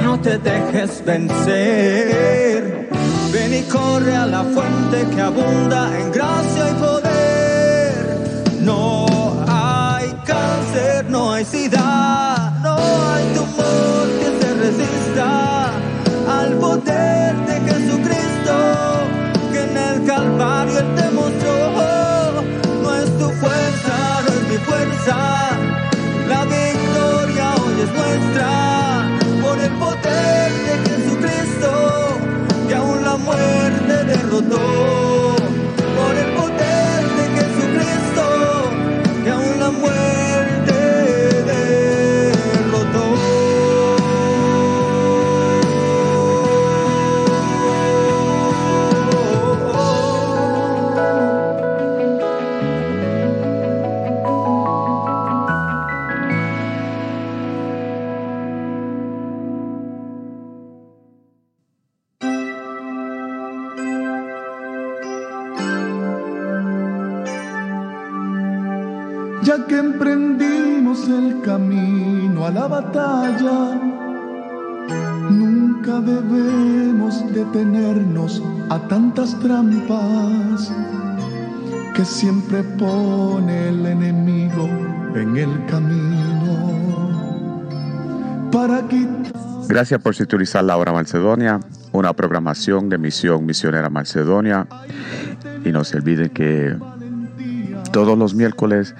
no 0.04 0.20
te 0.20 0.38
dejes 0.38 1.04
vencer. 1.04 2.88
Ven 3.32 3.52
y 3.52 3.62
corre 3.62 4.14
a 4.14 4.26
la 4.26 4.44
fuente 4.44 5.04
que 5.12 5.20
abunda 5.20 5.90
en 5.98 6.12
gracia 6.12 6.70
y 6.70 6.74
poder. 6.74 8.60
No 8.60 9.06
hay 9.48 10.06
cáncer, 10.24 11.06
no 11.10 11.32
hay 11.32 11.44
sida, 11.44 12.60
no 12.62 12.76
hay 12.76 13.24
tumor 13.34 14.06
que 14.20 14.28
se 14.40 14.54
resista 14.54 15.72
al 16.40 16.52
poder 16.58 17.34
de 17.48 17.60
Jesucristo 17.72 18.54
que 19.52 19.62
en 19.64 19.76
el 19.76 20.06
Calvario 20.06 20.80
te 20.94 21.10
mostró. 21.10 21.58
No 22.82 22.94
es 22.94 23.18
tu 23.18 23.28
fuerza, 23.30 24.22
no 24.24 24.32
es 24.32 24.48
mi 24.48 24.58
fuerza 24.58 25.37
a 78.70 78.78
tantas 78.88 79.38
trampas 79.40 80.72
que 81.94 82.04
siempre 82.04 82.62
pone 82.62 83.68
el 83.68 83.86
enemigo 83.86 84.68
en 85.14 85.36
el 85.36 85.66
camino 85.66 86.28
Gracias 89.68 90.00
por 90.00 90.14
sintonizar 90.14 90.64
la 90.64 90.76
hora 90.76 90.92
Macedonia, 90.92 91.60
una 91.92 92.12
programación 92.14 92.88
de 92.88 92.96
Misión 92.96 93.44
Misionera 93.44 93.90
Macedonia. 93.90 94.66
Y 95.64 95.70
no 95.70 95.84
se 95.84 95.98
olviden 95.98 96.30
que 96.30 96.76
todos 97.92 98.16
los 98.16 98.34
miércoles 98.34 98.94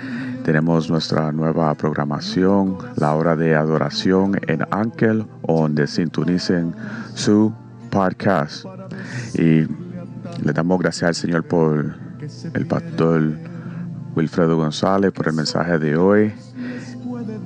tenemos 0.45 0.91
nuestra 0.91 1.33
nueva 1.33 1.75
programación, 1.75 2.77
la 2.97 3.15
hora 3.15 3.37
de 3.37 3.55
adoración 3.55 4.39
en 4.47 4.67
Ankel, 4.71 5.27
donde 5.47 5.87
sintonicen 5.87 6.75
su 7.15 7.53
podcast. 7.89 8.65
Y 9.35 9.67
le 10.43 10.53
damos 10.53 10.79
gracias 10.79 11.09
al 11.09 11.15
Señor 11.15 11.45
por 11.45 11.95
el 12.55 12.67
pastor 12.67 13.39
Wilfredo 14.15 14.57
González, 14.57 15.13
por 15.13 15.29
el 15.29 15.35
mensaje 15.35 15.79
de 15.79 15.97
hoy, 15.97 16.33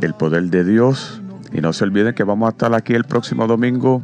el 0.01 0.15
poder 0.15 0.45
de 0.45 0.65
Dios. 0.65 1.21
Y 1.53 1.61
no 1.61 1.73
se 1.73 1.85
olviden 1.85 2.15
que 2.15 2.25
vamos 2.25 2.47
a 2.47 2.53
estar 2.53 2.75
aquí 2.75 2.95
el 2.95 3.05
próximo 3.05 3.47
domingo 3.47 4.03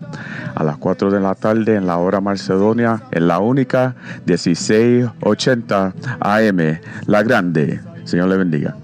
a 0.54 0.64
las 0.64 0.76
4 0.76 1.10
de 1.10 1.20
la 1.20 1.34
tarde 1.34 1.76
en 1.76 1.86
la 1.86 1.96
hora 1.96 2.20
Macedonia, 2.20 3.02
en 3.10 3.26
la 3.26 3.38
única 3.38 3.94
1680 4.26 5.94
AM, 6.20 6.80
la 7.06 7.22
grande. 7.22 7.80
Señor 8.04 8.28
le 8.28 8.36
bendiga. 8.36 8.76